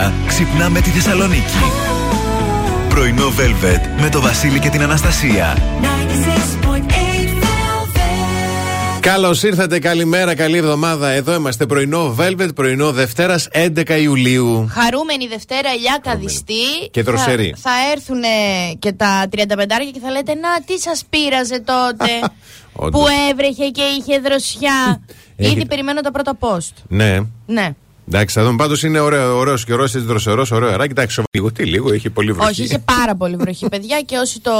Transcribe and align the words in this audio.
μέρα 0.00 0.12
ξυπνάμε 0.26 0.80
τη 0.80 0.90
Θεσσαλονίκη. 0.90 1.58
Πρωινό 2.88 3.26
Velvet 3.26 4.00
με 4.00 4.08
το 4.08 4.20
Βασίλη 4.20 4.58
και 4.58 4.68
την 4.68 4.82
Αναστασία. 4.82 5.56
Καλώς 9.00 9.42
ήρθατε, 9.42 9.78
καλημέρα, 9.78 10.34
καλή 10.34 10.56
εβδομάδα. 10.56 11.08
Εδώ 11.08 11.34
είμαστε 11.34 11.66
πρωινό 11.66 12.16
Velvet, 12.18 12.54
πρωινό 12.54 12.92
Δευτέρας 12.92 13.48
11 13.52 14.00
Ιουλίου. 14.00 14.68
Χαρούμενη 14.70 15.26
Δευτέρα, 15.26 15.74
ηλιά 15.74 15.98
καδιστή. 16.02 16.88
Και 16.90 17.02
δροσερή. 17.02 17.54
Θα, 17.56 17.70
θα 17.70 17.76
έρθουν 17.92 18.22
και 18.78 18.92
τα 18.92 19.28
35 19.36 19.38
και 19.92 20.00
θα 20.02 20.10
λέτε 20.10 20.34
Να, 20.34 20.62
τι 20.66 20.80
σας 20.80 21.04
πείραζε 21.10 21.60
τότε 21.60 22.32
που 22.92 23.04
έβρεχε 23.30 23.68
και 23.68 23.82
είχε 23.82 24.18
δροσιά. 24.18 25.00
Ήδη 25.52 25.66
περιμένω 25.66 26.00
τα 26.00 26.10
πρώτα 26.10 26.38
post. 26.40 26.74
Ναι. 26.88 27.18
Ναι. 27.46 27.74
Εντάξει, 28.12 28.38
θα 28.38 28.44
δούμε 28.44 28.56
πάντως 28.56 28.82
είναι 28.82 29.00
ωραίο, 29.00 29.36
ωραίος 29.36 29.64
καιρό, 29.64 29.82
έτσι 29.82 29.98
δροσερός, 29.98 30.50
ωραίο 30.50 30.68
αεράκι. 30.68 30.90
Εντάξει, 30.90 31.22
λίγο, 31.30 31.52
τι 31.52 31.64
λίγο, 31.64 31.92
έχει 31.92 32.10
πολύ 32.10 32.32
βροχή. 32.32 32.50
Όχι, 32.50 32.62
είχε 32.62 32.78
πάρα 32.78 33.14
πολύ 33.14 33.36
βροχή, 33.36 33.68
παιδιά. 33.72 34.00
Και 34.00 34.16
όσοι 34.16 34.40
το 34.40 34.52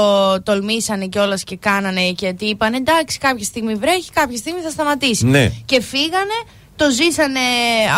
τολμήσανε 0.43 1.07
κιόλας 1.07 1.43
και 1.43 1.55
κάνανε 1.55 2.11
και 2.11 2.33
τι 2.33 2.45
είπαν, 2.45 2.73
εντάξει, 2.73 3.17
κάποια 3.17 3.45
στιγμή 3.45 3.75
βρέχει, 3.75 4.11
κάποια 4.11 4.37
στιγμή 4.37 4.61
θα 4.61 4.69
σταματήσει. 4.69 5.25
Ναι. 5.25 5.51
Και 5.65 5.81
φύγανε 5.81 6.37
το 6.81 6.89
ζήσανε 6.89 7.39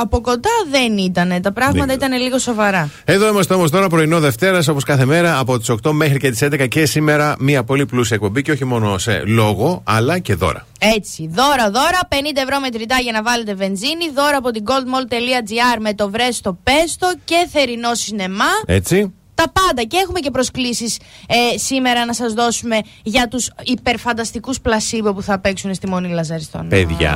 από 0.01 0.21
κοντά 0.21 0.49
δεν 0.71 0.97
ήταν. 0.97 1.41
Τα 1.41 1.51
πράγματα 1.51 1.85
Δεν 1.85 1.95
ήταν 1.95 2.21
λίγο 2.21 2.37
σοβαρά. 2.37 2.89
Εδώ 3.05 3.27
είμαστε 3.27 3.53
όμως 3.53 3.71
τώρα 3.71 3.87
πρωινό 3.87 4.19
Δευτέρας, 4.19 4.67
όπως 4.67 4.83
κάθε 4.83 5.05
μέρα 5.05 5.39
από 5.39 5.59
τις 5.59 5.69
8 5.69 5.91
μέχρι 5.91 6.19
και 6.19 6.29
τις 6.29 6.41
11 6.41 6.67
και 6.67 6.85
σήμερα 6.85 7.35
μια 7.39 7.63
πολύ 7.63 7.85
πλούσια 7.85 8.15
εκπομπή 8.15 8.41
και 8.41 8.51
όχι 8.51 8.65
μόνο 8.65 8.97
σε 8.97 9.23
λόγο, 9.25 9.81
αλλά 9.85 10.19
και 10.19 10.35
δώρα. 10.35 10.65
Έτσι. 10.79 11.29
Δώρα, 11.33 11.71
δώρα. 11.71 11.99
50 12.09 12.15
ευρώ 12.43 12.59
μετρητά 12.59 12.97
για 12.99 13.11
να 13.11 13.21
βάλετε 13.21 13.53
βενζίνη. 13.53 14.09
Δώρα 14.15 14.37
από 14.37 14.51
την 14.51 14.63
goldmall.gr 14.67 15.79
με 15.79 15.93
το 15.93 16.09
βρέστο 16.09 16.57
πέστο 16.63 17.13
και 17.25 17.47
θερινό 17.51 17.93
σινεμά. 17.93 18.51
Έτσι. 18.65 19.13
Τα 19.35 19.43
πάντα 19.51 19.83
και 19.87 19.97
έχουμε 20.03 20.19
και 20.19 20.31
προσκλήσεις 20.31 20.97
ε, 21.27 21.57
σήμερα 21.57 22.05
να 22.05 22.13
σας 22.13 22.33
δώσουμε 22.33 22.79
για 23.03 23.27
τους 23.27 23.49
υπερφανταστικούς 23.63 24.59
πλασίμπο 24.59 25.13
που 25.13 25.21
θα 25.21 25.39
παίξουν 25.39 25.73
στη 25.73 25.87
Μονή 25.87 26.09
Λαζαριστών. 26.09 26.67
Παιδιά, 26.67 27.13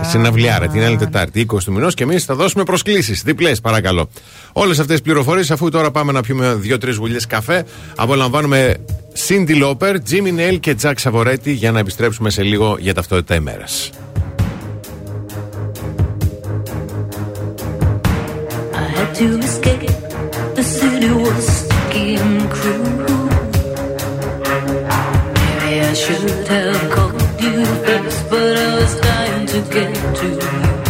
ε, 0.00 0.04
συναυλιάρα 0.04 0.68
την 0.68 0.82
άλλη 0.82 0.96
Τετάρτη, 0.96 1.46
20 1.52 1.64
του 1.64 1.72
μηνός 1.72 1.94
και 1.94 2.02
εμείς 2.02 2.24
θα 2.24 2.34
δώσουμε 2.34 2.64
προσκλήσεις. 2.64 3.22
Διπλές, 3.22 3.60
παρακαλώ. 3.60 4.08
Όλες 4.52 4.78
αυτές 4.78 4.94
τις 4.94 5.02
πληροφορίες, 5.02 5.50
αφού 5.50 5.70
τώρα 5.70 5.90
πάμε 5.90 6.12
να 6.12 6.20
πιούμε 6.20 6.54
δύο-τρεις 6.54 6.96
γουλιές 6.96 7.26
καφέ, 7.26 7.64
απολαμβάνουμε 7.96 8.76
Cindy 9.28 9.62
Lauper, 9.62 9.96
Jimmy 10.10 10.38
Nail 10.38 10.60
και 10.60 10.76
Jack 10.82 10.94
Savoretti 11.02 11.38
για 11.44 11.72
να 11.72 11.78
επιστρέψουμε 11.78 12.30
σε 12.30 12.42
λίγο 12.42 12.76
για 12.80 12.94
ταυτότητα 12.94 13.34
ημέρας. 13.34 13.90
I 18.74 18.88
had 18.96 19.14
to 19.18 19.26
escape. 19.46 19.81
The 20.82 20.90
city 20.90 21.12
was 21.12 21.46
sticky 21.46 22.16
and 22.16 22.50
cruel. 22.50 23.26
Maybe 25.36 25.80
I 25.80 25.92
should 25.94 26.48
have 26.48 26.90
called 26.90 27.40
you 27.40 27.64
first, 27.84 28.28
but 28.28 28.56
I 28.56 28.74
was 28.74 29.00
dying 29.00 29.46
to 29.46 29.60
get 29.70 29.94
to 30.16 30.26
you. 30.26 30.81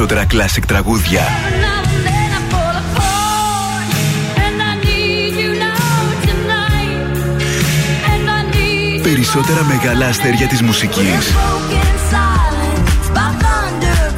περισσότερα 0.00 0.26
κλασικ 0.26 0.66
τραγούδια. 0.66 1.20
Now, 1.20 1.80
περισσότερα 9.02 9.64
μεγάλα 9.64 10.06
αστέρια 10.06 10.46
της 10.46 10.62
μουσικής. 10.62 11.34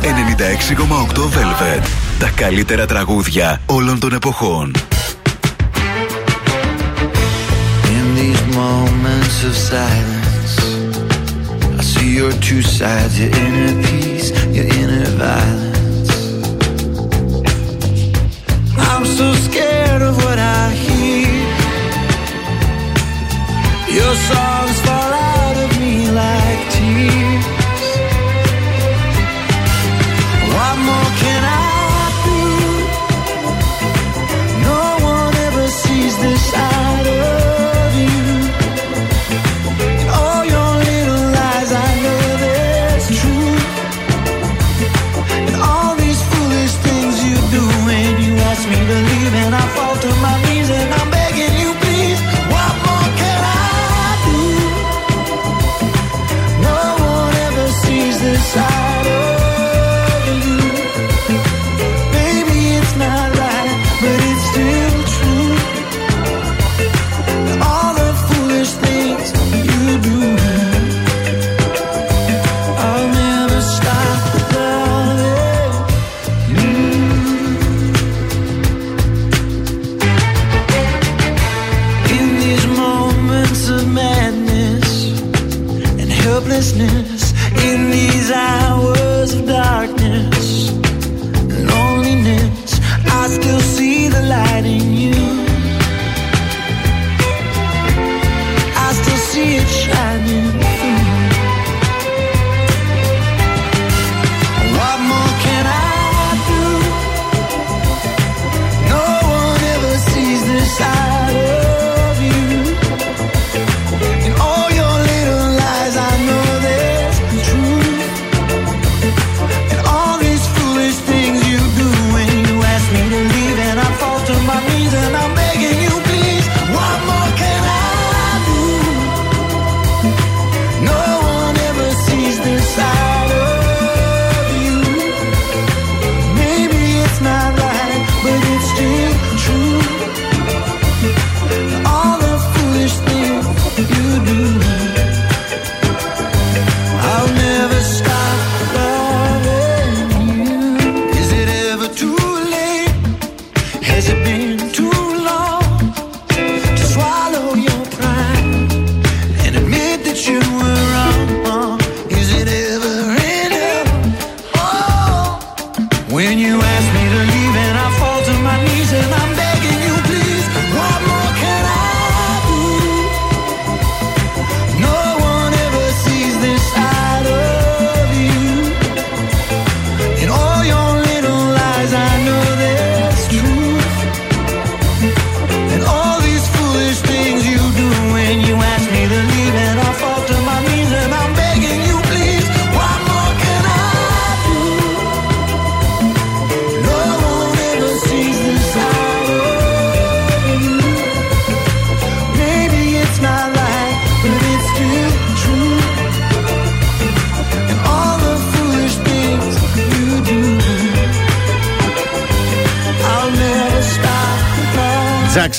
96,8 0.02 1.22
Velvet. 1.22 1.82
Τα 2.18 2.30
καλύτερα 2.34 2.86
τραγούδια 2.86 3.60
όλων 3.66 3.98
των 3.98 4.12
εποχών. 4.12 4.72
In 7.84 8.06
these 8.18 8.44
moments 8.56 9.36
of 9.48 9.54
silence, 9.70 10.54
I 11.78 11.82
see 11.82 12.10
your 12.20 12.32
two 12.48 12.62
sides, 12.62 13.18
your 13.20 13.32
inner 13.44 13.74
peace, 13.82 14.28
your 14.56 14.66
inner 14.80 15.06
violence. 15.18 15.71
I'm 19.04 19.08
so 19.08 19.32
scared 19.34 20.00
of 20.00 20.16
what 20.16 20.38
I 20.38 20.70
hear. 20.70 21.26
Your 23.98 24.14
songs 24.30 24.80
fall 24.86 25.12
out 25.34 25.56
of 25.64 25.80
me 25.80 26.08
like 26.08 26.60
tears. 26.70 27.46
What 30.54 30.76
more 30.88 31.10
can 31.22 31.42
I 31.42 32.04
do? 32.28 32.42
No 34.68 34.82
one 35.04 35.34
ever 35.48 35.66
sees 35.66 36.16
this 36.22 36.54
out. 36.54 36.81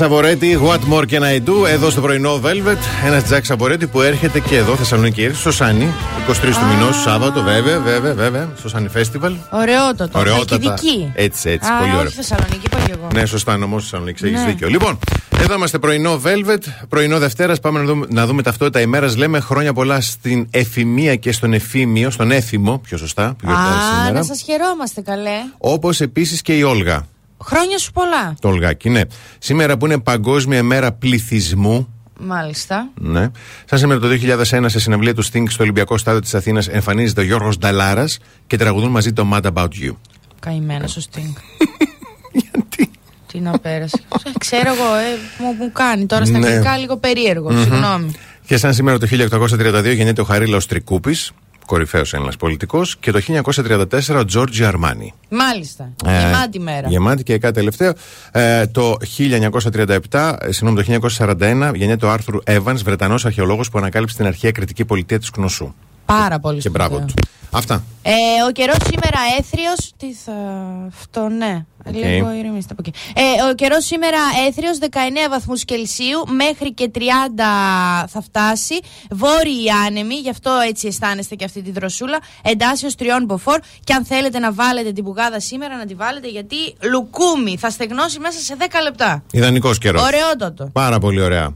Σαβορέτη, 0.04 0.60
What 0.64 0.94
More 0.94 1.04
Can 1.10 1.22
I 1.22 1.50
Do, 1.50 1.68
εδώ 1.70 1.90
στο 1.90 2.02
πρωινό 2.02 2.42
Velvet. 2.44 2.78
Ένας 3.06 3.24
Τζακ 3.24 3.46
Σαβορέτη 3.46 3.88
που 3.88 4.02
έρχεται 4.02 4.40
και 4.40 4.56
εδώ, 4.58 4.76
Θεσσαλονίκη, 4.76 5.22
έρχεται 5.22 5.40
στο 5.40 5.52
Σάνι, 5.52 5.88
23 6.28 6.32
του 6.34 6.66
μηνός, 6.76 7.02
Σάββατο, 7.02 7.42
βέβαια, 7.42 7.80
βέβαια, 7.80 8.14
βέβαια, 8.14 8.50
στο 8.58 8.70
Σάνι 8.70 8.88
Festival. 8.96 9.32
Ωραιότατο. 9.50 10.20
Ωραιότατα. 10.20 10.66
Χαλκιδική. 10.68 11.12
Έτσι, 11.16 11.50
έτσι, 11.50 11.70
Α, 11.72 11.78
πολύ 11.78 11.92
ωραία. 11.92 12.02
όχι 12.06 12.16
Θεσσαλονίκη, 12.16 12.62
είπα 12.66 12.78
και 12.86 12.92
εγώ. 12.98 13.08
Ναι, 13.14 13.26
σωστά, 13.26 13.58
νομό 13.58 13.80
Θεσσαλονίκη, 13.80 14.26
έχεις 14.26 14.40
Ναι. 14.40 14.46
δίκιο. 14.46 14.68
Λοιπόν, 14.68 15.00
εδώ 15.40 15.54
είμαστε 15.54 15.80
πρωινό 15.80 16.22
Velvet, 16.26 16.62
πρωινό 16.90 17.20
Δευτέρας. 17.20 17.60
Πάμε 17.60 17.80
να 17.80 17.86
δούμε, 17.86 18.06
να 18.10 18.26
δούμε 18.26 18.42
ταυτότητα 18.42 18.80
ημέρας. 18.82 19.16
Λέμε 19.18 19.40
χρόνια 19.40 19.74
πολλά 19.74 20.02
στην 20.02 20.48
εφημεία 20.52 21.16
και 21.16 21.32
στον 21.32 21.54
εφήμιο, 21.54 22.10
στον 22.10 22.32
έθιμο, 22.32 22.78
πιο 22.78 22.98
σωστά, 22.98 23.28
που 23.38 23.46
γιορτάζει 23.46 23.70
Α, 23.78 23.96
σήμερα. 23.98 24.12
να 24.20 24.24
σας 24.24 24.42
χαιρόμαστε 24.42 25.02
καλέ. 25.02 25.38
Όπως 25.58 26.02
επίσης 26.02 26.42
και 26.42 26.58
η 26.58 26.64
Όλγα. 26.64 27.06
Χρόνια 27.54 27.78
σου 27.78 27.92
πολλά. 27.92 28.36
Το 28.42 28.48
Ολγάκι, 28.48 28.90
ναι. 28.90 29.02
Σήμερα 29.40 29.78
που 29.78 29.86
είναι 29.86 30.00
Παγκόσμια 30.00 30.64
Μέρα 30.64 30.92
Πληθυσμού. 30.92 31.88
Μάλιστα. 32.20 32.90
Ναι. 33.00 33.30
Σαν 33.66 33.80
σήμερα 33.80 34.00
το 34.00 34.08
2001 34.08 34.66
σε 34.66 34.80
συναυλία 34.80 35.14
του 35.14 35.26
Sting 35.26 35.44
στο 35.48 35.64
Ολυμπιακό 35.64 35.98
Στάδιο 35.98 36.20
της 36.22 36.36
Αθήνας 36.36 36.68
εμφανίζεται 36.68 37.22
ο 37.22 37.24
Γιώργος 37.24 37.58
Νταλάρας 37.58 38.18
και 38.48 38.58
τραγουδούν 38.58 38.92
μαζί 38.92 39.14
το 39.14 39.28
Mad 39.34 39.42
About 39.54 39.68
You. 39.68 39.92
Καημένα 40.40 40.86
ο 40.86 41.00
Στίνγκ. 41.00 41.34
Γιατί; 42.32 42.92
Τι 43.32 43.40
να 43.40 43.60
πέρασε. 43.60 44.02
Ε, 44.26 44.30
Ξέρω 44.38 44.74
εγώ, 44.74 44.96
ε, 44.96 45.44
μου, 45.44 45.54
μου 45.60 45.72
κάνει 45.72 46.06
τώρα 46.06 46.26
στα 46.26 46.38
Ναι. 46.40 46.48
αγγλικά 46.48 46.78
λίγο 46.78 46.98
περίεργο. 46.98 47.52
Συγγνώμη. 47.62 48.12
Και 48.46 48.58
σαν 48.58 48.74
σήμερα 48.74 48.98
το 48.98 49.08
1832 49.08 49.84
γεννιέται 49.96 50.22
ο 50.22 50.24
Χαρίλαος 50.24 50.66
Τρικούπης, 50.66 51.32
κορυφαίος 51.74 52.14
Έλληνας 52.14 52.36
πολιτικός, 52.36 52.98
και 52.98 53.12
το 53.12 53.20
1934 53.20 54.20
ο 54.20 54.26
Τζόρτζι 54.26 54.64
Αρμάνι. 54.64 55.14
Μάλιστα. 55.30 55.94
Ε, 56.06 56.20
Γεμάτη 56.20 56.60
μέρα. 56.60 56.88
Γεμάτη 56.88 57.24
και 57.24 57.38
κάτι 57.38 57.54
τελευταίο. 57.54 57.94
Ε, 58.32 58.68
το 58.68 58.98
1937, 60.10 60.38
ε, 60.42 60.52
συγγνώμη, 60.52 60.84
το 60.84 60.84
1941 60.84 61.72
γεννιέται 61.76 62.06
ο 62.06 62.12
Άρθρου 62.12 62.40
Evans, 62.46 62.84
Βρετανός 62.84 63.26
αρχαιολόγος 63.26 63.70
που 63.70 63.78
ανακάλυψε 63.78 64.16
την 64.16 64.26
αρχαία 64.26 64.52
κριτική 64.52 64.86
πολιτεία 64.86 65.20
της 65.20 65.30
Κνωσού. 65.30 65.74
Πάρα 66.06 66.40
πολύ 66.40 66.60
Και 66.62 66.70
μπράβο 66.70 66.96
σπουδαίο. 66.96 67.14
τους. 67.16 67.32
Αυτά. 67.56 67.84
Ε, 68.02 68.12
ο 68.48 68.52
καιρός 68.52 68.76
σήμερα 68.86 69.20
έθριος. 69.40 69.92
Τι 69.98 70.14
θα. 70.14 70.34
Αυτό, 70.88 71.28
ναι. 71.28 71.66
Λίγο 71.92 72.32
ηρεμήστε 72.34 72.74
από 72.78 72.84
εκεί. 72.86 73.00
Ε, 73.16 73.50
ο 73.52 73.56
καιρός 73.56 73.86
σήμερα 73.86 74.18
έθριος 74.48 74.78
19 74.82 74.86
βαθμούς 75.30 75.66
Κελσίου 75.66 76.28
μέχρι 76.36 76.74
και 76.74 76.92
30 76.96 77.00
θα 78.08 78.22
φτάσει. 78.22 78.80
Βόρειοι 79.10 79.70
άνεμοι, 79.88 80.16
γι' 80.16 80.30
αυτό 80.30 80.52
έτσι 80.70 80.88
αισθάνεστε 80.88 81.36
και 81.36 81.46
αυτή 81.46 81.62
τη 81.62 81.72
δροσούλα. 81.72 82.20
Εντάσσεως 82.42 82.96
τριών 82.96 83.26
μποφόρ. 83.26 83.60
Και 83.84 83.94
αν 83.94 84.06
θέλετε 84.06 84.40
να 84.40 84.54
βάλετε 84.54 84.92
την 84.92 85.04
πουγάδα 85.04 85.40
σήμερα, 85.40 85.78
να 85.78 85.86
τη 85.86 85.94
βάλετε 85.94 86.28
γιατί 86.28 86.56
λουκούμι 86.92 87.58
θα 87.58 87.70
στεγνώσει 87.70 88.20
μέσα 88.20 88.40
σε 88.40 88.56
10 88.60 88.64
λεπτά. 88.84 89.24
Ιδανικός 89.32 89.78
καιρός. 89.78 90.02
Ωραιότατο. 90.02 90.70
Πάρα 90.74 91.00
πολύ 91.00 91.22
ωραία. 91.22 91.56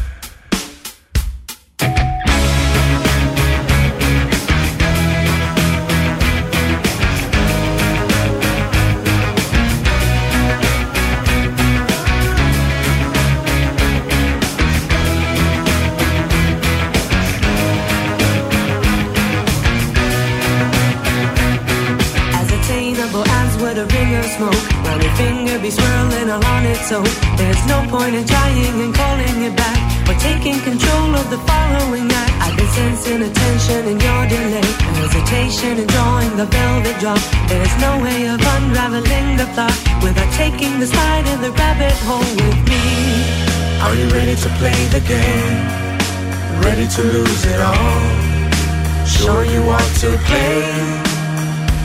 ready 46.81 46.95
to 46.95 47.03
lose 47.03 47.45
it 47.45 47.61
all. 47.61 49.05
Sure 49.05 49.45
you 49.45 49.61
want 49.63 49.95
to 49.99 50.09
play. 50.25 50.63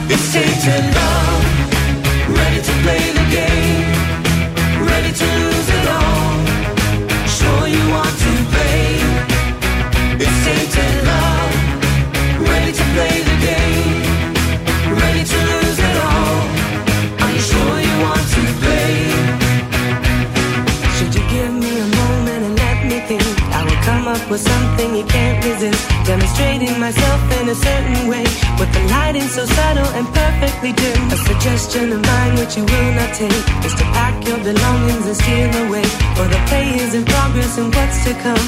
It's 0.09 0.23
Satan 0.23 0.85
love, 0.95 1.45
ready 2.29 2.63
to 2.63 2.73
play 2.83 3.13
the 3.13 3.26
myself 26.87 27.21
in 27.41 27.49
a 27.49 27.55
certain 27.55 28.09
way. 28.09 28.25
With 28.59 28.71
the 28.73 28.83
lighting 28.91 29.29
so 29.37 29.45
subtle 29.45 29.91
and 29.99 30.07
perfectly 30.15 30.73
dim. 30.73 31.01
A 31.11 31.17
suggestion 31.17 31.93
of 31.93 32.01
mine 32.03 32.35
which 32.39 32.57
you 32.57 32.65
will 32.65 32.93
not 32.93 33.15
take 33.15 33.45
is 33.67 33.75
to 33.81 33.85
pack 33.97 34.15
your 34.29 34.39
belongings 34.39 35.07
and 35.11 35.17
steal 35.17 35.51
away. 35.67 35.87
For 36.17 36.27
the 36.29 36.41
play 36.49 36.69
is 36.85 36.95
in 36.95 37.05
progress 37.05 37.59
and 37.59 37.75
what's 37.75 38.05
to 38.05 38.13
come 38.27 38.47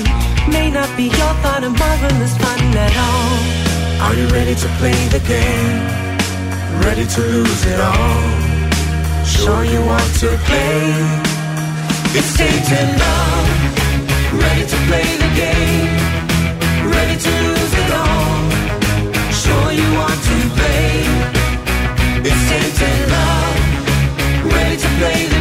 may 0.53 0.71
not 0.71 0.91
be 0.97 1.05
your 1.05 1.35
thought 1.43 1.65
of 1.65 1.73
marvelous 1.79 2.35
fun 2.43 2.61
at 2.87 2.95
all. 3.07 3.35
Are 4.05 4.15
you 4.15 4.27
ready 4.29 4.55
to 4.55 4.69
play 4.81 4.99
the 5.17 5.23
game? 5.35 5.79
Ready 6.87 7.07
to 7.15 7.21
lose 7.35 7.65
it 7.73 7.81
all? 7.81 8.23
Sure 9.25 9.65
you 9.65 9.81
want 9.93 10.11
to 10.23 10.29
play? 10.49 10.79
It's 12.19 12.31
tainted 12.37 12.89
love. 13.03 13.49
Ready 14.45 14.65
to 14.73 14.77
play 14.89 15.09
the 15.25 15.31
game? 15.43 15.98
It's 22.31 22.49
tainted 22.51 23.11
love. 23.11 24.53
Ready 24.53 24.77
to 24.77 24.89
play 24.99 25.38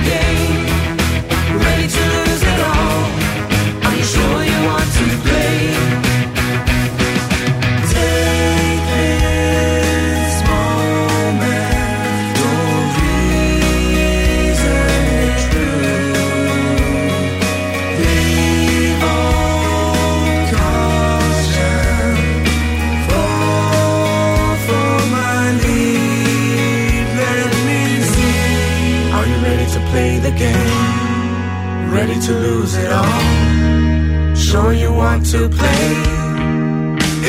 to 32.27 32.33
lose 32.33 32.75
it 32.75 32.91
all? 32.91 34.35
Sure 34.35 34.73
you 34.73 34.91
want 34.91 35.25
to 35.27 35.47
play? 35.47 35.93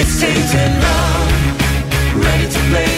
It's 0.00 0.20
tainted 0.20 0.72
love. 0.82 2.24
Ready 2.24 2.50
to 2.50 2.58
play 2.70 2.97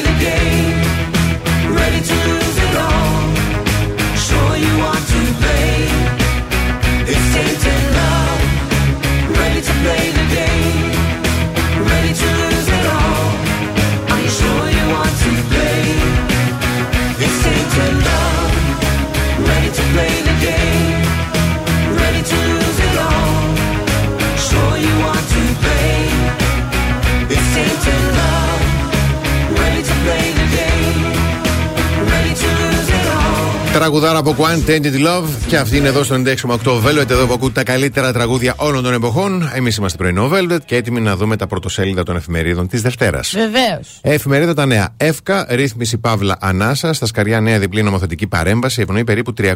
Τραγουδάρα 33.80 34.18
από 34.18 34.36
One 34.38 34.70
Tainted 34.70 35.06
Love 35.06 35.28
και 35.46 35.56
αυτή 35.56 35.76
είναι 35.76 35.88
εδώ 35.88 36.02
στο 36.02 36.22
96,8 36.24 36.82
Velvet. 36.84 37.10
Εδώ 37.10 37.26
που 37.26 37.32
ακούτε 37.32 37.52
τα 37.52 37.62
καλύτερα 37.62 38.12
τραγούδια 38.12 38.54
όλων 38.56 38.82
των 38.82 38.92
εποχών. 38.92 39.50
Εμείς 39.54 39.76
είμαστε 39.76 39.98
πρωινό 39.98 40.30
Velvet 40.32 40.58
και 40.64 40.76
έτοιμοι 40.76 41.00
να 41.00 41.16
δούμε 41.16 41.36
τα 41.36 41.46
πρωτοσέλιδα 41.46 42.02
των 42.02 42.16
εφημερίδων 42.16 42.68
της 42.68 42.82
Δευτέρας. 42.82 43.32
Βεβαίως. 43.34 43.98
Εφημερίδα 44.02 44.54
τα 44.54 44.66
νέα. 44.66 44.94
Εύκα, 44.96 45.46
ρύθμιση 45.48 45.98
Παύλα 45.98 46.36
Ανάσα. 46.40 46.92
Στα 46.92 47.06
σκαριά 47.06 47.40
νέα 47.40 47.58
διπλή 47.58 47.82
νομοθετική 47.82 48.26
παρέμβαση 48.26 48.80
ευνοεί 48.80 49.04
περίπου 49.04 49.34
300.000 49.38 49.52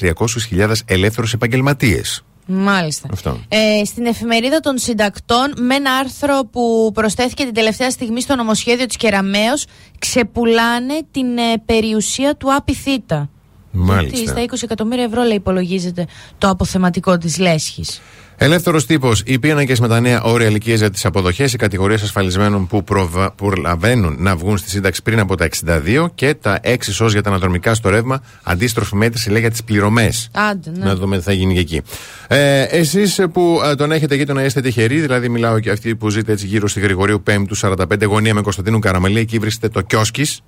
300.000 0.00 0.72
ελεύθερους 0.84 1.32
επαγγελματίες. 1.32 2.24
Μάλιστα. 2.50 3.08
Αυτό. 3.12 3.38
Ε, 3.48 3.84
στην 3.84 4.06
εφημερίδα 4.06 4.60
των 4.60 4.78
συντακτών, 4.78 5.54
με 5.56 5.74
ένα 5.74 5.92
άρθρο 5.92 6.40
που 6.52 6.90
προσθέθηκε 6.94 7.44
την 7.44 7.54
τελευταία 7.54 7.90
στιγμή 7.90 8.20
στο 8.20 8.36
νομοσχέδιο 8.36 8.86
της 8.86 8.96
Κεραμαίο, 8.96 9.52
ξεπουλάνε 9.98 11.00
την 11.10 11.38
ε, 11.38 11.62
περιουσία 11.64 12.36
του 12.36 12.54
Απιθύτα. 12.54 13.30
Μάλιστα. 13.70 14.18
Γιατί 14.18 14.30
στα 14.30 14.56
20 14.56 14.62
εκατομμύρια 14.62 15.04
ευρώ 15.04 15.22
λέει 15.22 15.36
υπολογίζεται 15.36 16.06
το 16.38 16.48
αποθεματικό 16.48 17.18
της 17.18 17.38
Λέσχης. 17.38 18.00
Ελεύθερος 18.40 18.86
τύπος. 18.86 19.22
Οι 19.26 19.38
πίνακες 19.38 19.80
με 19.80 19.88
τα 19.88 20.00
νέα 20.00 20.22
όρια 20.22 20.46
ηλικίας 20.46 20.78
για 20.78 20.90
τις 20.90 21.04
αποδοχές, 21.04 21.52
οι 21.52 21.56
κατηγορίες 21.56 22.02
ασφαλισμένων 22.02 22.66
που 22.66 22.84
προβα... 22.84 23.30
προλαβαίνουν 23.30 24.16
να 24.18 24.36
βγουν 24.36 24.58
στη 24.58 24.70
σύνταξη 24.70 25.02
πριν 25.02 25.18
από 25.18 25.36
τα 25.36 25.48
62 25.66 26.06
και 26.14 26.34
τα 26.34 26.60
6 26.64 26.76
σως 26.80 27.12
για 27.12 27.22
τα 27.22 27.28
αναδρομικά 27.28 27.74
στο 27.74 27.88
ρεύμα. 27.88 28.22
Αντίστροφη 28.42 28.96
μέτρηση 28.96 29.30
λέει 29.30 29.40
για 29.40 29.50
τις 29.50 29.64
πληρωμές. 29.64 30.28
Άντε, 30.32 30.70
ναι. 30.70 30.84
Να 30.84 30.94
δούμε 30.96 31.16
τι 31.16 31.22
θα 31.22 31.32
γίνει 31.32 31.54
και 31.54 31.60
εκεί. 31.60 31.82
Ε, 32.28 32.62
Εσείς 32.62 33.20
που 33.32 33.60
ε, 33.64 33.74
τον 33.74 33.92
έχετε 33.92 34.14
γείτονα 34.14 34.44
είστε 34.44 34.60
τυχεροί, 34.60 35.00
δηλαδή 35.00 35.28
μιλάω 35.28 35.60
και 35.60 35.70
αυτοί 35.70 35.96
που 35.96 36.10
ζείτε 36.10 36.32
έτσι 36.32 36.46
γύρω 36.46 36.68
στη 36.68 36.80
Γρηγορίου 36.80 37.22
5του 37.30 37.70
45 37.70 38.06
γωνία 38.06 38.34
με 38.34 38.40
Κωνσταντίνου 38.40 38.78
Καραμαλή, 38.78 39.18
εκεί 39.18 39.38
βρίσκεται 39.38 39.68
το 39.68 39.80
Κιόσκις 39.80 40.40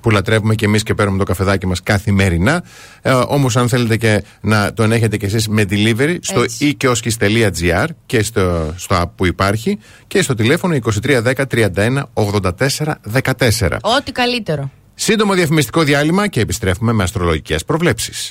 που 0.00 0.10
λατρεύουμε 0.10 0.54
και 0.54 0.64
εμείς 0.64 0.82
και 0.82 0.94
παίρνουμε 0.94 1.18
το 1.18 1.24
καφεδάκι 1.24 1.66
μας 1.66 1.82
καθημερινά. 1.82 2.64
Ε, 3.02 3.10
Όμως, 3.12 3.56
αν 3.56 3.68
θέλετε 3.68 3.96
και 3.96 4.24
να 4.40 4.72
τον 4.72 4.92
έχετε 4.92 5.16
κι 5.16 5.24
εσείς 5.24 5.48
με 5.48 5.64
delivery 5.70 6.16
στο 6.20 6.42
Έτσι. 6.42 6.76
e-kioskis.gr 6.80 7.86
και 8.06 8.22
στο, 8.22 8.74
στο 8.76 9.00
app 9.02 9.10
που 9.16 9.26
υπάρχει 9.26 9.78
και 10.06 10.22
στο 10.22 10.34
τηλέφωνο 10.34 10.76
2310 11.02 11.32
31 11.50 12.02
84 12.14 12.50
14. 13.22 13.76
Ό,τι 13.80 14.12
καλύτερο. 14.12 14.70
Σύντομο 14.94 15.34
διαφημιστικό 15.34 15.82
διάλειμμα 15.82 16.26
και 16.28 16.40
επιστρέφουμε 16.40 16.92
με 16.92 17.02
αστρολογικές 17.02 17.64
προβλέψεις. 17.64 18.30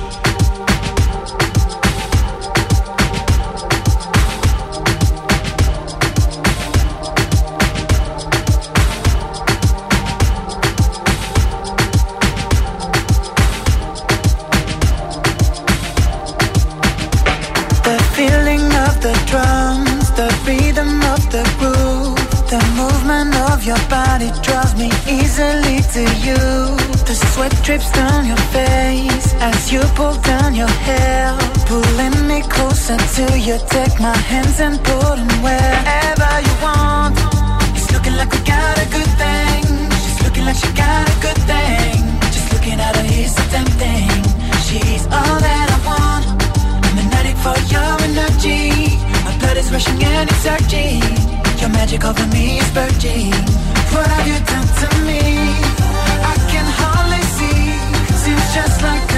To 32.97 33.39
you. 33.39 33.57
Take 33.69 33.99
my 33.99 34.15
hands 34.15 34.59
and 34.59 34.77
put 34.83 35.15
them 35.15 35.31
wherever 35.45 36.31
you 36.47 36.55
want. 36.61 37.15
It's 37.75 37.91
looking 37.93 38.15
like 38.17 38.31
we 38.31 38.39
got 38.39 38.75
a 38.77 38.87
good 38.89 39.11
thing. 39.21 39.63
She's 40.03 40.21
looking 40.23 40.45
like 40.45 40.55
she 40.55 40.71
got 40.73 41.07
a 41.07 41.15
good 41.21 41.41
thing. 41.51 41.99
Just 42.35 42.51
looking 42.53 42.79
at 42.79 42.95
her, 42.95 43.03
he's 43.03 43.35
so 43.35 43.43
tempting. 43.53 44.11
She's 44.67 45.05
all 45.05 45.37
that 45.47 45.67
I 45.75 45.79
want. 45.87 46.25
I'm 46.85 46.97
an 46.99 47.13
addict 47.17 47.39
for 47.45 47.55
your 47.71 47.93
energy. 48.07 48.97
My 49.25 49.33
blood 49.39 49.57
is 49.57 49.71
rushing 49.71 50.03
and 50.03 50.29
it's 50.29 50.41
surging. 50.43 51.01
Your 51.59 51.69
magic 51.69 52.03
over 52.03 52.27
me 52.27 52.59
is 52.59 52.69
purging. 52.71 53.31
What 53.93 54.07
have 54.07 54.27
you 54.27 54.39
done 54.51 54.67
to 54.81 54.89
me? 55.07 55.21
I 56.31 56.35
can 56.51 56.67
hardly 56.79 57.23
see. 57.37 57.61
Seems 58.23 58.47
just 58.55 58.81
like 58.81 59.10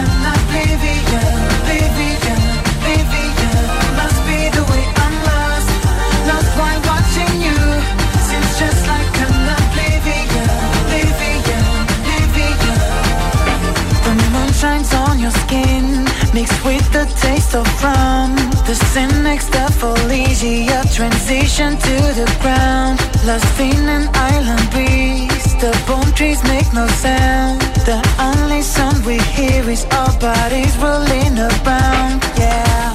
transition 20.93 21.71
to 21.75 21.95
the 22.13 22.29
ground. 22.39 23.01
Lost 23.25 23.59
in 23.59 23.89
an 23.89 24.07
island 24.13 24.69
breeze, 24.69 25.55
the 25.57 25.73
palm 25.87 26.05
trees 26.13 26.43
make 26.43 26.71
no 26.71 26.85
sound. 27.01 27.61
The 27.89 27.97
only 28.21 28.61
sound 28.61 29.03
we 29.03 29.17
hear 29.33 29.67
is 29.69 29.85
our 29.85 30.13
bodies 30.19 30.77
rolling 30.77 31.33
around. 31.33 32.21
Yeah, 32.37 32.93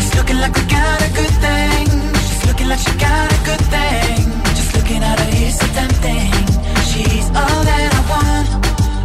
it's 0.00 0.16
looking 0.16 0.38
like 0.40 0.54
we 0.56 0.64
got 0.72 0.98
a 1.04 1.10
good 1.12 1.34
thing. 1.44 1.86
She's 2.26 2.46
looking 2.48 2.68
like 2.68 2.80
she 2.80 2.92
got 2.96 3.28
a 3.28 3.40
good 3.44 3.64
thing. 3.74 4.16
Just 4.56 4.74
looking 4.76 5.02
at 5.04 5.20
her 5.20 5.30
is 5.36 5.58
so 5.60 5.66
tempting. 5.76 6.32
She's 6.88 7.28
all 7.36 7.60
that 7.68 7.92
I 7.92 8.02
want. 8.08 8.48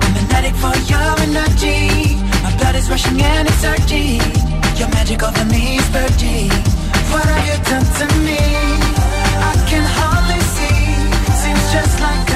I'm 0.04 0.16
an 0.16 0.32
addict 0.32 0.58
for 0.64 0.76
your 0.88 1.12
energy. 1.28 2.16
My 2.40 2.56
blood 2.56 2.76
is 2.76 2.90
rushing 2.90 3.20
and 3.22 3.50
it's 3.50 3.60
surging. 3.60 4.24
Your 4.80 4.88
magic 4.96 5.22
over 5.24 5.46
me 5.46 5.76
is 5.76 5.90
purging. 5.90 6.71
What 7.12 7.26
have 7.26 7.46
you 7.50 7.58
done 7.70 7.88
to 8.00 8.06
me? 8.28 8.42
I 9.50 9.54
can 9.70 9.86
hardly 9.98 10.42
see. 10.56 10.80
Seems 11.42 11.66
just 11.74 12.00
like 12.02 12.31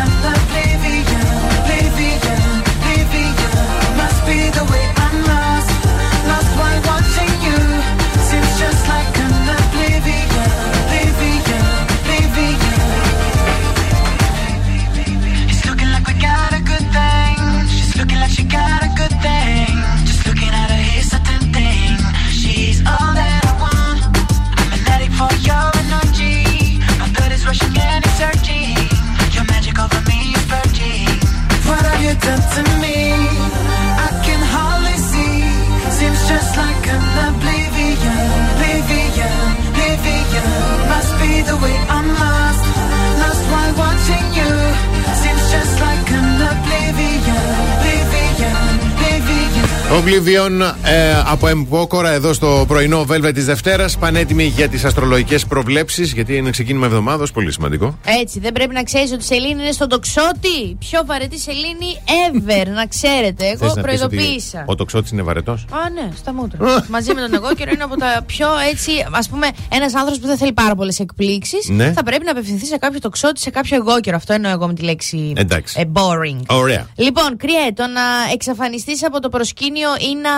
oblivion. 49.95 50.05
Oblivion 50.05 50.73
ε, 50.83 51.21
από 51.25 51.47
Εμπόκορα 51.47 52.09
εδώ 52.11 52.33
στο 52.33 52.65
πρωινό 52.67 53.05
Velvet 53.09 53.31
της 53.33 53.45
Δευτέρας. 53.45 53.97
Πανέτοιμοι 53.97 54.43
για 54.43 54.67
τις 54.67 54.85
αστρολογικές 54.85 55.45
προβλέψεις, 55.45 56.13
γιατί 56.13 56.35
είναι 56.35 56.49
ξεκίνημα 56.49 56.85
εβδομάδας, 56.85 57.31
πολύ 57.31 57.51
σημαντικό. 57.51 57.97
Έτσι, 58.21 58.39
δεν 58.39 58.51
πρέπει 58.51 58.73
να 58.73 58.83
ξέρεις 58.83 59.11
ότι 59.11 59.21
η 59.21 59.25
Σελήνη 59.25 59.61
είναι 59.61 59.71
στον 59.71 59.89
τοξότη. 59.89 60.75
Πιο 60.79 61.01
βαρετή 61.05 61.39
Σελήνη 61.39 61.99
ever, 62.31 62.67
να 62.75 62.85
ξέρετε. 62.85 63.45
Εγώ 63.45 63.57
Θες 63.57 63.75
να 63.75 63.81
πεις 63.81 64.01
ότι 64.01 64.15
προειδοποίησα. 64.15 64.63
Ο 64.67 64.75
τοξότης 64.75 65.11
είναι 65.11 65.21
βαρετός; 65.21 65.65
Α, 65.71 65.89
ναι, 65.89 66.09
στα 66.17 66.33
μούτρα. 66.33 66.85
Μαζί 66.89 67.13
με 67.13 67.21
τον 67.21 67.33
εγώ 67.33 67.53
καιρό 67.53 67.71
είναι 67.73 67.83
από 67.83 67.97
τα 67.97 68.23
πιο 68.25 68.47
έτσι. 68.71 68.91
Α 69.11 69.29
πούμε, 69.29 69.47
ένας 69.71 69.93
άνθρωπος 69.95 70.19
που 70.19 70.27
δεν 70.27 70.37
θέλει 70.37 70.53
πάρα 70.53 70.75
πολλές 70.75 70.99
εκπλήξεις 70.99 71.69
Ναι. 71.69 71.91
θα 71.91 72.03
πρέπει 72.03 72.25
να 72.25 72.31
απευθυνθεί 72.31 72.65
σε 72.65 72.77
κάποιο 72.77 72.99
τοξότη, 72.99 73.39
σε 73.39 73.49
κάποιο 73.49 73.75
εγώ 73.75 73.99
καιρό. 73.99 74.15
Αυτό 74.15 74.33
εννοώ 74.33 74.51
εγώ 74.51 74.67
με 74.67 74.73
τη 74.73 74.81
λέξη 74.81 75.33
Εντάξει. 75.35 75.79
ε, 75.79 75.83
boring. 75.93 76.39
Ωραία. 76.47 76.87
Λοιπόν, 76.95 77.37
κρυέ, 77.37 77.73
το 77.75 77.83
να 77.87 78.01
εξαφανιστείς 78.33 79.03
από 79.05 79.19
το 79.19 79.29
προσκήνιο 79.29 79.84
ή 79.99 80.15
να 80.15 80.31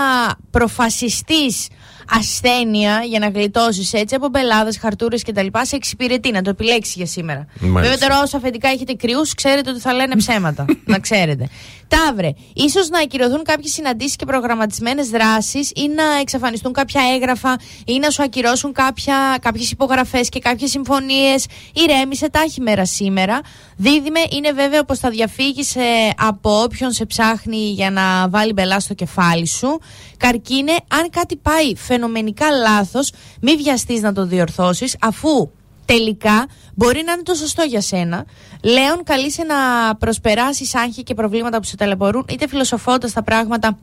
προφασιστείς 0.51 1.67
ασθένεια 2.09 3.03
για 3.03 3.19
να 3.19 3.27
γλιτώσεις 3.29 3.93
έτσι 3.93 4.15
από 4.15 4.27
μπελάδες, 4.27 4.77
χαρτούρες 4.77 5.23
κτλ. 5.23 5.47
Σε 5.61 5.75
εξυπηρετεί 5.75 6.31
να 6.31 6.41
το 6.41 6.49
επιλέξεις 6.49 6.95
για 6.95 7.05
σήμερα. 7.05 7.47
Μάλιστα. 7.59 7.81
Βέβαια, 7.81 7.97
τώρα 7.97 8.21
όσο 8.23 8.37
αφεντικά 8.37 8.69
έχετε 8.69 8.93
κρυούς, 8.93 9.33
ξέρετε 9.33 9.69
ότι 9.69 9.79
θα 9.79 9.93
λένε 9.93 10.15
ψέματα. 10.15 10.65
να 10.85 10.99
ξέρετε. 10.99 11.47
Ταύρε, 11.87 12.33
ίσως 12.53 12.89
να 12.89 12.99
ακυρωθούν 12.99 13.43
κάποιες 13.43 13.71
συναντήσεις 13.71 14.15
και 14.15 14.25
προγραμματισμένες 14.25 15.09
δράσεις 15.09 15.71
ή 15.75 15.87
να 15.95 16.03
εξαφανιστούν 16.21 16.73
κάποια 16.73 17.01
έγγραφα 17.13 17.59
ή 17.85 17.99
να 17.99 18.09
σου 18.09 18.23
ακυρώσουν 18.23 18.73
κάποιες 19.41 19.71
υπογραφές 19.71 20.29
και 20.29 20.39
κάποιες 20.39 20.69
συμφωνίες. 20.69 21.45
Ηρέμησε 21.73 22.29
τάχη 22.29 22.61
μέρα 22.61 22.85
σήμερα. 22.85 23.41
Δίδυμε, 23.75 24.19
είναι 24.31 24.51
βέβαιο 24.51 24.83
πως 24.83 24.99
θα 24.99 25.09
διαφύγεις 25.09 25.75
από 26.17 26.61
όποιον 26.61 26.91
σε 26.91 27.05
ψάχνει 27.05 27.71
για 27.71 27.91
να 27.91 28.29
βάλει 28.29 28.53
μπελά 28.53 28.79
στο 28.79 28.93
κεφάλι 28.93 29.47
σου. 29.47 29.79
Καρκίνε, 30.17 30.71
αν 30.71 31.09
κάτι 31.09 31.35
πάει 31.35 31.75
φαινομενικά 31.75 32.49
λάθος, 32.51 33.11
μη 33.41 33.55
βιαστείς 33.55 34.01
να 34.01 34.13
το 34.13 34.25
διορθώσεις, 34.25 34.95
αφού 35.01 35.49
τελικά 35.85 36.45
μπορεί 36.75 37.01
να 37.05 37.11
είναι 37.11 37.23
το 37.23 37.33
σωστό 37.33 37.63
για 37.63 37.81
σένα. 37.81 38.25
Λέων, 38.63 39.03
καλείσαι 39.03 39.43
να 39.43 39.55
προσπεράσεις 39.95 40.75
άγχη 40.75 41.03
και 41.03 41.13
προβλήματα 41.13 41.57
που 41.57 41.63
σε 41.65 41.75
ταλαιπωρούν, 41.75 42.25
είτε 42.29 42.47
φιλοσοφώντας 42.47 43.13
τα 43.13 43.23
πράγματα 43.23 43.77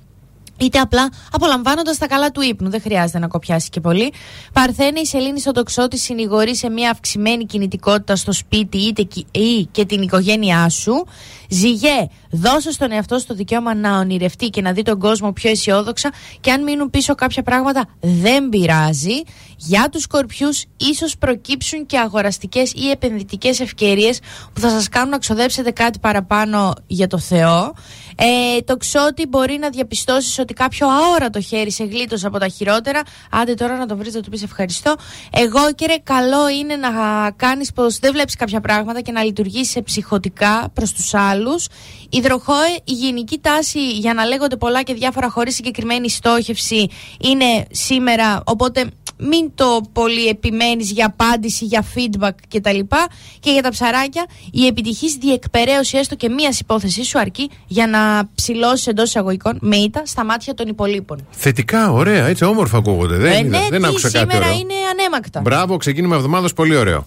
είτε 0.58 0.78
απλά 0.78 1.08
απολαμβάνοντας 1.32 1.98
τα 1.98 2.06
καλά 2.06 2.30
του 2.30 2.40
ύπνου. 2.40 2.70
Δεν 2.70 2.80
χρειάζεται 2.80 3.18
να 3.18 3.26
κοπιάσεις 3.28 3.68
και 3.68 3.80
πολύ. 3.80 4.12
Παρθένε, 4.52 5.00
η 5.00 5.06
Σελήνη 5.06 5.40
στον 5.40 5.52
τοξότη 5.52 5.98
συνηγορεί 5.98 6.56
σε 6.56 6.68
μια 6.68 6.90
αυξημένη 6.90 7.46
κινητικότητα 7.46 8.16
στο 8.16 8.32
σπίτι 8.32 8.78
είτε 8.78 9.02
κι- 9.02 9.26
ή 9.30 9.68
και 9.70 9.84
την 9.84 10.02
οικογένειά 10.02 10.68
σου. 10.68 11.06
Ζυγέ, 11.48 12.08
Δώσε 12.36 12.72
στον 12.72 12.92
εαυτό 12.92 13.18
σου 13.18 13.26
το 13.26 13.34
δικαίωμα 13.34 13.74
να 13.74 13.98
ονειρευτεί 13.98 14.48
και 14.48 14.60
να 14.60 14.72
δει 14.72 14.82
τον 14.82 14.98
κόσμο 14.98 15.32
πιο 15.32 15.50
αισιόδοξα. 15.50 16.12
Και 16.40 16.50
αν 16.50 16.62
μείνουν 16.62 16.90
πίσω 16.90 17.14
κάποια 17.14 17.42
πράγματα, 17.42 17.88
δεν 18.00 18.48
πειράζει. 18.48 19.22
Για 19.56 19.88
τους 19.92 20.02
σκορπιού, 20.02 20.48
ίσως 20.76 21.16
προκύψουν 21.18 21.86
και 21.86 21.98
αγοραστικές 21.98 22.72
ή 22.72 22.90
επενδυτικές 22.90 23.60
ευκαιρίες 23.60 24.20
που 24.52 24.60
θα 24.60 24.68
σας 24.68 24.88
κάνουν 24.88 25.08
να 25.08 25.18
ξοδέψετε 25.18 25.70
κάτι 25.70 25.98
παραπάνω 25.98 26.74
για 26.86 27.06
το 27.06 27.18
Θεό. 27.18 27.74
Ε, 28.16 28.60
το 28.60 28.76
ξότι 28.76 29.26
μπορεί 29.26 29.58
να 29.58 29.68
διαπιστώσεις 29.70 30.38
ότι 30.38 30.54
κάποιο 30.54 30.86
αόρατο 30.88 31.40
χέρι 31.40 31.70
σε 31.70 31.84
γλίτωσε 31.84 32.26
από 32.26 32.38
τα 32.38 32.48
χειρότερα. 32.48 33.02
Άντε 33.30 33.54
τώρα 33.54 33.76
να 33.76 33.86
το 33.86 33.96
βρεις, 33.96 34.14
να 34.14 34.20
του 34.20 34.30
πεις 34.30 34.42
ευχαριστώ. 34.42 34.94
Εγώ, 35.32 35.72
κύριε, 35.74 35.96
καλό 36.02 36.48
είναι 36.48 36.76
να 36.76 36.90
κάνεις 37.36 37.72
πως 37.72 37.98
δεν 37.98 38.12
βλέπεις 38.12 38.36
κάποια 38.36 38.60
πράγματα 38.60 39.00
και 39.00 39.12
να 39.12 39.22
λειτουργήσει 39.22 39.82
ψυχοτικά 39.82 40.70
προς 40.72 40.92
τους 40.92 41.14
άλλους. 41.14 41.33
Υδροχόε, 42.08 42.68
η 42.84 42.92
γενική 42.92 43.38
τάση 43.38 43.90
για 43.90 44.14
να 44.14 44.24
λέγονται 44.24 44.56
πολλά 44.56 44.82
και 44.82 44.94
διάφορα 44.94 45.30
χωρίς 45.30 45.54
συγκεκριμένη 45.54 46.10
στόχευση 46.10 46.88
είναι 47.20 47.66
σήμερα. 47.70 48.42
Οπότε 48.46 48.90
μην 49.18 49.50
το 49.54 49.80
πολύ 49.92 50.26
επιμένεις 50.26 50.90
για 50.90 51.06
απάντηση, 51.06 51.64
για 51.64 51.84
feedback 51.94 52.30
κτλ. 52.54 52.78
Και 53.40 53.50
για 53.50 53.62
τα 53.62 53.68
ψαράκια, 53.70 54.26
η 54.52 54.66
επιτυχής 54.66 55.14
διεκπαιρέωση 55.14 55.96
έστω 55.98 56.14
και 56.14 56.28
μίας 56.28 56.60
υπόθεσή 56.60 57.04
σου 57.04 57.18
αρκεί 57.18 57.50
για 57.66 57.86
να 57.86 58.28
ψηλώσεις 58.34 58.86
εντός 58.86 59.08
εισαγωγικών 59.08 59.58
με 59.60 59.76
ήττα 59.76 60.02
στα 60.06 60.24
μάτια 60.24 60.54
των 60.54 60.68
υπολείπων. 60.68 61.26
Θετικά, 61.30 61.90
ωραία, 61.92 62.26
έτσι 62.26 62.44
όμορφα 62.44 62.76
ακούγονται. 62.78 63.16
Δεν, 63.16 63.32
Ε, 63.32 63.38
είδα- 63.38 63.58
ναι, 63.58 63.66
δεν 63.70 63.80
τι, 63.82 63.86
άκουσα 63.88 64.10
κάτι 64.10 64.18
σήμερα 64.30 64.46
ωραίο. 64.46 64.58
είναι 64.60 64.74
ανέμακτα. 64.90 65.40
Μπράβο, 65.40 65.76
ξεκίνημα 65.76 66.16
εβδομάδας 66.16 66.52
πολύ 66.52 66.76
ωραίο. 66.76 67.06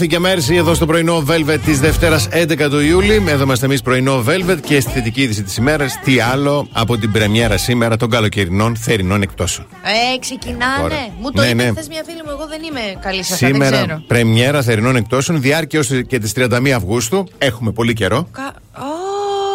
Ντάφη 0.00 0.12
και 0.14 0.20
Μέρση 0.20 0.54
εδώ 0.54 0.74
στο 0.74 0.86
πρωινό 0.86 1.24
Velvet 1.28 1.58
της 1.64 1.80
Δευτέρας 1.80 2.28
11 2.32 2.66
του 2.70 2.80
Ιούλη. 2.80 3.24
Εδώ 3.28 3.42
είμαστε 3.42 3.66
εμείς 3.66 3.82
πρωινό 3.82 4.24
Velvet 4.26 4.56
και 4.64 4.80
στη 4.80 4.90
θετική 4.90 5.22
είδηση 5.22 5.42
της 5.42 5.56
ημέρας. 5.56 5.98
Τι 6.04 6.20
άλλο 6.20 6.68
από 6.72 6.96
την 6.98 7.12
πρεμιέρα 7.12 7.56
σήμερα 7.56 7.96
των 7.96 8.10
καλοκαιρινών 8.10 8.76
θερινών 8.76 9.22
εκτόσεων. 9.22 9.66
Ε, 10.14 10.18
ξεκινάνε. 10.18 10.80
Τώρα. 10.82 10.96
Μου 11.20 11.30
το 11.30 11.40
Ναι, 11.42 11.48
είπε 11.48 11.62
ναι. 11.62 11.70
χθες 11.70 11.88
μια 11.88 12.02
φίλη 12.06 12.16
μου. 12.24 12.30
Εγώ 12.30 12.46
δεν 12.48 12.62
είμαι 12.62 12.80
καλή 13.00 13.22
σε 13.24 13.34
αυτά. 13.34 13.46
Δεν 13.46 13.54
Σήμερα 13.54 13.76
ξέρω. 13.76 14.02
πρεμιέρα 14.06 14.62
θερινών 14.62 14.96
εκτόσεων, 14.96 15.40
διάρκεια 15.40 15.78
έως 15.88 16.02
και 16.06 16.18
τις 16.18 16.32
31 16.36 16.68
Αυγούστου. 16.76 17.28
Έχουμε 17.38 17.72
πολύ 17.72 17.92
καιρό. 17.92 18.28
Κα... 18.32 18.54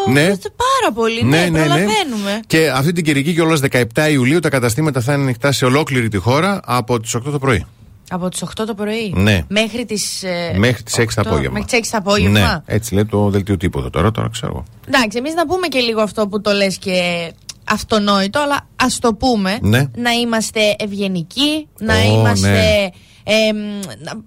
Ω, 0.07 0.11
Ναι. 0.11 0.21
είστε 0.21 0.49
πάρα 0.49 0.93
πολύ. 0.93 1.23
Ναι, 1.23 1.47
προλαβαίνουμε. 1.51 2.39
Και 2.47 2.69
αυτή 2.75 2.91
την 2.91 3.03
Κυριακή 3.03 3.33
και 3.33 3.41
όλο 3.41 3.59
17 3.71 4.09
Ιουλίου 4.11 4.39
τα 4.39 4.49
καταστήματα 4.49 5.01
θα 5.01 5.13
είναι 5.13 5.21
ανοιχτά 5.23 5.51
σε 5.51 5.65
ολόκληρη 5.65 6.07
τη 6.09 6.17
χώρα 6.17 6.59
από 6.65 6.99
τις 6.99 7.15
8 7.15 7.21
το 7.31 7.39
πρωί. 7.39 7.65
Από 8.09 8.29
τις 8.29 8.41
8 8.41 8.65
το 8.65 8.73
πρωί; 8.73 9.13
Ναι. 9.15 9.43
Μέχρι 9.47 9.85
τις, 9.85 10.23
ε, 10.23 10.53
Μέχρι 10.57 10.83
τις 10.83 10.97
6 10.97 11.15
το 11.23 11.29
8, 11.29 11.31
απόγευμα. 11.31 11.51
Μέχρι 11.59 11.69
τις 11.69 11.89
6 11.89 11.91
το 11.91 11.97
απόγευμα; 11.97 12.39
Ναι, 12.39 12.73
έτσι 12.75 12.93
λέει 12.93 13.05
το 13.05 13.29
δελτίο 13.29 13.57
τίποτα 13.57 13.89
τώρα, 13.89 14.11
τώρα 14.11 14.29
ξέρω 14.31 14.51
εγώ. 14.55 14.63
Εντάξει, 14.87 15.17
εμείς 15.17 15.33
να 15.33 15.45
πούμε 15.47 15.67
και 15.67 15.79
λίγο 15.79 16.01
αυτό 16.01 16.27
που 16.27 16.41
το 16.41 16.51
λες 16.51 16.77
και 16.77 17.31
αυτονόητο, 17.63 18.39
αλλά 18.39 18.67
ας 18.75 18.99
το 18.99 19.13
πούμε. 19.13 19.57
Ναι. 19.61 19.85
Να 19.95 20.11
είμαστε 20.11 20.75
ευγενικοί, 20.79 21.67
να 21.79 21.93
Ω, 21.95 22.13
είμαστε. 22.13 22.49
ναι. 22.49 22.89
Ε, 23.27 23.51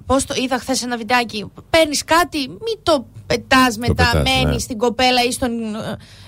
Πώς 0.07 0.25
το 0.25 0.35
είδα 0.43 0.59
χθες 0.59 0.83
ένα 0.83 0.97
βιντεάκι. 0.97 1.51
Παίρνεις 1.71 2.05
κάτι, 2.05 2.39
μην 2.39 2.79
το 2.83 3.07
πετάς 3.27 3.77
μετά, 3.77 3.95
πετάς, 3.95 4.15
μένεις 4.15 4.53
ναι. 4.53 4.59
στην 4.59 4.79
κοπέλα 4.79 5.23
ή 5.29 5.33
στον, 5.33 5.51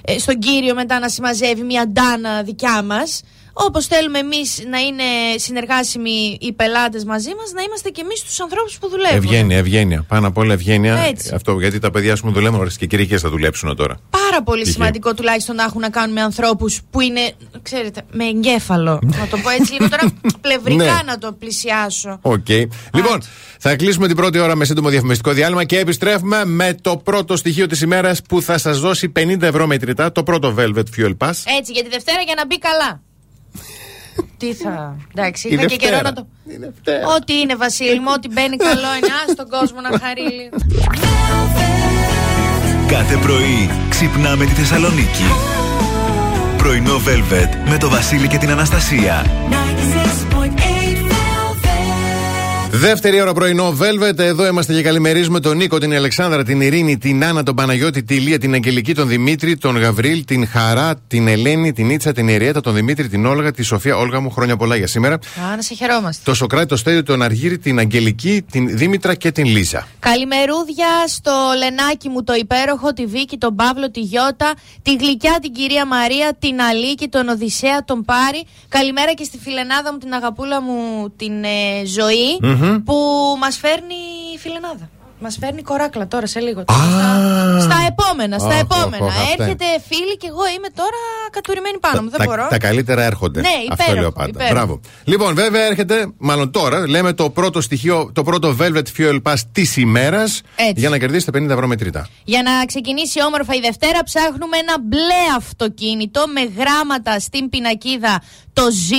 ε, 0.04 0.18
στον 0.18 0.38
κύριο 0.38 0.74
μετά 0.74 0.98
να 0.98 1.08
συμμαζεύει 1.08 1.62
μια 1.62 1.86
ντάνα 1.88 2.42
δικιά 2.42 2.82
μας. 2.82 3.22
Όπως 3.66 3.86
θέλουμε 3.86 4.18
εμείς 4.18 4.62
να 4.70 4.78
είναι 4.78 5.02
συνεργάσιμοι 5.36 6.38
οι 6.40 6.52
πελάτες 6.52 7.04
μαζί 7.04 7.28
μας, 7.38 7.52
να 7.52 7.62
είμαστε 7.62 7.88
και 7.88 8.00
εμείς 8.00 8.22
τους 8.22 8.40
ανθρώπους 8.40 8.78
που 8.78 8.88
δουλεύουν. 8.88 9.16
Ευγένεια, 9.16 9.56
ευγένεια. 9.56 10.04
Πάνω 10.08 10.26
απ' 10.26 10.36
όλα 10.38 10.52
ευγένεια. 10.52 10.96
Έτσι. 10.96 11.34
Αυτό 11.34 11.58
γιατί 11.60 11.78
τα 11.78 11.90
παιδιά, 11.90 12.12
α 12.12 12.16
πούμε, 12.20 12.32
δουλεύουν 12.32 12.60
ώρες 12.60 12.70
και 12.78 12.86
Κυριακές 12.86 13.18
θα 13.18 13.28
δουλέψουν 13.30 13.76
τώρα. 13.76 13.96
Πάρα 14.10 14.42
πολύ 14.42 14.58
Τυχαίο. 14.62 14.72
σημαντικό 14.74 15.14
τουλάχιστον 15.14 15.56
να 15.56 15.62
έχουν 15.64 15.80
να 15.80 15.90
κάνουν 15.90 16.12
με 16.12 16.20
ανθρώπους 16.20 16.80
που 16.90 17.00
είναι, 17.00 17.32
ξέρετε, 17.62 18.02
με 18.10 18.24
εγκέφαλο. 18.24 18.98
να 19.02 19.26
το 19.30 19.36
πω 19.36 19.50
έτσι 19.50 19.72
λίγο 19.72 19.88
τώρα 19.88 20.12
πλευρικά 20.40 20.84
Ναι. 20.84 21.00
να 21.06 21.18
το 21.18 21.32
πλησιάσω. 21.32 22.18
Οκ. 22.22 22.48
Λοιπόν, 22.94 23.22
θα 23.58 23.76
κλείσουμε 23.76 24.06
την 24.06 24.16
πρώτη 24.16 24.38
ώρα 24.38 24.54
με 24.54 24.64
σύντομο 24.64 24.88
διαφημιστικό 24.88 25.32
διάλειμμα 25.32 25.64
και 25.64 25.78
επιστρέφουμε 25.78 26.44
με 26.44 26.74
το 26.80 26.96
πρώτο 26.96 27.36
στοιχείο 27.36 27.66
της 27.66 27.80
ημέρας 27.80 28.22
που 28.28 28.42
θα 28.42 28.58
σας 28.58 28.80
δώσει 28.80 29.12
50 29.18 29.42
ευρώ 29.42 29.66
μετρητά, 29.66 30.12
το 30.12 30.22
πρώτο 30.22 30.54
Velvet 30.58 30.84
Fuel 30.96 31.16
Pass. 31.18 31.30
Έτσι, 31.58 31.72
για 31.72 31.82
τη 31.82 31.88
Δευτέρα 31.88 32.20
για 32.24 32.34
να 32.36 32.46
μπει 32.46 32.58
καλά. 32.58 33.00
Τι 34.36 34.54
θα. 34.54 34.96
Εντάξει, 35.14 35.48
Η 35.48 35.52
είχα 35.54 35.64
και 35.64 35.76
καιρό 35.76 36.00
Δευτέρα. 36.00 36.02
να 36.02 36.12
το. 36.12 37.12
Ό,τι 37.16 37.38
είναι, 37.40 37.56
Βασίλη 37.56 37.98
μου, 38.00 38.10
ό,τι 38.16 38.28
μπαίνει 38.28 38.56
καλό 38.56 38.94
είναι. 38.96 39.06
Α 39.30 39.34
τον 39.36 39.48
κόσμο 39.48 39.80
να 39.80 39.98
χαρεί 39.98 40.20
λίγο. 40.22 40.56
Κάθε 42.88 43.16
πρωί 43.16 43.70
ξυπνάμε 43.88 44.44
τη 44.44 44.50
Θεσσαλονίκη. 44.52 45.24
Πρωινό 46.56 46.96
Velvet 46.96 47.68
με 47.70 47.78
το 47.78 47.88
Βασίλη 47.88 48.28
και 48.28 48.38
την 48.38 48.50
Αναστασία. 48.50 49.26
Δεύτερη 52.72 53.20
ώρα 53.20 53.32
πρωινό 53.32 53.76
Velvet. 53.80 54.18
Εδώ 54.18 54.46
είμαστε 54.46 54.74
και 54.74 54.82
καλημερίζουμε 54.82 55.40
τον 55.40 55.56
Νίκο, 55.56 55.78
την 55.78 55.94
Αλεξάνδρα, 55.94 56.44
την 56.44 56.60
Ειρήνη, 56.60 56.98
την 56.98 57.24
Άννα, 57.24 57.42
τον 57.42 57.54
Παναγιώτη, 57.54 58.02
τη 58.02 58.14
Λία, 58.14 58.38
την 58.38 58.54
Αγγελική, 58.54 58.94
τον 58.94 59.08
Δημήτρη, 59.08 59.56
τον 59.56 59.78
Γαβρίλ, 59.78 60.24
την 60.24 60.48
Χαρά, 60.48 60.94
την 61.06 61.28
Ελένη, 61.28 61.72
την 61.72 61.90
Ήτσα, 61.90 62.12
την 62.12 62.28
Εριέτα, 62.28 62.60
τον 62.60 62.74
Δημήτρη, 62.74 63.08
την 63.08 63.26
Όλγα, 63.26 63.52
τη 63.52 63.62
Σοφία. 63.62 63.96
Όλγα 63.96 64.20
μου, 64.20 64.30
χρόνια 64.30 64.56
πολλά 64.56 64.76
για 64.76 64.86
σήμερα. 64.86 65.14
Α, 65.14 65.56
να 65.56 65.62
σε 65.62 65.74
χαιρόμαστε. 65.74 66.22
Το 66.24 66.34
Σοκράτη, 66.34 66.66
το 66.66 66.76
Στέλιο, 66.76 67.02
τον 67.02 67.22
Αργύρι, 67.22 67.58
την 67.58 67.78
Αγγελική, 67.78 68.44
την 68.50 68.76
Δήμητρα 68.76 69.14
και 69.14 69.30
την 69.30 69.44
Λίζα. 69.44 69.86
Καλημερούδια 69.98 70.88
στο 71.06 71.32
Λενάκι 71.58 72.08
μου 72.08 72.24
το 72.24 72.32
υπέροχο, 72.34 72.92
τη 72.92 73.06
Βίκη, 73.06 73.36
τον 73.36 73.54
Παύλο, 73.54 73.90
τη 73.90 74.00
Γιώτα, 74.00 74.52
τη 74.82 74.94
Γλυκιά, 74.94 75.38
την 75.42 75.52
κυρία 75.52 75.86
Μαρία, 75.86 76.36
την 76.38 76.60
Αλίκη, 76.60 77.08
τον 77.08 77.28
Οδυσσέα, 77.28 77.84
τον 77.84 78.04
Πάρη. 78.04 78.46
Καλημέρα 78.68 79.12
και 79.12 79.24
στη 79.24 79.38
φιλενάδα 79.38 79.92
μου, 79.92 79.98
την 79.98 80.12
αγαπούλα 80.12 80.62
μου, 80.62 81.12
την 81.16 81.44
ε, 81.44 81.86
Ζωή, 81.86 82.38
Μμμ. 82.60 82.82
που 82.82 82.94
μας 83.40 83.56
φέρνει 83.56 83.94
η 84.34 84.38
φιλενάδα. 84.38 84.90
Μας 85.22 85.36
φέρνει 85.40 85.62
κοράκλα 85.62 86.06
τώρα 86.08 86.26
σε 86.26 86.40
λίγο. 86.40 86.60
Στα, 86.68 87.60
στα 87.60 87.76
επόμενα, 87.88 88.38
στα 88.38 88.48
Αχ, 88.48 88.58
επόμενα. 88.60 89.06
αχ, 89.06 89.12
αχ, 89.16 89.20
αυτά 89.30 89.42
Έρχεται 89.42 89.64
φίλη 89.88 90.16
και 90.16 90.26
εγώ 90.26 90.46
είμαι 90.56 90.68
τώρα 90.74 91.00
κατουρημένη 91.30 91.78
πάνω 91.78 92.02
μου. 92.02 92.10
Δεν 92.10 92.18
τα, 92.18 92.24
μπορώ. 92.24 92.46
τα 92.50 92.58
καλύτερα 92.58 93.02
έρχονται. 93.02 93.40
Ναι, 93.40 93.48
Αυτό 93.70 93.82
υπέροχο, 93.82 94.00
λέω 94.00 94.12
πάντα. 94.12 94.28
υπέροχο. 94.28 94.54
Μπράβο. 94.54 94.80
Λοιπόν, 95.04 95.34
βέβαια 95.34 95.62
έρχεται, 95.66 96.12
μάλλον 96.18 96.50
τώρα, 96.50 96.88
λέμε 96.88 97.12
το 97.12 97.30
πρώτο 97.30 97.60
στοιχείο, 97.60 98.10
το 98.14 98.22
πρώτο 98.22 98.56
Velvet 98.60 98.82
Fuel 98.98 99.22
Pass 99.22 99.34
της 99.52 99.76
ημέρας 99.76 100.40
Έτσι. 100.56 100.74
για 100.76 100.88
να 100.88 100.98
κερδίσετε 100.98 101.38
50 101.38 101.48
ευρώ 101.50 101.66
μετρητά. 101.66 102.08
Για 102.24 102.42
να 102.42 102.64
ξεκινήσει 102.64 103.22
όμορφα 103.22 103.54
η 103.54 103.60
Δευτέρα, 103.60 104.02
ψάχνουμε 104.04 104.56
ένα 104.56 104.74
μπλε 104.80 105.36
αυτοκίνητο 105.36 106.24
με 106.34 106.40
γράμματα 106.62 107.18
στην 107.20 107.48
πινακίδα 107.48 108.22
το 108.52 108.62
Z 108.62 108.94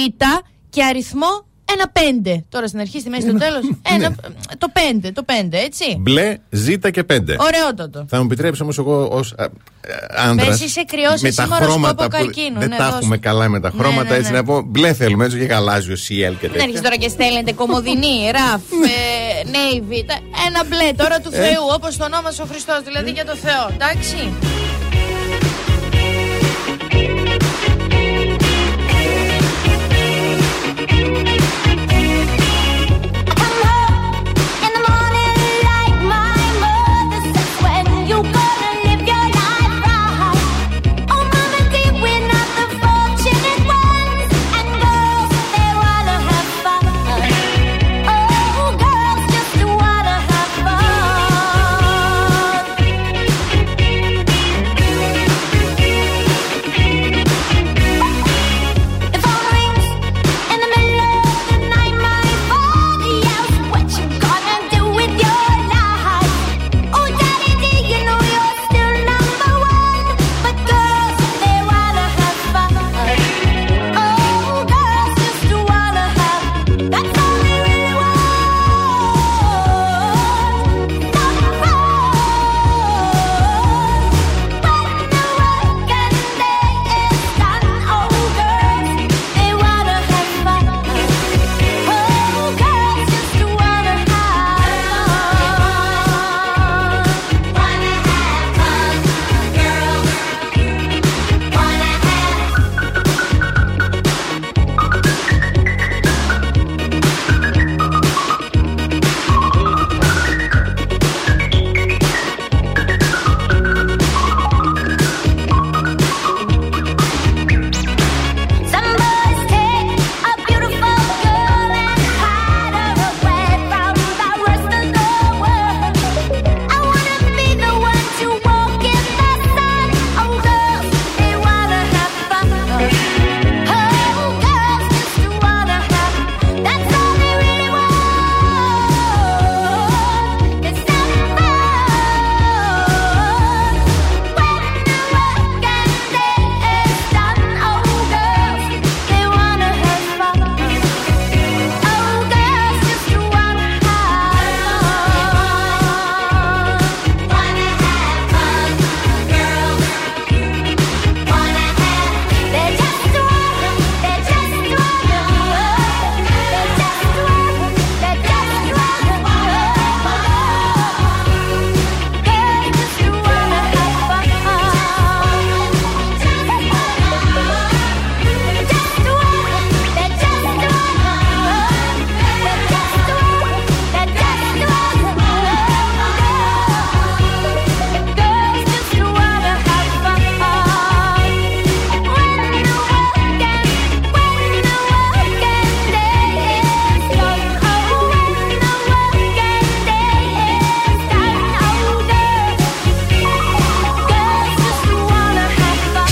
και 0.70 0.84
αριθμό 0.84 1.46
ένα 1.74 1.88
πέντε. 1.90 2.44
Τώρα 2.50 2.68
στην 2.68 2.80
αρχή, 2.80 3.00
στη 3.00 3.10
μέση, 3.10 3.30
στο 3.30 3.38
τέλος. 3.38 3.62
Ναι. 4.00 4.08
Το 4.58 4.68
πέντε, 4.74 5.12
το 5.12 5.24
πέντε, 5.24 5.58
έτσι. 5.60 5.96
Μπλε, 6.00 6.38
ζήτα 6.50 6.90
και 6.92 7.04
πέντε. 7.04 7.36
Ωραιότατο. 7.40 8.06
Θα 8.10 8.18
μου 8.18 8.24
επιτρέψεις 8.26 8.62
όμως 8.62 8.78
εγώ 8.78 9.08
ως 9.12 9.36
άντρας. 10.18 10.48
Πες, 10.48 10.62
είσαι 10.62 10.84
κρυός, 10.88 11.22
με 11.22 11.28
εσύ 11.28 11.38
τα 11.38 11.48
μωρός 11.48 11.66
χρώματα 11.68 11.94
κόπο 11.94 12.04
που 12.18 12.24
καρκίνου, 12.24 12.60
δεν 12.60 12.70
ναι, 12.70 12.76
τα 12.76 12.84
δώσε. 12.86 12.98
έχουμε 12.98 13.18
καλά 13.18 13.50
με 13.50 13.60
τα 13.60 13.72
Ναι, 13.74 13.80
χρώματα, 13.84 14.10
ναι, 14.10 14.16
έτσι 14.16 14.32
ναι. 14.32 14.38
να 14.38 14.44
πω 14.44 14.62
μπλε 14.62 14.94
θέλουμε, 14.94 15.26
έτσι 15.26 15.38
και 15.38 15.44
γαλάζιο, 15.44 15.96
CL 15.96 16.08
και 16.08 16.26
Δεν 16.26 16.40
τέτοια. 16.40 16.64
έρχεσαι 16.64 16.84
τώρα 16.84 16.96
και 16.96 17.10
στέλνετε 17.10 17.52
κομμωδινή, 17.54 18.16
ραφ, 18.38 18.62
ε, 18.72 19.50
navy. 19.56 20.04
τα- 20.08 20.20
Ένα 20.48 20.64
μπλε 20.68 20.92
τώρα 20.98 21.20
του 21.20 21.30
Ε. 21.34 21.38
Θεού, 21.38 21.64
όπως 21.74 21.98
το 21.98 22.06
όνομα 22.06 22.32
σου 22.32 22.42
ο 22.46 22.48
Χριστός, 22.52 22.82
δηλαδή 22.84 23.12
για 23.12 23.26
το 23.26 23.36
Θεό. 23.36 23.70
Εντάξει. 23.74 24.18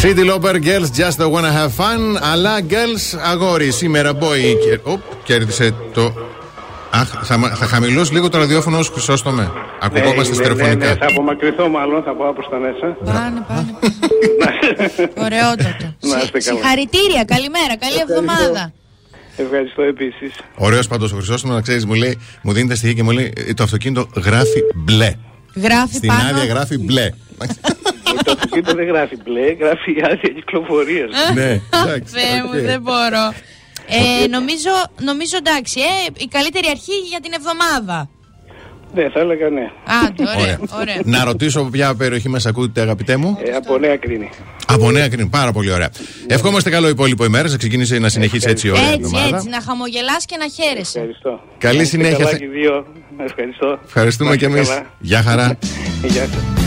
City 0.10 0.24
Loper 0.32 0.56
Girls 0.70 0.90
Just 1.00 1.18
Wanna 1.34 1.52
Have 1.60 1.74
Fun. 1.78 2.20
Αλλά 2.22 2.60
girls 2.70 3.18
αγόρι 3.32 3.72
σήμερα 3.72 4.12
boy. 4.12 4.40
Και- 4.66 4.80
Οπ, 4.84 5.02
κέρδισε 5.24 5.74
το. 5.94 6.14
Αχ, 6.92 7.08
θα, 7.24 7.38
μα- 7.38 7.50
θα 7.50 7.66
χαμηλώσει 7.66 8.14
λίγο 8.14 8.30
το 8.30 8.38
ραδιόφωνο 8.38 8.78
όσο 8.78 8.92
χρυσόστομε. 8.92 9.52
Ακουγόμαστε 9.82 10.22
ναι, 10.22 10.28
ναι, 10.28 10.34
στερεοφωνικά. 10.34 10.88
ναι, 10.88 10.96
θα 10.96 11.06
απομακρυνθώ 11.10 11.68
μάλλον, 11.70 12.04
θα 12.04 12.16
πάω 12.16 12.34
προς 12.34 12.48
τα 12.50 12.58
μέσα. 12.58 12.98
Πάνε, 13.14 13.46
πάνε. 13.48 13.76
Ωραιότατο. 15.26 15.86
Να 16.00 16.18
είστε 16.18 16.40
καλά. 16.40 16.42
Συγχαρητήρια, 16.42 17.24
καλημέρα, 17.24 17.78
καλή 17.78 18.00
εβδομάδα. 18.10 18.74
Ευχαριστώ 19.38 19.82
επίσης. 19.82 20.34
Ωραίος 20.56 20.88
πάντως 20.88 21.12
ο 21.12 21.16
Χρυσόστομος, 21.16 21.56
να 21.56 21.62
ξέρεις, 21.62 21.86
μου 21.86 21.94
λέει, 21.94 22.20
μου 22.42 22.54
δίνει 22.54 22.68
τα 22.68 22.76
στοιχεία 22.76 22.94
και 22.96 23.04
μου 23.04 23.12
λέει 23.12 23.34
«Ε, 23.48 23.54
το 23.54 23.64
αυτοκίνητο 23.64 24.08
γράφει 24.16 24.60
μπλε. 24.76 25.12
Γράφει 25.56 25.96
Στην 25.96 26.08
πάνω. 26.10 26.30
άδεια 26.30 26.46
γράφει 26.54 26.78
μπλε. 26.78 27.10
Το 28.62 28.72
αυτοκίνητο 28.72 28.74
δεν 28.76 28.88
γράφει 28.96 29.16
μπλε, 29.24 29.46
γράφει 29.62 29.92
άδεια 30.12 30.30
κυκλοφορίας. 30.36 31.10
ναι, 31.34 31.50
Θεέ 32.16 32.38
μου, 32.46 32.62
δεν 32.72 32.82
μπορώ. 32.82 33.26
Ε, 33.92 34.28
νομίζω, 34.28 34.74
νομίζω 35.02 35.38
εντάξει, 35.38 35.80
ε, 35.80 36.12
η 36.18 36.28
καλύτερη 36.28 36.68
αρχή 36.70 36.96
για 37.10 37.20
την 37.20 37.32
εβδομάδα. 37.40 38.10
Ναι, 38.94 39.10
θα 39.10 39.20
έλεγα 39.20 39.50
ναι. 39.50 39.72
Άντε, 40.06 40.24
ωραία, 40.42 40.60
ωραία. 40.80 40.96
Να 41.04 41.24
ρωτήσω 41.24 41.60
από 41.60 41.70
ποια 41.70 41.96
περιοχή 41.96 42.30
μας 42.30 42.46
ακούτε, 42.46 42.82
αγαπητέ 42.82 43.18
μου; 43.18 43.38
Ε, 43.44 43.52
από 43.56 43.78
Νέα 43.78 43.98
Κρίνη. 43.98 44.30
Από 44.68 44.92
Νέα 44.92 45.08
Κρίνη, 45.10 45.30
πάρα 45.30 45.52
πολύ 45.52 45.72
ωραία. 45.72 45.90
Ευχόμαστε 46.28 46.70
καλό 46.70 46.88
υπόλοιπο 46.88 47.26
ημέρας, 47.26 47.52
να 47.52 47.58
ξεκινήσει 47.58 48.00
να 48.00 48.10
συνεχίσει 48.10 48.50
έτσι 48.50 48.68
η 48.68 48.70
ωραία 48.70 48.84
Έτσι, 48.84 49.00
εβδομάδα. 49.04 49.36
έτσι, 49.36 49.50
να 49.50 49.62
χαμογελάς 49.62 50.26
και 50.26 50.36
να 50.38 50.48
χαίρεσαι. 50.64 50.98
Ευχαριστώ. 51.00 51.40
Καλή 51.58 51.76
Να 51.78 51.82
είστε 51.84 51.96
συνέχεια. 51.98 52.18
Καλά 52.18 52.30
σε- 52.30 52.38
και 52.38 52.44
οι 52.46 52.48
δύο. 52.48 52.86
Ευχαριστώ. 53.26 53.80
Ευχαριστούμε 53.86 54.30
Να 54.30 54.36
και 54.36 54.46
είστε 54.46 54.58
εμείς. 54.58 54.70
καλά. 54.70 54.86
Γεια 55.00 55.22
χαρά. 55.22 55.58
Γεια 56.04 56.22
σας. 56.28 56.59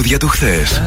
Τραγούδια 0.00 0.18
του 0.18 0.28
χθες. 0.28 0.82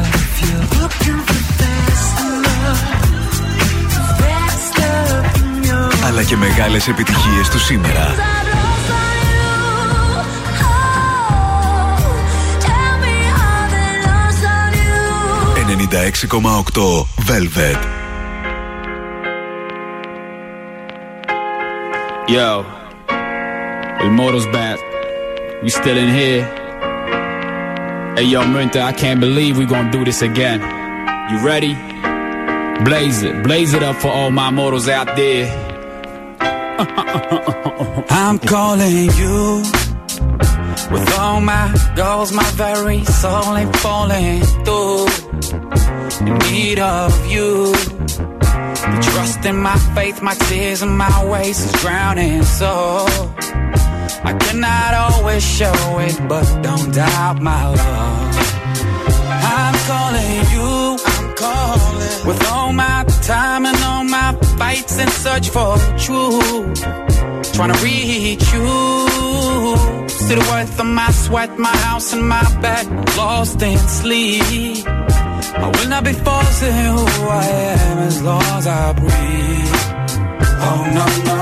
Αλλά 6.06 6.22
και 6.22 6.36
μεγάλες 6.36 6.88
επιτυχίες 6.88 7.48
του 7.48 7.58
σήμερα. 7.58 8.14
96,8 15.66 17.06
Velvet. 17.28 17.80
Yo, 22.34 22.50
El 24.02 24.10
Moro's 24.18 24.46
back. 24.56 24.78
We 25.62 25.70
still 25.70 25.98
in 26.04 26.10
here. 26.18 26.63
Hey, 28.16 28.26
yo, 28.26 28.46
Minta, 28.46 28.80
I 28.80 28.92
can't 28.92 29.18
believe 29.18 29.58
we 29.58 29.66
gonna 29.66 29.90
do 29.90 30.04
this 30.04 30.22
again. 30.22 30.60
You 31.32 31.44
ready? 31.44 31.74
Blaze 32.84 33.24
it, 33.24 33.42
blaze 33.42 33.74
it 33.74 33.82
up 33.82 33.96
for 33.96 34.06
all 34.06 34.30
my 34.30 34.52
mortals 34.52 34.88
out 34.88 35.16
there. 35.16 35.46
I'm 38.10 38.38
calling 38.38 39.10
you 39.16 39.64
with 40.92 41.18
all 41.18 41.40
my 41.40 41.74
goals, 41.96 42.30
my 42.32 42.48
very 42.52 43.04
soul 43.04 43.56
ain't 43.56 43.76
falling 43.78 44.42
through. 44.64 45.08
In 46.24 46.38
need 46.52 46.78
of 46.78 47.26
you. 47.26 47.72
The 47.72 49.10
trust 49.12 49.44
in 49.44 49.56
my 49.56 49.76
faith, 49.96 50.22
my 50.22 50.34
tears 50.34 50.82
and 50.82 50.96
my 50.96 51.24
ways 51.24 51.58
is 51.64 51.72
drowning. 51.82 52.44
So 52.44 53.06
I 54.22 54.32
cannot 54.38 54.94
always 54.94 55.42
show 55.42 55.98
it, 55.98 56.16
but 56.28 56.44
don't 56.62 56.94
doubt 56.94 57.42
my 57.42 57.68
love. 57.68 58.03
Calling 59.86 60.40
you, 60.54 60.96
I'm 61.04 61.34
calling 61.36 62.26
with 62.26 62.42
all 62.50 62.72
my 62.72 63.04
time 63.20 63.66
and 63.66 63.76
all 63.84 64.04
my 64.04 64.32
fights 64.58 64.98
and 64.98 65.10
search 65.10 65.50
for 65.50 65.76
truth. 65.98 66.80
Trying 67.52 67.72
to 67.74 67.78
reach 67.84 68.46
you. 68.54 68.66
See 70.08 70.34
the 70.34 70.46
worth 70.50 70.80
of 70.80 70.86
my 70.86 71.10
sweat, 71.10 71.58
my 71.58 71.76
house 71.88 72.14
and 72.14 72.26
my 72.26 72.42
bed, 72.62 72.86
lost 73.18 73.60
in 73.60 73.76
sleep. 73.76 74.86
I 74.86 75.70
will 75.74 75.88
not 75.90 76.02
be 76.04 76.14
forcing 76.14 76.72
who 76.72 77.04
I 77.28 77.44
am 77.44 77.98
as 77.98 78.22
long 78.22 78.42
as 78.58 78.66
I 78.66 78.92
breathe. 78.94 79.74
Oh 80.66 80.80
no, 80.98 81.06
no, 81.30 81.40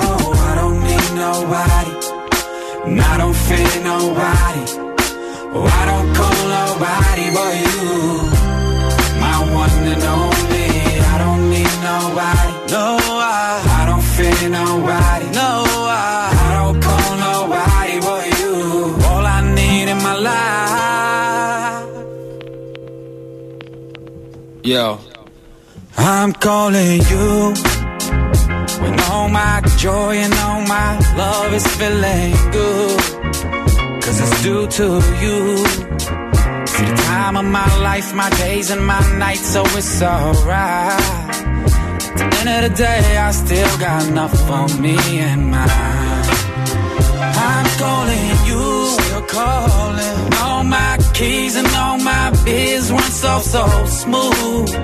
I 0.51 0.55
don't 0.61 0.81
need 0.89 1.11
nobody. 1.27 1.95
And 2.87 3.01
I 3.01 3.19
don't 3.19 3.37
fear 3.37 3.85
nobody. 3.85 4.92
Oh, 5.55 5.65
I 5.81 5.83
don't 5.91 6.09
call 6.19 6.39
nobody 6.59 7.27
but 7.37 7.53
you. 7.65 7.81
My 9.21 9.37
one 9.61 9.85
and 9.93 10.05
only. 10.17 10.69
I 11.13 11.15
don't 11.25 11.43
need 11.55 11.75
nobody. 11.91 12.53
No, 12.75 12.87
I, 13.21 13.61
I 13.79 13.83
don't 13.89 14.07
fear 14.15 14.49
nobody. 14.49 15.27
No, 15.41 15.51
I, 15.89 16.01
I 16.45 16.49
don't 16.59 16.79
call 16.87 17.09
nobody 17.29 17.97
but 18.07 18.25
you. 18.39 18.53
All 19.09 19.25
I 19.27 19.41
need 19.55 19.89
in 19.89 19.99
my 20.09 20.17
life. 20.31 20.43
Yo, 24.65 24.99
I'm 25.99 26.33
calling 26.33 27.01
you 27.13 27.53
when 28.81 28.95
all 29.11 29.29
my 29.29 29.61
joy 29.77 30.15
and 30.17 30.33
all 30.35 30.63
my 30.63 30.99
love 31.17 31.53
is 31.53 31.67
feeling 31.77 32.33
good. 32.53 33.22
It's 34.21 34.43
due 34.43 34.67
to 34.67 34.87
you. 35.23 35.57
See 36.73 36.85
the 36.85 36.97
time 37.07 37.37
of 37.37 37.47
my 37.47 37.71
life, 37.79 38.15
my 38.15 38.29
days 38.31 38.71
and 38.71 38.87
my 38.87 39.01
nights, 39.17 39.47
so 39.55 39.63
it's 39.65 40.03
alright. 40.03 41.01
At 42.21 42.31
the 42.31 42.39
end 42.41 42.65
of 42.65 42.71
the 42.71 42.77
day, 42.77 43.17
I 43.17 43.31
still 43.31 43.79
got 43.79 44.07
enough 44.07 44.35
for 44.47 44.67
me 44.81 44.97
and 45.19 45.51
mine. 45.51 46.25
I'm 47.49 47.67
calling 47.79 48.31
you, 48.49 48.63
still 48.99 49.23
calling. 49.23 50.19
All 50.43 50.65
my 50.65 50.99
keys 51.15 51.57
and 51.57 51.69
all 51.69 51.99
my 51.99 52.31
biz 52.45 52.93
went 52.93 53.13
so, 53.23 53.39
so 53.41 53.65
smooth. 53.87 54.75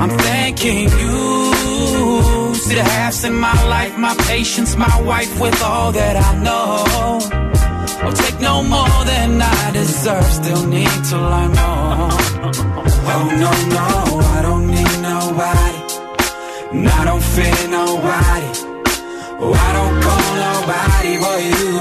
I'm 0.00 0.10
thanking 0.18 0.88
you. 1.02 2.54
See 2.54 2.74
the 2.74 2.82
halves 2.82 3.24
in 3.24 3.34
my 3.34 3.58
life, 3.68 3.96
my 3.96 4.14
patience, 4.26 4.76
my 4.76 5.00
wife 5.02 5.40
with 5.40 5.62
all 5.62 5.92
that 5.92 6.16
I 6.16 6.30
know. 6.42 7.65
I'll 8.02 8.12
take 8.12 8.38
no 8.40 8.62
more 8.62 8.98
than 9.12 9.40
I 9.42 9.70
deserve, 9.72 10.24
still 10.40 10.66
need 10.66 10.96
to 11.10 11.16
learn 11.32 11.50
more. 11.60 12.10
Oh 13.12 13.24
no, 13.42 13.50
no, 13.76 13.86
I 14.36 14.42
don't 14.42 14.66
need 14.76 14.94
nobody. 15.10 15.76
And 16.72 16.88
I 16.88 17.04
don't 17.08 17.22
fear 17.34 17.58
nobody. 17.80 18.48
Oh, 19.42 19.52
I 19.66 19.70
don't 19.78 19.96
call 20.04 20.28
nobody 20.46 21.12
but 21.24 21.38
you. 21.50 21.72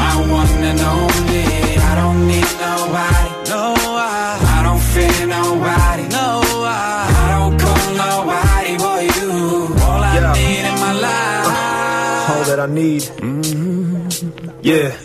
My 0.00 0.14
one 0.38 0.64
and 0.70 0.80
only. 0.94 1.44
I 1.90 1.92
don't 2.00 2.20
need 2.32 2.50
nobody. 2.66 3.30
No, 3.50 3.62
I, 4.08 4.38
I 4.56 4.62
don't 4.66 4.82
fear 4.94 5.26
nobody. 5.26 6.04
No, 6.18 6.28
I, 6.64 6.78
I 7.22 7.26
don't 7.34 7.56
call 7.62 7.84
nobody 8.04 8.72
but 8.84 9.00
you. 9.16 9.32
All 9.86 10.02
I 10.02 10.14
Yeah. 10.18 10.32
need 10.38 10.64
in 10.70 10.76
my 10.84 10.92
life. 11.06 12.30
all 12.30 12.44
that 12.50 12.60
I 12.60 12.66
need. 12.66 13.02
Mm-hmm. 13.02 13.65
Yeah. 14.62 14.96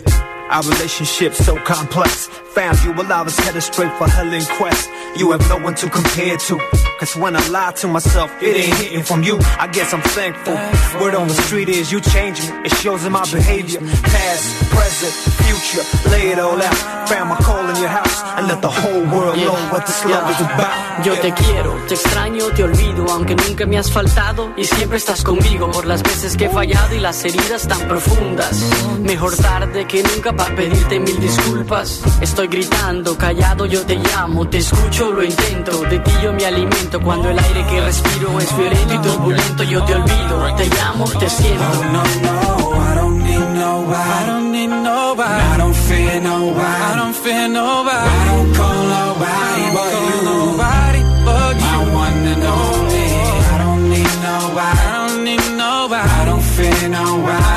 Our 0.50 0.62
relationship 0.62 1.34
so 1.34 1.56
complex. 1.64 2.28
Found 2.54 2.84
you 2.84 2.92
while 2.92 3.10
I 3.10 3.22
was 3.22 3.34
headed 3.38 3.62
straight 3.62 3.92
for 3.96 4.06
hell 4.06 4.30
in 4.30 4.44
quest. 4.44 4.90
You 5.16 5.30
have 5.32 5.40
no 5.48 5.56
one 5.56 5.74
to 5.76 5.88
compare 5.88 6.36
to. 6.36 6.58
Cause 7.00 7.16
when 7.16 7.34
I 7.34 7.48
lie 7.48 7.72
to 7.72 7.88
myself, 7.88 8.30
it 8.42 8.54
ain't 8.54 8.76
hitting 8.76 9.02
from 9.02 9.22
you. 9.22 9.38
I 9.58 9.66
guess 9.68 9.92
I'm 9.92 10.02
thankful. 10.02 10.54
Word 11.00 11.14
on 11.14 11.28
the 11.28 11.34
street 11.34 11.68
is 11.68 11.90
you 11.90 12.00
change 12.00 12.40
me. 12.40 12.48
It 12.64 12.72
shows 12.74 13.04
in 13.04 13.12
my 13.12 13.24
behavior. 13.32 13.80
Past, 13.80 14.70
present, 14.70 15.12
future. 15.42 16.10
Lay 16.10 16.30
it 16.30 16.38
all 16.38 16.60
out. 16.60 17.08
Found 17.08 17.30
my 17.30 17.36
call 17.36 17.68
in 17.70 17.76
your 17.76 17.88
house. 17.88 18.22
And 18.36 18.46
let 18.46 18.60
the 18.60 18.70
whole 18.70 19.02
world 19.10 19.36
know 19.36 19.56
what 19.72 19.86
this 19.86 20.04
love 20.04 20.30
is 20.30 20.40
about. 20.40 21.04
Yo 21.04 21.14
te 21.16 21.32
quiero, 21.32 21.74
te 21.88 21.94
extraño, 21.94 22.46
te 22.54 22.62
olvido, 22.62 23.06
aunque 23.10 23.34
nunca 23.34 23.66
me 23.66 23.78
has 23.78 23.90
faltado 23.90 24.52
y 24.56 24.64
siempre 24.64 24.98
estás 24.98 25.24
conmigo 25.24 25.70
por 25.70 25.86
las 25.86 26.02
veces 26.02 26.36
que 26.36 26.44
he 26.44 26.50
fallado 26.50 26.94
y 26.94 27.00
las 27.00 27.24
heridas 27.24 27.66
tan 27.66 27.88
profundas. 27.88 28.62
Mejor 29.00 29.34
tarde 29.36 29.86
que 29.86 30.02
nunca 30.02 30.32
para 30.34 30.54
pedirte 30.54 31.00
mil 31.00 31.18
disculpas. 31.18 32.02
Estoy 32.20 32.41
gritando, 32.48 33.16
callado, 33.16 33.66
yo 33.66 33.84
te 33.84 33.96
llamo, 33.96 34.48
te 34.48 34.58
escucho, 34.58 35.12
lo 35.12 35.22
intento. 35.22 35.82
De 35.82 35.98
ti 35.98 36.10
yo 36.22 36.32
me 36.32 36.44
alimento 36.46 37.00
cuando 37.00 37.28
el 37.30 37.38
aire 37.38 37.66
que 37.66 37.80
respiro 37.80 38.38
es 38.40 38.56
violento 38.56 38.94
y 38.94 38.98
turbulento. 38.98 39.62
Yo 39.64 39.84
te 39.84 39.94
olvido, 39.94 40.54
te 40.56 40.66
llamo, 40.68 41.04
te 41.04 41.28
siento. 41.28 41.64
Oh, 41.64 41.84
no, 41.92 42.02
no, 42.02 42.92
I 42.92 42.94
don't 42.96 43.22
need 43.22 43.38
nobody. 43.38 43.92
I 43.94 44.26
don't 44.26 44.52
need 44.52 44.68
nobody. 44.68 45.42
I 45.42 45.56
don't 45.58 45.74
fear 45.74 46.20
nobody. 46.20 46.62
I 46.62 46.96
don't 46.96 47.14
fear 47.14 47.48
nobody. 47.48 47.96
I 47.96 48.26
don't 48.28 48.54
call 48.54 48.82
nobody 48.96 49.64
but 49.76 49.92
you. 50.02 50.22
Nobody 50.24 51.02
but 51.24 51.54
you. 51.54 51.62
My 51.62 51.94
one 51.94 52.26
and 52.32 52.44
only. 52.44 53.08
I 53.52 53.58
don't 53.62 53.84
need 53.90 54.12
nobody. 54.22 54.78
I 54.78 55.06
don't 55.06 55.24
need 55.24 55.48
nobody. 55.56 56.08
I 56.08 56.24
don't 56.24 56.42
fear 56.42 56.88
nobody. 56.88 57.51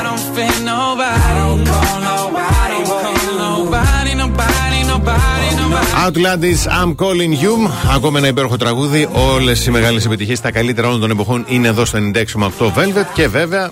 Outlandis, 6.04 6.66
I'm 6.68 6.94
calling 6.94 7.32
you. 7.42 7.70
Ακόμα 7.94 8.18
ένα 8.18 8.26
υπέροχο 8.26 8.56
τραγούδι. 8.56 9.08
Όλες 9.12 9.66
οι 9.66 9.70
μεγάλες 9.70 10.04
επιτυχίες, 10.04 10.40
τα 10.40 10.50
καλύτερα 10.50 10.88
όλων 10.88 11.00
των 11.00 11.10
εποχών 11.10 11.44
είναι 11.48 11.68
εδώ 11.68 11.84
στο 11.84 11.98
96,8 11.98 12.66
Velvet. 12.66 13.06
Και 13.14 13.28
βέβαια 13.28 13.70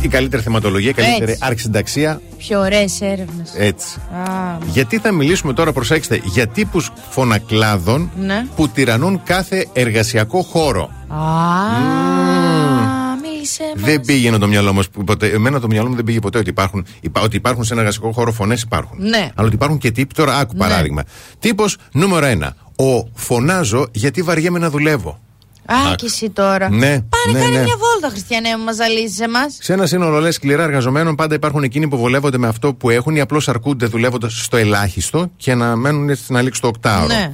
η 0.00 0.08
καλύτερη 0.08 0.42
θεματολογία, 0.42 0.90
η 0.90 0.92
καλύτερη 0.92 1.30
Έτσι. 1.30 1.44
αρχισυνταξία. 1.46 2.20
Πιο 2.38 2.60
ωραίες 2.60 3.00
έρευνες. 3.00 3.52
Έτσι. 3.56 3.98
Α, 3.98 4.58
Γιατί 4.66 4.98
θα 4.98 5.12
μιλήσουμε 5.12 5.52
τώρα, 5.52 5.72
προσέξτε, 5.72 6.20
για 6.24 6.46
τύπους 6.46 6.90
φωνακλάδων 7.10 8.10
ναι. 8.20 8.46
που 8.56 8.68
τυραννούν 8.68 9.20
κάθε 9.24 9.66
εργασιακό 9.72 10.42
χώρο. 10.42 10.90
Α, 11.08 11.16
μίλησε. 13.42 13.90
Δεν 13.90 14.00
πήγαινε 14.00 14.38
το 14.38 14.46
μυαλό 14.46 14.72
μας 14.72 14.88
ποτέ. 15.06 15.26
Εμένα 15.26 15.60
το 15.60 15.66
μυαλό 15.66 15.88
μου 15.88 15.94
δεν 15.94 16.04
πήγε 16.04 16.18
ποτέ 16.18 16.38
ότι 16.38 16.48
υπάρχουν, 16.50 16.86
υπά- 17.00 17.22
ότι 17.22 17.36
υπάρχουν 17.36 17.64
σε 17.64 17.72
ένα 17.72 17.80
εργασιακό 17.82 18.12
χώρο 18.12 18.32
φωνές 18.32 18.62
υπάρχουν. 18.62 18.98
Ναι. 19.00 19.30
Αλλά 19.34 19.46
ότι 19.46 19.54
υπάρχουν 19.54 19.78
και 19.78 19.90
τύποι. 19.90 20.14
Τώρα, 20.14 20.36
άκου 20.36 20.52
Ναι. 20.52 20.58
παράδειγμα. 20.58 21.02
Τύπος 21.38 21.76
νούμερο 21.92 22.26
ένα. 22.26 22.56
Ο 22.76 23.08
φωνάζω 23.14 23.86
γιατί 23.92 24.22
βαριέμαι 24.22 24.58
να 24.58 24.70
δουλεύω. 24.70 25.20
Α, 25.66 25.94
και 25.96 26.06
εσύ 26.06 26.30
τώρα. 26.30 26.70
Ναι, 26.70 26.86
Πάρε, 26.86 27.32
ναι, 27.32 27.40
κάνε 27.40 27.56
ναι. 27.56 27.62
μια 27.62 27.76
βόλτα, 27.78 28.08
Χριστιανέ 28.10 28.56
μου, 28.58 28.64
μας 28.64 28.76
ζαλίζεις 28.76 29.20
εμάς. 29.20 29.56
Σε 29.60 29.72
ένα 29.72 29.86
σύνολο 29.86 30.18
λες 30.20 30.34
σκληρά 30.34 30.62
εργαζομένων, 30.62 31.14
πάντα 31.14 31.34
υπάρχουν 31.34 31.62
εκείνοι 31.62 31.88
που 31.88 31.96
βολεύονται 31.96 32.38
με 32.38 32.46
αυτό 32.48 32.74
που 32.74 32.90
έχουν 32.90 33.16
ή 33.16 33.20
απλώς 33.20 33.48
αρκούνται 33.48 33.86
δουλεύοντας 33.86 34.42
στο 34.44 34.56
ελάχιστο 34.56 35.30
και 35.36 35.54
να 35.54 35.76
μένουν 35.76 36.08
έτσι 36.08 36.32
να 36.32 36.42
λήξει 36.42 36.60
το 36.60 36.66
οκτάωρο. 36.66 37.06
Ναι. 37.06 37.32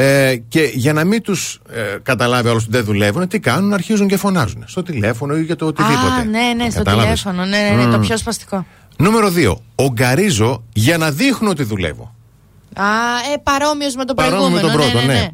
Ε, 0.00 0.36
και 0.48 0.70
για 0.74 0.92
να 0.92 1.04
μην 1.04 1.22
τους 1.22 1.60
ε, 1.70 1.96
καταλάβει 2.02 2.48
όλος 2.48 2.62
ότι 2.62 2.72
δεν 2.72 2.84
δουλεύουν, 2.84 3.28
τι 3.28 3.40
κάνουν, 3.40 3.72
αρχίζουν 3.72 4.08
και 4.08 4.16
φωνάζουν. 4.16 4.64
Στο 4.66 4.82
τηλέφωνο 4.82 5.36
ή 5.36 5.42
για 5.42 5.56
το 5.56 5.66
οτιδήποτε. 5.66 6.20
Α, 6.20 6.24
ναι, 6.24 6.52
ναι, 6.64 6.70
στο 6.70 6.82
Κατάλαβες; 6.82 7.22
τηλέφωνο. 7.22 7.48
Ναι, 7.48 7.58
ναι, 7.58 7.84
ναι, 7.84 7.90
το 7.90 7.96
Μμμ. 7.96 8.06
πιο 8.06 8.16
σπαστικό. 8.16 8.66
Νούμερο 8.96 9.32
2. 9.36 9.54
Ογκαρίζω 9.74 10.62
για 10.72 10.98
να 10.98 11.10
δείχνω 11.10 11.50
ότι 11.50 11.62
δουλεύω. 11.62 12.14
Α, 12.74 12.82
ε, 13.34 13.36
παρόμοιος 13.42 13.94
με 13.94 14.04
το 14.04 14.14
Παρόμοιο 14.14 14.48
με 14.48 14.60
προηγούμενο. 14.60 14.80
τον 14.82 14.90
πρώτο, 14.92 15.06
ναι, 15.06 15.12
ναι, 15.12 15.18
ναι. 15.18 15.20
ναι. 15.20 15.30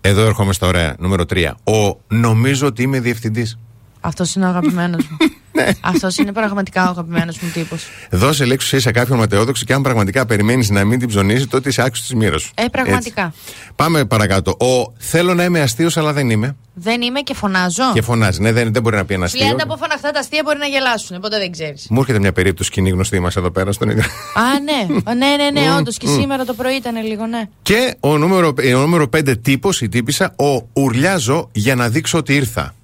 Εδώ 0.00 0.24
έρχομαι 0.24 0.52
στα 0.52 0.66
ωραία. 0.66 0.94
Νούμερο 0.98 1.24
3. 1.34 1.50
Ο 1.64 2.00
νομίζω 2.08 2.66
ότι 2.66 2.82
είμαι 2.82 3.00
διευθυντής. 3.00 3.58
Αυτός 4.00 4.34
είναι 4.34 4.44
ο 4.44 4.48
αγαπημένος 4.48 5.08
μου. 5.08 5.16
Ναι. 5.54 5.68
Αυτός 5.80 6.16
είναι 6.16 6.32
πραγματικά 6.32 6.86
ο 6.86 6.90
αγαπημένος 6.90 7.38
μου 7.38 7.50
τύπος. 7.54 7.84
Δώσε 8.10 8.44
λέξη 8.44 8.80
σε 8.80 8.90
κάποιον 8.90 9.18
ματαιόδοξο 9.18 9.64
και 9.64 9.72
αν 9.72 9.82
πραγματικά 9.82 10.26
περιμένεις 10.26 10.70
να 10.70 10.84
μην 10.84 10.98
την 10.98 11.08
ψωνίσει, 11.08 11.46
τότε 11.46 11.68
είσαι 11.68 11.82
άξιος 11.82 12.06
της 12.06 12.16
μοίρας 12.16 12.42
σου. 12.42 12.50
Ε, 12.54 12.64
πραγματικά. 12.72 13.22
Έτσι. 13.22 13.38
Πάμε 13.76 14.04
παρακάτω. 14.04 14.50
Ο 14.50 14.92
θέλω 14.98 15.34
να 15.34 15.44
είμαι 15.44 15.60
αστείο, 15.60 15.90
αλλά 15.94 16.12
δεν 16.12 16.30
είμαι. 16.30 16.56
Δεν 16.74 17.02
είμαι 17.02 17.20
και 17.20 17.34
φωνάζω. 17.34 17.92
Και 17.92 18.02
φωνάζει. 18.02 18.40
Ναι, 18.40 18.52
δεν, 18.52 18.72
δεν 18.72 18.82
μπορεί 18.82 18.96
να 18.96 19.04
πει 19.04 19.14
ένα 19.14 19.24
αστείο. 19.24 19.40
Φλιάντα 19.40 19.62
από 19.64 19.76
φωναχτά 19.76 20.10
τα 20.10 20.18
αστεία 20.20 20.40
μπορεί 20.44 20.58
να 20.58 20.66
γελάσουν, 20.66 21.20
ποτέ 21.20 21.38
δεν 21.38 21.52
ξέρεις. 21.52 21.86
Μου 21.90 22.00
έρχεται 22.00 22.18
μια 22.18 22.32
περίπτωση 22.32 22.70
κοινή 22.70 22.90
γνωστή 22.90 23.20
μας 23.20 23.36
εδώ 23.36 23.50
πέρα 23.50 23.72
στον 23.72 23.88
ίδιο. 23.88 24.02
Α, 24.34 24.42
ναι. 24.60 24.94
Ω, 25.10 25.14
ναι, 25.20 25.36
ναι, 25.36 25.60
ναι, 25.60 25.70
Μμ, 25.70 25.76
όντως 25.76 25.96
και 25.96 26.06
μμ. 26.08 26.14
σήμερα 26.20 26.44
το 26.44 26.54
πρωί 26.54 26.74
ήταν 26.74 27.06
λίγο, 27.06 27.26
ναι. 27.26 27.42
Και 27.62 27.94
ο 28.00 28.18
νούμερο, 28.18 28.52
ε, 28.60 28.74
ο 28.74 28.80
νούμερο 28.80 29.08
5 29.16 29.34
τύπος, 29.42 29.80
η 29.80 29.88
τύπησα, 29.88 30.34
ο 30.36 30.68
ουρλιάζω 30.72 31.48
για 31.52 31.74
να 31.74 31.88
δείξω 31.88 32.18
ότι 32.18 32.34
ήρθα. 32.34 32.74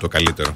Το 0.00 0.08
καλύτερο. 0.08 0.52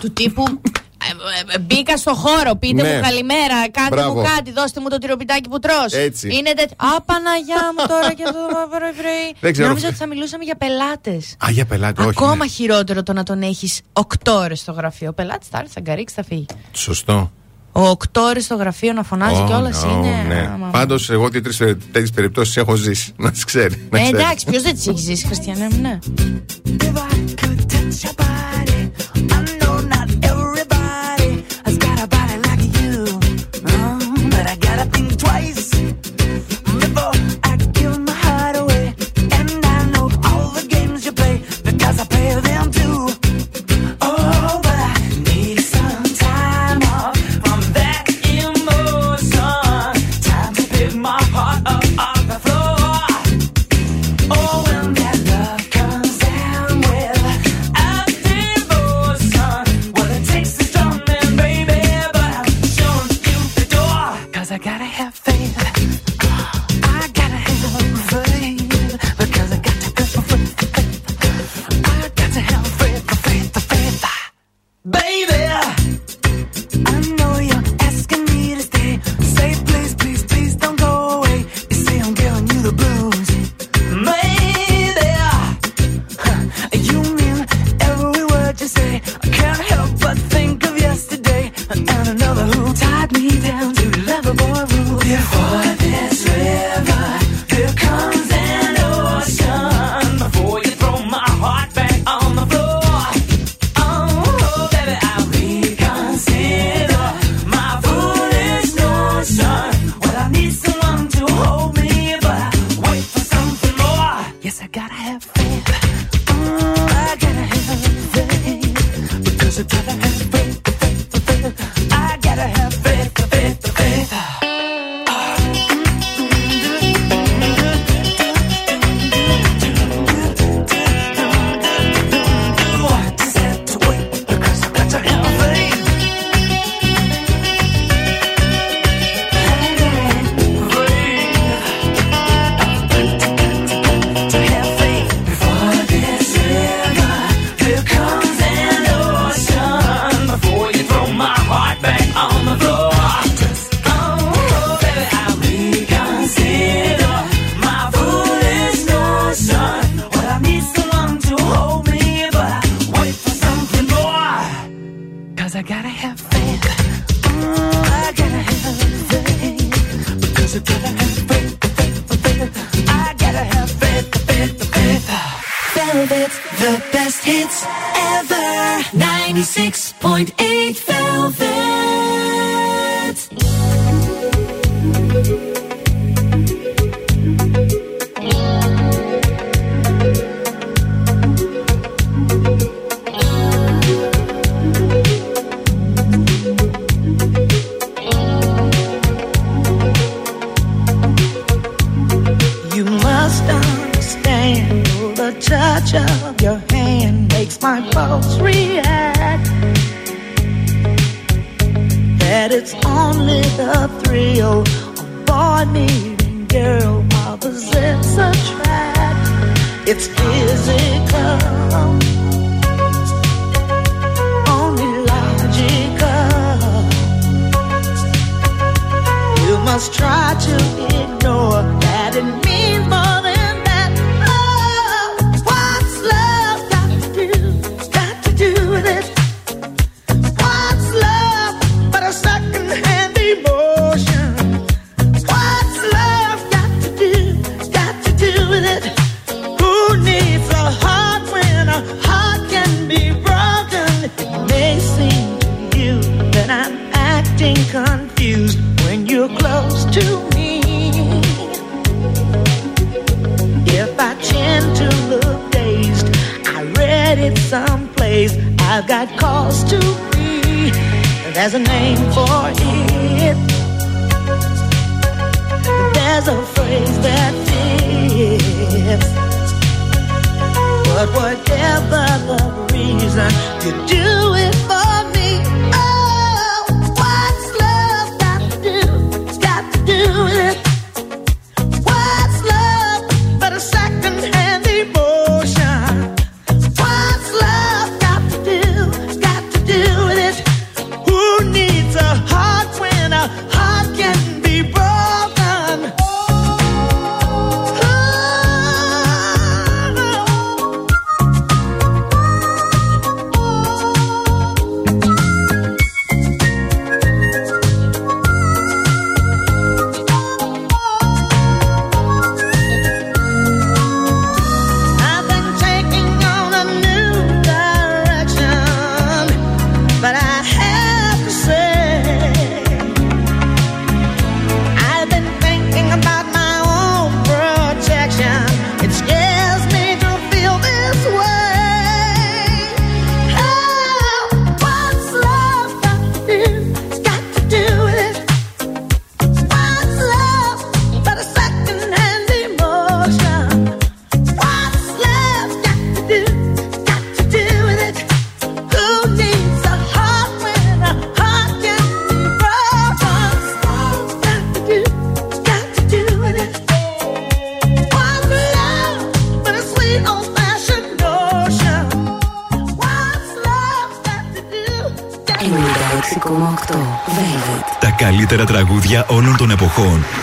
Του 0.00 0.12
τύπου. 0.12 0.42
ε, 0.42 1.10
ε, 1.52 1.54
ε, 1.54 1.58
Μπήκα 1.58 1.96
στο 1.96 2.14
χώρο, 2.14 2.54
πείτε 2.56 2.82
Ναι. 2.82 2.94
μου 2.94 3.00
καλημέρα, 3.00 3.70
κάντε 3.70 3.94
Μπράβο. 3.94 4.14
μου 4.14 4.22
κάτι, 4.36 4.52
δώστε 4.52 4.80
μου 4.80 4.88
το 4.88 4.98
τυροπιτάκι 4.98 5.48
που 5.48 5.58
τρως. 5.58 5.92
Έτσι. 5.92 6.28
Είναι 6.36 6.52
τέτοιο. 6.52 6.76
Α, 6.76 7.02
Παναγιά 7.02 7.62
μου 7.78 7.86
τώρα 7.88 8.12
και 8.12 8.22
αυτό 8.26 8.38
το 8.48 8.68
πρωί-πρωί. 8.78 9.34
Δεν 9.40 9.52
ξέρω. 9.52 9.68
Νόμιζα 9.68 9.86
ότι 9.86 9.96
θα 9.96 10.06
μιλούσαμε 10.06 10.44
για 10.44 10.56
πελάτες. 10.56 11.36
Α, 11.44 11.50
για 11.50 11.64
πελάτη, 11.66 12.00
όχι. 12.00 12.08
Ακόμα 12.10 12.36
ναι. 12.36 12.46
χειρότερο 12.46 13.02
το 13.02 13.12
να 13.12 13.22
τον 13.22 13.42
έχεις 13.42 13.80
8 13.92 14.02
ώρες 14.32 14.58
στο 14.60 14.72
γραφείο. 14.72 15.08
Ο 15.08 15.12
πελάτης 15.12 15.48
θα 15.48 15.58
έρθει, 15.58 15.72
θα 15.72 15.80
γκαρίξει, 15.80 16.14
θα 16.14 16.24
φύγει. 16.24 16.46
Σωστό. 16.72 17.30
Ο 17.72 17.88
8 17.88 18.20
ώρες 18.22 18.44
στο 18.44 18.54
γραφείο 18.54 18.92
να 18.92 19.02
φωνάζει 19.02 19.40
Oh, 19.42 19.46
κιόλας 19.46 19.84
no, 19.84 19.88
είναι. 19.90 20.24
Ναι. 20.28 20.50
άμα- 20.54 20.68
Πάντως, 20.70 21.10
εγώ 21.10 21.28
δύο-τρει 21.28 21.54
τέτοιες 21.76 22.10
περιπτώσεις 22.10 22.56
έχω 22.56 22.74
ζήσει. 22.74 23.12
Να 23.16 23.30
τις 23.30 23.44
ξέρει. 23.44 23.86
να 23.90 23.98
Ε, 23.98 24.02
ξέρει. 24.02 24.18
εντάξει, 24.22 24.46
ποιος 24.46 24.62
δεν 24.62 24.74
τις 24.74 24.86
έχει 24.86 24.98
ζήσει, 25.00 25.26
Χριστιανέ 25.26 25.68
μου, 25.70 25.80
ναι. 25.80 25.98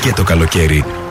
Και 0.06 0.14
το 0.14 0.24
καλοκαίρι. 0.24 1.05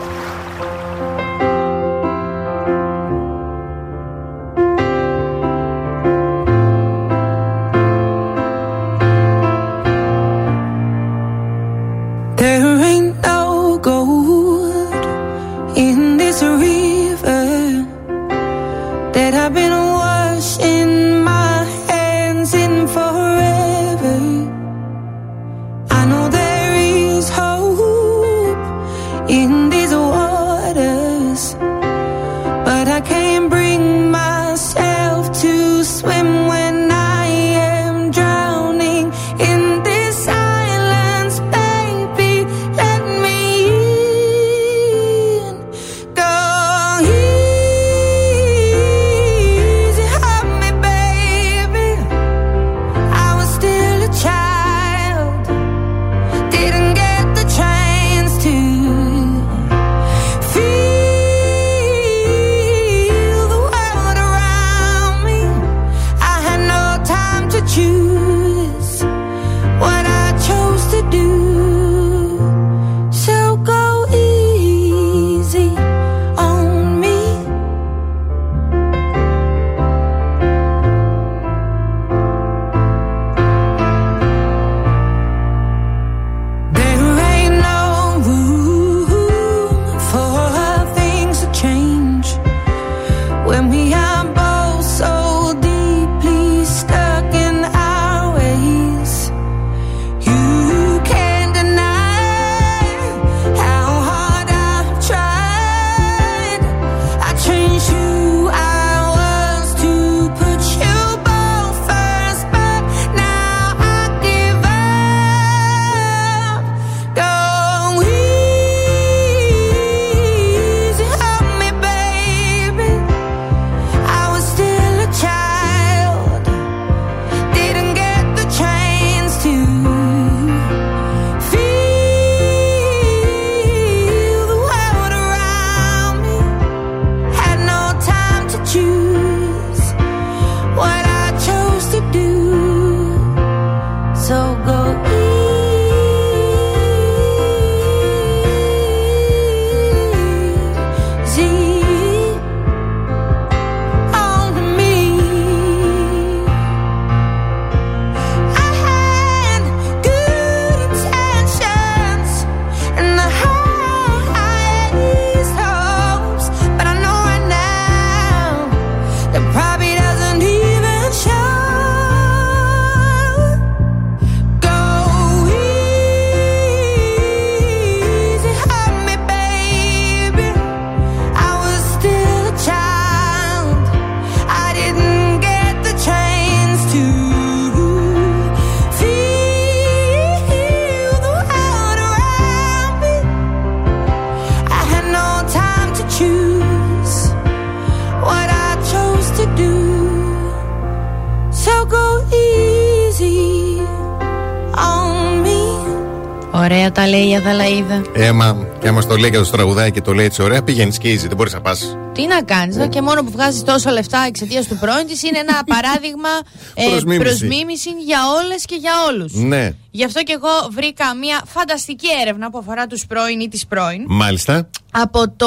Ωραία 207.35 207.47
τα 207.47 207.55
λέει 207.55 207.73
η 207.73 207.85
Αδαλαίδα. 207.87 208.03
Έμα, 208.13 208.57
και 208.79 208.89
άμα 208.89 209.01
στο 209.01 209.17
λέει 209.17 209.31
και 209.31 209.39
το 209.39 209.51
τραγουδάει 209.51 209.91
και 209.91 210.01
το 210.01 210.13
λέει 210.13 210.25
έτσι 210.25 210.43
ωραία, 210.43 210.63
πήγαινε 210.63 210.91
σκίζει, 210.91 211.27
δεν 211.27 211.37
μπορείς 211.37 211.53
να 211.53 211.61
πας. 211.61 211.97
Τι 212.15 212.27
να 212.27 212.43
κάνεις, 212.43 212.77
Ναι. 212.77 212.89
και 212.89 213.03
μόνο 213.03 213.23
που 213.23 213.31
βγάζεις 213.31 213.63
τόσο 213.63 213.91
λεφτά 213.91 214.25
εξαιτίας 214.29 214.67
του 214.67 214.77
πρώην 214.81 215.07
της 215.07 215.23
είναι 215.23 215.39
ένα 215.39 215.65
παράδειγμα 215.75 216.29
ε, 216.75 216.89
Προς 216.89 217.05
μίμηση. 217.05 217.21
προς 217.23 217.41
μίμηση 217.41 217.91
για 218.05 218.19
όλες 218.43 218.65
και 218.65 218.75
για 218.75 218.93
όλους. 219.09 219.33
Ναι, 219.35 219.71
Γι' 219.91 220.05
αυτό 220.05 220.23
και 220.23 220.33
εγώ 220.33 220.49
βρήκα 220.71 221.15
μια 221.15 221.43
φανταστική 221.47 222.07
έρευνα 222.23 222.51
που 222.51 222.59
αφορά 222.59 222.87
τους 222.87 223.07
πρώην 223.07 223.41
ή 223.41 223.49
τις 223.49 223.67
πρώην. 223.67 224.05
μάλιστα. 224.09 224.69
Από 224.97 225.31
το. 225.37 225.47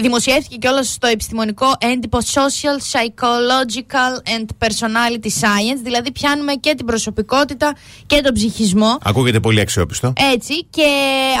Δημοσιεύτηκε 0.00 0.56
κιόλας 0.56 0.88
στο 0.88 1.06
επιστημονικό 1.06 1.66
έντυπο 1.78 2.18
Social, 2.18 2.78
Psychological 2.92 4.12
and 4.38 4.44
Personality 4.66 5.26
Science. 5.40 5.78
Δηλαδή, 5.82 6.12
πιάνουμε 6.12 6.52
και 6.52 6.74
την 6.74 6.86
προσωπικότητα 6.86 7.72
και 8.06 8.20
τον 8.20 8.34
ψυχισμό. 8.34 8.98
Ακούγεται 9.02 9.40
πολύ 9.40 9.60
αξιόπιστο. 9.60 10.12
Έτσι 10.32 10.64
και 10.70 10.82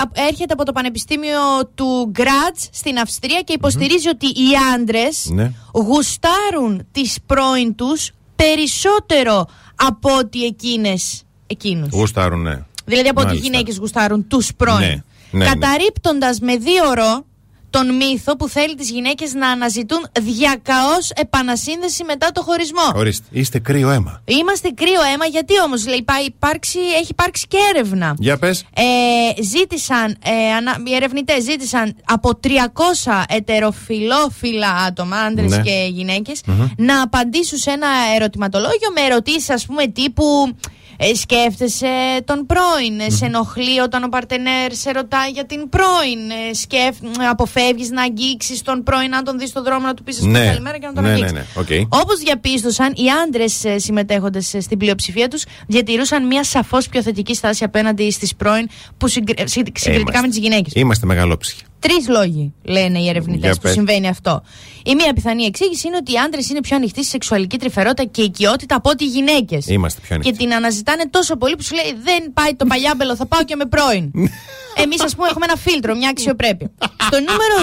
α- 0.02 0.22
έρχεται 0.28 0.52
από 0.52 0.64
το 0.64 0.72
Πανεπιστήμιο 0.72 1.40
του 1.74 2.08
Γκράτς 2.10 2.68
στην 2.72 2.98
Αυστρία 2.98 3.40
και 3.40 3.52
υποστηριζει 3.52 4.08
ότι 4.08 4.26
οι 4.42 4.48
άντρες 4.74 5.26
Ναι. 5.30 5.52
γουστάρουν 5.72 6.86
τις 6.92 7.18
πρώην 7.26 7.74
τους 7.74 8.10
περισσότερο 8.36 9.46
από 9.74 10.16
ότι 10.16 10.44
εκείνες 10.44 11.22
εκείνους. 11.46 11.88
Γουστάρουν, 11.92 12.42
ναι. 12.42 12.62
Δηλαδή 12.84 13.08
από 13.08 13.20
ότι 13.20 13.28
οι 13.28 13.32
Μάλιστα. 13.32 13.50
γυναίκες 13.50 13.76
γουστάρουν 13.78 14.26
τους 14.28 14.54
πρώην. 14.56 14.78
Ναι, 14.80 15.00
ναι, 15.30 15.44
Καταρρύπτοντας 15.44 16.40
με 16.40 16.56
δύο 16.56 16.92
ρο 16.92 17.24
τον 17.70 17.96
μύθο 17.96 18.36
που 18.36 18.48
θέλει 18.48 18.74
τις 18.74 18.90
γυναίκες 18.90 19.34
να 19.34 19.48
αναζητούν 19.48 20.06
διακαώς 20.20 21.10
επανασύνδεση 21.14 22.04
μετά 22.04 22.30
το 22.32 22.42
χωρισμό. 22.42 22.92
Ορίστε, 22.94 23.26
είστε 23.30 23.58
κρύο 23.58 23.90
αίμα. 23.90 24.22
Είμαστε 24.24 24.68
κρύο 24.74 25.02
αίμα, 25.14 25.24
γιατί 25.24 25.60
όμως 25.60 25.86
λέει, 25.86 26.02
πάει 26.02 26.24
υπάρξει, 26.24 26.78
έχει 27.00 27.06
υπάρξει 27.10 27.46
και 27.46 27.56
έρευνα. 27.74 28.14
Για 28.18 28.38
πες. 28.38 28.64
Ε, 28.74 29.42
ζήτησαν, 29.42 30.16
ε, 30.24 30.52
ανα, 30.56 30.76
οι 30.86 30.94
ερευνητές 30.94 31.42
ζήτησαν 31.42 31.96
από 32.04 32.30
300 32.34 33.24
ετεροφιλόφιλα 33.28 34.70
άτομα, 34.72 35.16
άντρες 35.16 35.50
Ναι. 35.56 35.62
και 35.62 35.88
γυναίκες, 35.90 36.40
Μμμ. 36.46 36.66
να 36.76 37.02
απαντήσουν 37.02 37.58
σε 37.58 37.70
ένα 37.70 37.88
ερωτηματολόγιο 38.16 38.90
με 38.94 39.00
ερωτήσεις, 39.00 39.50
ας 39.50 39.66
πούμε, 39.66 39.86
τύπου. 39.86 40.56
Ε, 41.00 41.14
σκέφτεσαι 41.14 41.86
τον 42.24 42.46
πρώην, 42.46 43.00
ε, 43.00 43.10
σε 43.10 43.24
ενοχλεί 43.24 43.78
όταν 43.80 44.04
ο 44.04 44.08
παρτενέρ 44.08 44.74
σε 44.74 44.90
ρωτάει 44.90 45.30
για 45.30 45.46
την 45.46 45.68
πρώην. 45.68 46.30
Ε, 46.50 46.54
σκέφ, 46.54 46.96
αποφεύγεις 47.30 47.90
να 47.90 48.02
αγγίξεις 48.02 48.62
τον 48.62 48.82
πρώην, 48.82 49.14
αν 49.14 49.24
τον 49.24 49.38
δεις 49.38 49.48
στον 49.48 49.64
δρόμο 49.64 49.86
να 49.86 49.94
του 49.94 50.02
πεις 50.02 50.20
Ναι, 50.20 50.44
καλημέρα 50.46 50.78
και 50.78 50.86
να 50.86 50.92
τον 50.92 51.02
ναι, 51.02 51.08
ναι, 51.08 51.14
αγγίξεις. 51.14 51.36
ναι. 51.36 51.44
Οκ. 51.84 52.00
Όπως 52.02 52.18
διαπίστωσαν, 52.18 52.92
οι 52.96 53.10
άντρες 53.24 53.64
συμμετέχοντες 53.76 54.54
στην 54.58 54.78
πλειοψηφία 54.78 55.28
τους 55.28 55.44
διατηρούσαν 55.66 56.26
μια 56.26 56.44
σαφώς 56.44 56.88
πιο 56.88 57.02
θετική 57.02 57.34
στάση 57.34 57.64
απέναντι 57.64 58.10
στις 58.10 58.34
πρώην 58.36 58.68
που 58.98 59.08
συγκρι- 59.08 59.48
συ- 59.48 59.78
συγκριτικά 59.78 59.92
Είμαστε. 60.00 60.20
με 60.20 60.28
τις 60.28 60.38
γυναίκες. 60.38 60.72
Είμαστε 60.74 61.06
μεγαλόψυχοι. 61.06 61.62
Τρεις 61.80 62.08
λόγοι 62.08 62.54
λένε 62.62 62.98
οι 62.98 63.08
ερευνητές 63.08 63.42
Για 63.42 63.52
που 63.52 63.60
πες. 63.60 63.72
συμβαίνει 63.72 64.08
αυτό. 64.08 64.42
Η 64.84 64.94
μία 64.94 65.12
πιθανή 65.12 65.44
εξήγηση 65.44 65.86
είναι 65.86 65.96
ότι 65.96 66.12
οι 66.12 66.16
άντρες 66.16 66.48
είναι 66.50 66.60
πιο 66.60 66.76
ανοιχτοί 66.76 67.00
στη 67.00 67.10
σεξουαλική 67.10 67.58
τρυφερότητα 67.58 68.04
και 68.04 68.22
οικειότητα 68.22 68.74
από 68.74 68.90
ότι 68.90 69.04
οι 69.04 69.06
γυναίκες. 69.06 69.66
Είμαστε 69.66 70.00
πιο 70.00 70.14
ανοιχτοί. 70.14 70.32
Και 70.32 70.38
την 70.38 70.54
αναζητάνε 70.54 71.08
τόσο 71.10 71.36
πολύ 71.36 71.56
που 71.56 71.62
σου 71.62 71.74
λέει 71.74 71.96
Δεν 72.02 72.32
πάει 72.32 72.54
το 72.54 72.64
παλιάμπελο, 72.66 73.16
θα 73.16 73.26
πάω 73.26 73.44
και 73.44 73.56
με 73.56 73.64
πρώην. 73.66 74.10
Εμείς, 74.82 75.02
ας 75.02 75.14
πούμε, 75.14 75.28
έχουμε 75.28 75.44
ένα 75.48 75.56
φίλτρο, 75.56 75.94
μια 75.96 76.08
αξιοπρέπεια. 76.08 76.70
Στο 77.00 77.18
νούμερο 77.18 77.54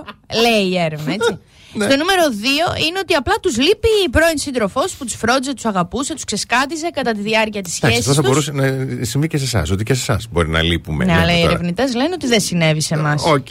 2, 0.00 0.40
λέει 0.40 0.66
η 0.68 0.78
έρευνα, 0.78 1.12
έτσι. 1.12 1.38
Ναι. 1.74 1.84
Στο 1.84 1.94
νούμερο 1.94 2.26
2 2.76 2.86
είναι 2.86 2.98
ότι 2.98 3.14
απλά 3.14 3.34
τους 3.42 3.56
λείπει 3.56 3.88
η 4.06 4.08
πρώην 4.10 4.38
σύντροφός 4.38 4.92
που 4.94 5.04
τους 5.04 5.14
φρόντιζε, 5.14 5.54
τους 5.54 5.64
αγαπούσε, 5.64 6.14
τους 6.14 6.24
ξεσκάτιζε 6.24 6.90
κατά 6.90 7.12
τη 7.12 7.20
διάρκεια 7.20 7.62
της 7.62 7.76
Εντάξει, 7.78 8.02
σχέσης. 8.02 8.08
αυτό 8.10 8.22
θα 8.22 8.28
μπορούσε 8.28 8.52
να 8.52 9.04
συμβεί 9.04 9.26
και 9.28 9.38
σε 9.38 9.44
εσάς. 9.44 9.70
Ότι 9.70 9.84
και 9.84 9.94
σε 9.94 10.12
εσάς 10.12 10.26
μπορεί 10.32 10.48
να 10.48 10.62
λείπουμε. 10.62 11.04
Ναι, 11.04 11.10
λέμε 11.12 11.22
αλλά 11.22 11.32
οι 11.32 11.40
τώρα. 11.40 11.50
ερευνητές 11.52 11.94
λένε 11.94 12.10
ότι 12.14 12.26
δεν 12.26 12.40
συνέβη 12.40 12.80
σε 12.80 12.94
εμάς. 12.94 13.24
Οκ. 13.26 13.44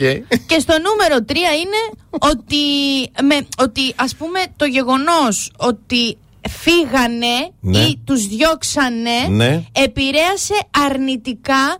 Και 0.46 0.58
στο 0.58 0.74
νούμερο 0.86 1.24
3 1.28 1.32
είναι 1.34 2.00
ότι, 2.18 2.56
με, 3.22 3.46
ότι 3.58 3.92
ας 3.96 4.14
πούμε 4.16 4.40
το 4.56 4.64
γεγονός 4.64 5.52
ότι 5.56 6.16
φύγανε 6.50 7.50
Ναι. 7.60 7.78
ή 7.78 8.00
τους 8.04 8.26
διώξανε 8.26 9.10
Ναι. 9.28 9.62
επηρέασε 9.72 10.54
αρνητικά 10.88 11.76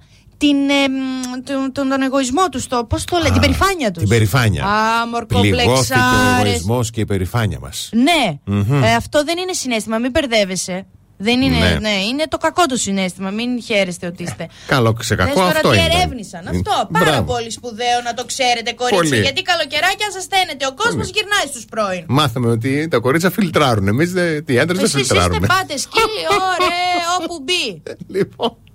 την, 0.46 0.56
ε, 0.70 0.88
μ, 0.88 1.42
τον, 1.44 1.72
τον, 1.72 1.88
τον 1.88 2.02
εγωισμό 2.02 2.48
τους, 2.48 2.66
το, 2.66 2.84
πώς 2.84 3.04
το 3.04 3.18
λέει, 3.22 3.30
την 3.30 3.40
περηφάνεια 3.40 3.90
τους. 3.90 4.02
Την 4.02 4.08
περηφάνεια. 4.12 4.64
Α, 4.64 4.70
Πληγώθηκε 5.26 5.58
ο 5.58 5.66
μορκοπλεξάρες. 5.66 6.46
εγωισμός 6.52 6.90
και 6.90 7.00
η 7.00 7.04
περηφάνεια 7.04 7.58
μας. 7.60 7.88
Ναι, 7.92 8.38
Μμμ. 8.44 8.82
ε, 8.84 8.94
αυτό 8.94 9.24
δεν 9.24 9.38
είναι 9.38 9.52
συνέστημα, 9.52 9.98
μην 9.98 10.10
μπερδεύεσαι. 10.10 10.86
Δεν 11.16 11.40
είναι, 11.40 11.58
Ναι. 11.58 11.78
ναι. 11.80 11.88
είναι 12.10 12.24
το 12.28 12.36
κακό 12.36 12.66
το 12.66 12.76
συνέστημα. 12.76 13.30
Μην 13.30 13.62
χαίρεστε 13.62 14.06
ότι 14.06 14.22
είστε. 14.22 14.48
Καλό 14.66 14.96
σε 15.00 15.14
κακό 15.14 15.28
Δες 15.32 15.38
τώρα 15.42 15.48
αυτό 15.56 15.70
τι 15.70 15.76
είναι. 15.78 15.88
ερεύνησαν. 15.94 16.46
Αυτό. 16.48 16.88
Πάρα 16.92 17.04
Μπράβο. 17.10 17.32
πολύ 17.32 17.50
σπουδαίο 17.50 17.98
να 18.04 18.14
το 18.14 18.24
ξέρετε, 18.24 18.72
κορίτσι. 18.72 19.08
Πολύ. 19.08 19.20
Γιατί 19.20 19.42
καλοκαιράκια 19.42 20.10
σας 20.10 20.22
στέλνετε. 20.22 20.66
Ο 20.66 20.74
κόσμος 20.74 20.94
Πολύ. 21.06 21.10
γυρνάει 21.14 21.46
στους 21.52 21.64
πρώην. 21.64 22.04
Μάθαμε 22.08 22.48
ότι 22.56 22.88
τα 22.88 22.98
κορίτσια 22.98 23.30
φιλτράρουν. 23.30 23.86
Εμείς 23.88 24.10
οι 24.46 24.58
άντρες 24.58 24.78
δεν 24.80 24.86
Εσείς 24.90 25.00
είστε 25.00 25.14
φιλτράρουν. 25.14 25.40
πάτε 25.46 25.74
σκύλοι, 25.78 26.22
ωραία, 26.52 27.02
όπου 27.20 27.34
μπει. 27.44 27.82
Λοιπόν, 28.16 28.56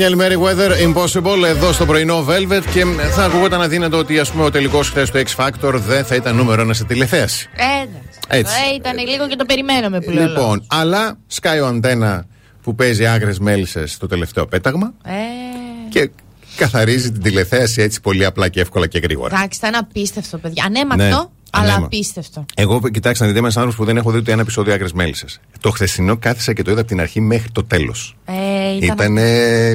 Daniel 0.00 0.16
Merriweather, 0.16 0.70
Impossible, 0.94 1.44
εδώ 1.46 1.72
στο 1.72 1.86
πρωινό 1.86 2.26
Velvet. 2.28 2.62
Και 2.72 2.84
θα 3.14 3.24
ακούγονταν 3.24 3.62
αδύνατο 3.62 3.96
ότι 3.98 4.18
ας 4.18 4.30
πούμε, 4.30 4.44
ο 4.44 4.50
τελικός 4.50 4.88
χθες 4.88 5.10
του 5.10 5.22
X 5.26 5.44
Factor 5.44 5.74
δεν 5.74 6.04
θα 6.04 6.14
ήταν 6.14 6.36
νούμερο 6.36 6.62
ένα 6.62 6.72
σε 6.74 6.84
τηλεθέαση. 6.84 7.48
Ε, 7.56 7.62
εντάξει. 7.82 8.18
Έτσι. 8.28 8.54
Ε, 8.72 8.74
ήταν 8.74 9.08
λίγο 9.08 9.28
και 9.28 9.36
το 9.36 9.44
περιμέναμε 9.44 10.00
που 10.00 10.10
λέω. 10.10 10.26
Λοιπόν, 10.28 10.64
αλλά 10.66 11.18
σκάει 11.26 11.60
ο 11.60 11.66
αντένα 11.66 12.26
που 12.62 12.74
παίζει 12.74 13.06
άγρες 13.06 13.38
μέλισσες 13.38 13.92
στο 13.92 14.06
τελευταίο 14.06 14.46
πέταγμα 14.46 14.92
Ε, 15.04 15.10
και 15.88 16.10
καθαρίζει 16.56 17.12
την 17.12 17.22
τηλεθέαση 17.22 17.82
έτσι 17.82 18.00
πολύ 18.00 18.24
απλά 18.24 18.48
και 18.48 18.60
εύκολα 18.60 18.86
και 18.86 18.98
γρήγορα. 18.98 19.36
εντάξει, 19.36 19.58
ήταν 19.62 19.74
απίστευτο, 19.74 20.38
παιδιά. 20.38 20.64
Ανέμακτο, 20.66 21.04
Ναι, 21.04 21.10
αλλά 21.50 21.72
ανέμα. 21.72 21.84
απίστευτο. 21.86 22.44
Εγώ, 22.54 22.80
κοιτάξτε, 22.80 23.24
να 23.24 23.30
δείτε, 23.30 23.38
είμαι 23.38 23.38
ένας 23.38 23.56
άνθρωπος 23.56 23.76
που 23.76 23.84
δεν 23.84 23.96
έχω 23.96 24.10
δει 24.10 24.18
ούτε 24.18 24.32
ένα 24.32 24.40
επεισόδιο 24.40 24.74
άκρε 24.74 24.86
μέλισσες. 24.94 25.40
Το 25.60 25.70
χθεσινό 25.70 26.16
κάθισα 26.16 26.52
και 26.52 26.62
το 26.62 26.70
είδα 26.70 26.80
από 26.80 26.88
την 26.88 27.00
αρχή 27.00 27.20
μέχρι 27.20 27.50
το 27.50 27.64
τέλος. 27.64 28.16
Ε, 28.80 28.84
ήταν... 28.92 29.16
Ήταν 29.16 29.16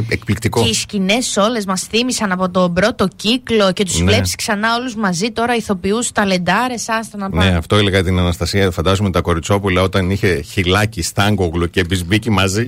εκπληκτικό. 0.10 0.62
Και 0.64 0.70
οι 0.70 0.74
σκηνές 0.74 1.38
όλες 1.38 1.66
μας 1.66 1.82
θύμισαν 1.82 2.32
από 2.32 2.50
τον 2.50 2.74
πρώτο 2.74 3.08
κύκλο 3.16 3.72
και 3.74 3.84
τους 3.86 4.00
Ναι. 4.00 4.04
βλέπει 4.12 4.30
ξανά 4.38 4.76
όλους 4.80 4.96
μαζί 4.96 5.32
τώρα 5.32 5.56
ηθοποιούς, 5.56 6.12
ταλεντάρες, 6.12 6.90
άστα 6.90 7.18
να 7.18 7.30
πάνε. 7.30 7.50
Ναι, 7.50 7.58
αυτό 7.58 7.76
έλεγα 7.76 8.04
την 8.04 8.20
Αναστασία. 8.20 8.72
Φαντάζομαι 8.72 9.12
τα 9.12 9.22
κοριτσόπουλα 9.22 9.82
όταν 9.82 10.10
είχε 10.10 10.42
χιλάκι, 10.42 11.02
στάγκογλου 11.02 11.70
και 11.70 11.84
μπισμπίκι 11.84 12.30
μαζί. 12.30 12.66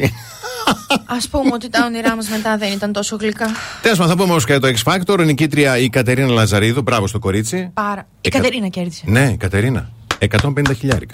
Α 1.06 1.28
πούμε 1.32 1.50
ότι 1.54 1.70
τα 1.70 1.84
όνειρά 1.86 2.16
μας 2.16 2.28
μετά 2.30 2.58
δεν 2.58 2.72
ήταν 2.72 2.92
τόσο 2.92 3.16
γλυκά. 3.20 3.46
Τέλος 3.82 3.98
πάντων, 3.98 4.12
θα 4.14 4.18
πούμε 4.20 4.32
όμως 4.32 4.46
και 4.46 4.60
το 4.60 4.68
X 4.68 4.94
Factor. 4.94 5.26
Νικήτρια 5.26 5.78
η 5.78 5.90
Κατερίνα 5.90 6.28
Λαζαρίδου. 6.28 6.82
Μπράβο 6.82 7.08
στο 7.08 7.20
κορίτσι. 7.20 7.70
Πάρα. 7.74 8.02
Η 8.22 8.28
Εκα- 8.28 8.38
Κατερίνα 8.38 8.68
κέρδισε. 8.68 9.04
Ναι, 9.08 9.30
η 9.34 9.38
Κατερίνα. 9.38 9.90
150 10.20 10.74
χιλιάρικα. 10.78 11.14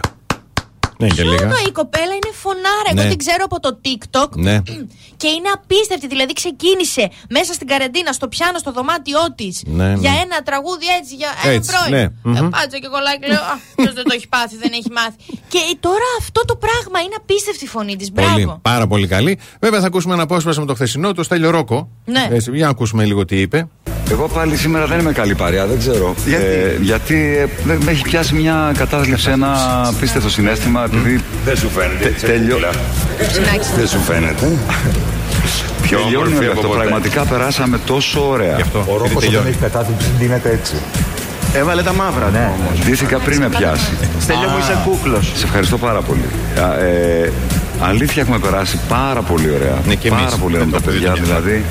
Ναι, 1.03 1.07
και 1.15 1.23
λίγα. 1.23 1.45
Μόνο 1.45 1.55
η 1.67 1.71
κοπέλα 1.71 2.13
είναι 2.19 2.31
φωνάρα. 2.43 2.89
Εγώ 2.91 3.01
Ναι. 3.03 3.09
την 3.09 3.17
ξέρω 3.23 3.43
από 3.49 3.59
το 3.59 3.71
TikTok. 3.85 4.29
Ναι. 4.47 4.55
Και 5.21 5.27
είναι 5.37 5.49
απίστευτη. 5.57 6.07
Δηλαδή 6.07 6.33
ξεκίνησε 6.33 7.03
μέσα 7.29 7.53
στην 7.53 7.67
καραντίνα, 7.67 8.11
στο 8.11 8.27
πιάνο, 8.27 8.57
στο 8.57 8.71
δωμάτιό 8.71 9.23
της. 9.35 9.61
Ναι, 9.65 9.87
ναι. 9.87 9.99
Για 10.03 10.11
ένα 10.25 10.37
τραγούδι 10.47 10.85
έτσι, 10.99 11.15
για 11.15 11.29
ένα 11.43 11.53
Έτσι, 11.53 11.69
πρώην. 11.71 11.91
ναι. 11.95 12.01
Ε, 12.01 12.41
Μμμ. 12.41 12.49
Πάτσα 12.49 12.77
και 12.83 12.87
κολλάκι, 12.93 13.25
λέω. 13.31 13.41
Α, 13.51 13.55
ποιος 13.75 13.93
δεν 13.93 14.03
το 14.03 14.13
έχει 14.17 14.27
πάθει, 14.27 14.55
δεν 14.63 14.71
έχει 14.79 14.89
μάθει. 14.99 15.15
Και 15.53 15.59
τώρα 15.79 16.07
αυτό 16.19 16.41
το 16.45 16.55
πράγμα 16.55 16.97
είναι 17.05 17.15
απίστευτη 17.21 17.63
η 17.63 17.67
φωνή 17.67 17.95
της. 17.95 18.11
Πολύ, 18.11 18.27
Μπράβο. 18.27 18.59
πάρα 18.61 18.87
πολύ 18.87 19.07
καλή. 19.07 19.39
Βέβαια 19.59 19.79
θα 19.79 19.87
ακούσουμε 19.87 20.13
ένα 20.13 20.23
απόσπασμα 20.23 20.61
με 20.61 20.67
το 20.67 20.73
χθεσινό, 20.73 21.13
το 21.13 21.23
Στέλιο 21.23 21.49
Ρόκο. 21.49 21.89
Ναι. 22.05 22.27
Έτσι, 22.31 22.51
για 22.53 22.65
να 22.65 22.71
ακούσουμε 22.71 23.03
λίγο 23.05 23.25
τι 23.25 23.35
είπε. 23.41 23.67
Εγώ 24.11 24.27
πάλι 24.27 24.55
σήμερα 24.55 24.85
δεν 24.85 24.99
είμαι 24.99 25.11
καλή 25.11 25.35
παρέα, 25.35 25.65
δεν 25.65 25.79
ξέρω. 25.79 26.13
Γιατί, 26.25 26.43
ε, 26.45 26.77
γιατί 26.81 27.37
ε, 27.37 27.45
με, 27.63 27.77
με 27.85 27.91
έχει 27.91 28.01
πιάσει 28.01 28.35
μια 28.35 28.71
κατάθλιψη, 28.77 29.29
ένα 29.29 29.81
απίστευτο 29.95 30.29
συνέστημα. 30.29 30.83
Επειδή 30.83 31.23
Δεν 31.45 31.57
σου 31.57 31.69
φαίνεται 31.69 32.07
έτσι. 32.07 32.25
τέλειο. 32.25 32.57
Δεν 33.75 33.87
σου 33.87 33.99
φαίνεται. 33.99 34.51
Πιο 35.81 35.97
Τελειώνει 35.97 36.15
όμορφη 36.15 36.33
με 36.45 36.45
από 36.45 36.59
αυτό. 36.59 36.67
ποτέ. 36.67 36.79
Πραγματικά 36.79 37.21
περάσαμε 37.23 37.79
τόσο 37.85 38.29
ωραία. 38.29 38.57
Ο 38.87 38.97
Ρόκος 38.97 39.27
όταν 39.27 39.45
έχει 39.47 39.57
κατάθλιψη 39.57 40.07
δίνεται 40.19 40.49
έτσι. 40.51 40.73
Έβαλε 41.55 41.81
τα 41.83 41.93
μαύρα, 41.93 42.29
ναι. 42.29 42.51
Ντύθηκα 42.85 43.17
πριν 43.19 43.39
με 43.39 43.49
πιάσει. 43.49 43.91
Στέλιο 44.19 44.49
μου, 44.49 44.57
είσαι 44.59 44.81
κούκλος. 44.85 45.31
Σε 45.35 45.45
ευχαριστώ 45.45 45.77
πάρα 45.77 46.01
πολύ. 46.01 46.25
Α, 46.61 46.83
Ε, 46.83 47.31
αλήθεια 47.81 48.21
έχουμε 48.21 48.39
περάσει 48.39 48.79
πάρα 48.87 49.21
πολύ 49.21 49.49
ωραία. 49.55 49.77
Ναι, 49.87 49.95
και 49.95 50.09
πάρα 50.09 50.21
εμείς. 50.21 50.35
πολύ 50.35 50.53
ωραία 50.55 50.65
με 50.65 50.71
τα 50.71 50.81
παιδιά, 50.81 51.13
δηλαδή 51.13 51.65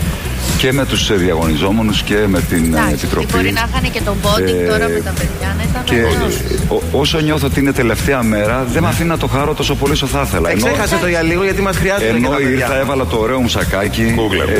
και 0.59 0.73
με 0.73 0.87
τους 0.87 1.17
διαγωνιζόμενους 1.19 2.03
και 2.03 2.17
με 2.27 2.41
την 2.41 2.65
ε, 2.75 2.77
Εντάξει, 2.77 2.93
επιτροπή. 2.95 3.27
μπορεί 3.33 3.53
να 3.53 3.69
είχαν 3.71 3.91
και 3.93 4.01
τον 4.05 4.17
bonding 4.23 4.63
Ε, 4.65 4.67
τώρα 4.69 4.89
με 4.89 5.01
τα 5.01 5.11
παιδιά 5.19 5.55
να 5.57 5.63
ήταν 5.71 5.85
Και 5.85 5.95
ωραίο. 5.95 6.79
ο- 6.93 7.01
όσο 7.01 7.19
νιώθω 7.21 7.47
ότι 7.47 7.61
είναι 7.61 7.73
τελευταία 7.73 8.23
μέρα, 8.23 8.65
δεν 8.73 8.83
με 8.83 8.89
αφήνει 8.89 9.09
να 9.09 9.19
το 9.19 9.27
χαρώ 9.27 9.55
τόσο 9.55 9.75
πολύ 9.75 9.93
όσο 9.93 10.07
θα 10.07 10.23
ήθελα. 10.27 10.51
Ε, 10.51 10.55
ξέχασε 10.55 10.97
το 11.01 11.07
για 11.09 11.23
λίγο 11.23 11.45
γιατί 11.45 11.63
μας 11.63 11.77
χρειάζεται 11.77 12.11
και 12.11 12.17
Ενώ 12.17 12.29
τα 12.29 12.37
παιδιά. 12.37 12.51
ήρθα, 12.51 12.77
έβαλα 12.79 13.07
το 13.07 13.17
ωραίο 13.17 13.41
μου 13.41 13.49
σακάκι 13.49 14.15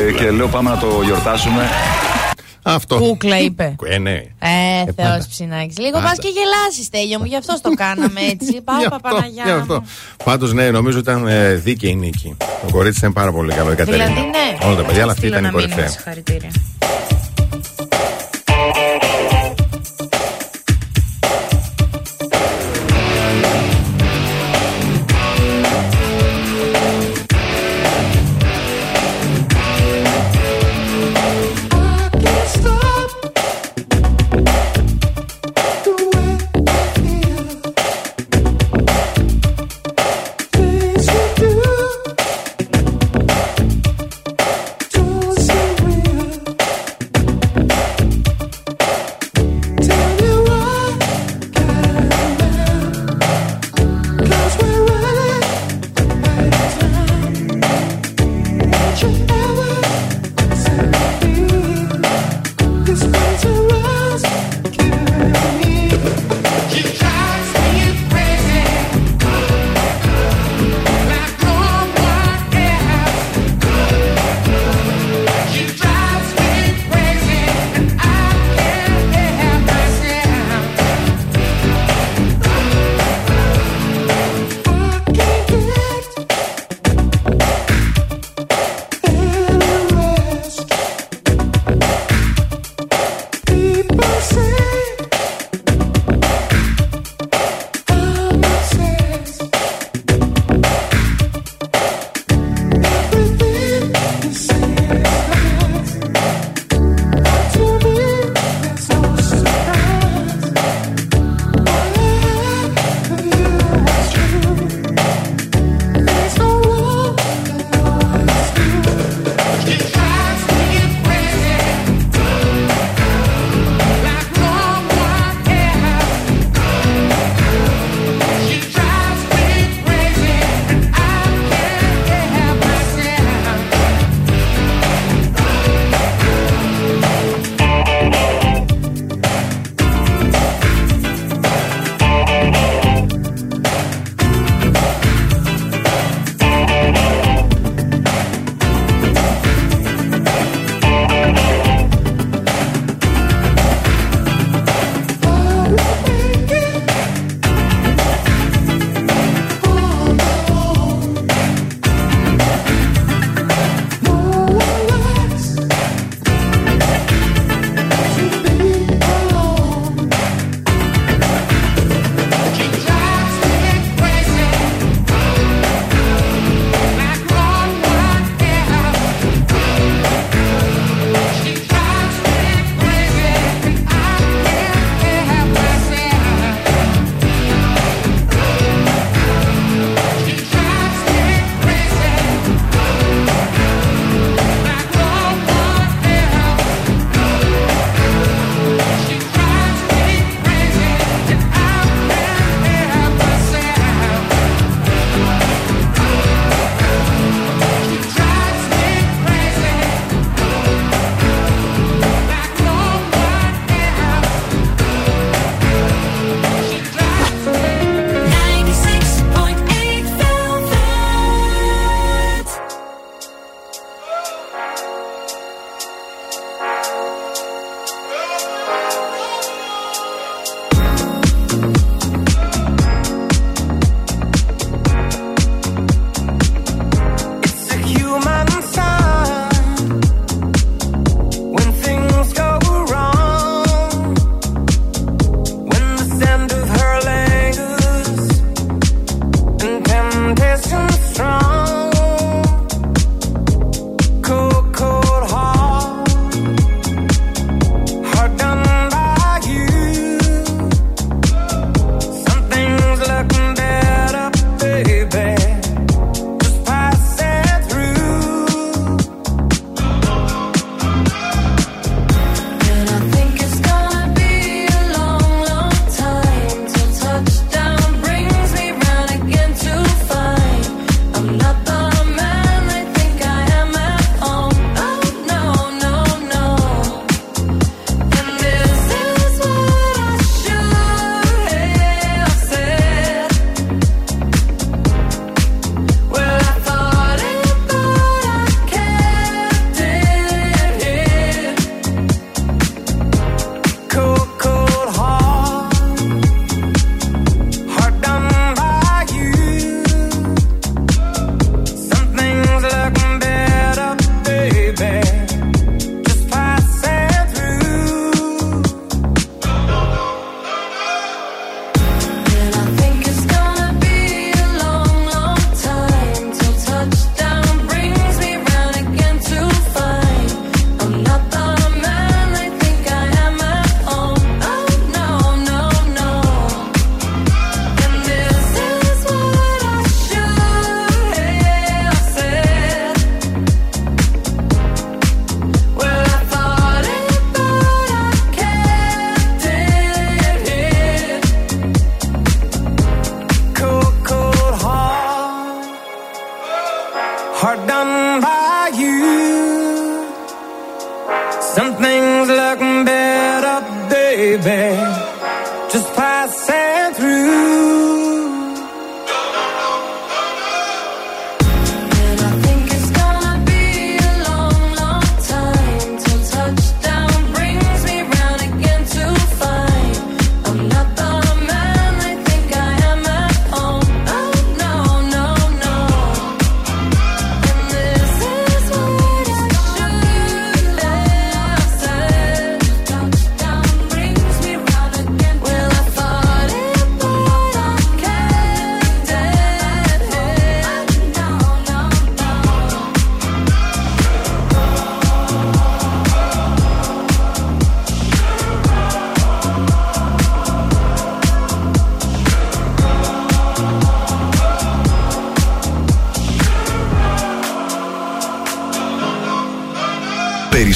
ε, 0.07 0.11
και 0.11 0.29
λέω 0.31 0.47
πάμε 0.47 0.69
να 0.69 0.77
το 0.77 1.01
γιορτάσουμε. 1.05 1.61
Αυτό. 2.63 2.95
Κούκλα 2.97 3.39
είπε. 3.39 3.75
Ε, 3.85 3.97
ναι. 3.97 4.11
Ε, 4.11 4.83
Θεό 4.83 4.93
πάντα. 4.95 5.25
ψινάκι. 5.29 5.81
Λίγο 5.81 5.97
Πάντα. 5.97 6.07
πας 6.07 6.17
και 6.19 6.27
γελάσεις, 6.27 6.89
τέλειο 6.89 7.19
μου. 7.19 7.25
Γι' 7.25 7.35
αυτό 7.35 7.61
το 7.61 7.73
κάναμε 7.73 8.19
έτσι. 8.31 8.61
Πάπα 8.89 8.99
Παναγιά. 8.99 9.43
Γι' 9.43 9.51
αυτό. 9.51 9.83
Πάντως, 10.23 10.53
ναι, 10.53 10.71
νομίζω 10.71 10.97
ήταν 10.99 11.27
ε, 11.27 11.53
δίκαιη 11.53 11.89
η 11.89 11.95
νίκη. 11.95 12.35
Το 12.37 12.71
κορίτσι 12.71 12.99
ήταν 12.99 13.13
πάρα 13.13 13.31
πολύ 13.31 13.53
καλό, 13.53 13.71
η 13.71 13.75
Κατερίνα. 13.75 14.05
Δηλαδή, 14.05 14.21
ναι. 14.27 14.65
Όλα 14.67 14.75
τα 14.75 14.83
παιδιά, 14.83 15.01
αλλά 15.01 15.11
αυτή 15.11 15.25
Στείλω 15.25 15.37
ήταν 15.39 15.43
η 15.43 15.47
ένα 15.47 15.57
μήνυμα, 15.57 15.73
κορυφαία. 15.75 15.91
Συγχαρητήρια. 15.91 16.51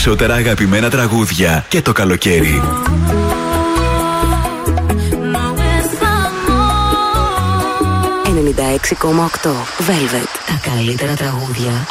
περισσότερα 0.08 0.40
αγαπημένα 0.40 0.90
τραγούδια 0.90 1.66
και 1.70 1.82
το 1.82 1.92
καλοκαίρι. 1.92 2.62
Velvet. 9.80 10.30
Τα 10.46 10.70
καλύτερα 10.70 11.14
τραγούδια 11.14 11.88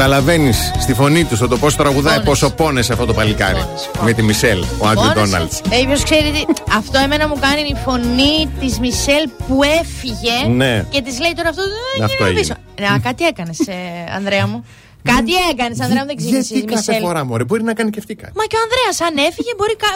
Καταλαβαίνεις 0.00 0.72
στη 0.78 0.94
φωνή 0.94 1.24
του, 1.24 1.48
το 1.48 1.58
πώς 1.58 1.76
τραγουδάει, 1.76 2.20
πόσο 2.20 2.50
πόνες 2.50 2.90
αυτό 2.90 3.06
το 3.06 3.12
παλικάρι. 3.12 3.52
Πόνες, 3.52 3.90
πόνες. 3.92 4.04
Με 4.04 4.12
τη 4.12 4.22
Μισελ, 4.22 4.64
ο 4.78 4.86
Άντρι 4.86 5.08
Ντόναλτ. 5.14 5.52
Ε, 5.70 5.84
ποιος 5.86 6.02
ξέρει 6.02 6.30
τι. 6.30 6.42
Αυτό 6.76 6.98
εμένα 6.98 7.28
μου 7.28 7.36
κάνει 7.40 7.60
η 7.60 7.76
φωνή 7.84 8.50
της 8.60 8.78
Μισελ 8.78 9.28
που 9.46 9.60
έφυγε 9.62 10.54
ναι. 10.54 10.84
και 10.90 11.02
της 11.02 11.20
λέει 11.20 11.32
τώρα 11.36 11.48
αυτό. 11.48 11.62
«Ε, 12.00 12.04
αυτό 12.04 12.24
πίσω. 12.34 12.54
Να, 12.80 12.98
κάτι 12.98 13.24
έκανες, 13.24 13.58
ε, 13.58 13.74
Ανδρέα 14.16 14.46
μου. 14.46 14.64
Κάτι 15.12 15.32
έκανες, 15.50 15.80
Ανδρέα, 15.80 16.00
μου 16.00 16.06
δεν 16.06 16.16
ξέρεις. 16.16 16.50
Γιατί 16.50 16.66
κάθε 16.66 16.98
φορά, 17.00 17.24
Μωρή, 17.24 17.44
μπορεί 17.44 17.62
να 17.62 17.74
κάνει 17.74 17.90
και 17.90 17.98
αυτή 17.98 18.14
κάτι. 18.14 18.32
Μα 18.36 18.44
και 18.44 18.56
ο 18.56 18.60
Ανδρέας, 18.64 19.00
αν 19.00 19.26
έφυγε, 19.28 19.52
μπορεί. 19.56 19.76
Κα... 19.76 19.88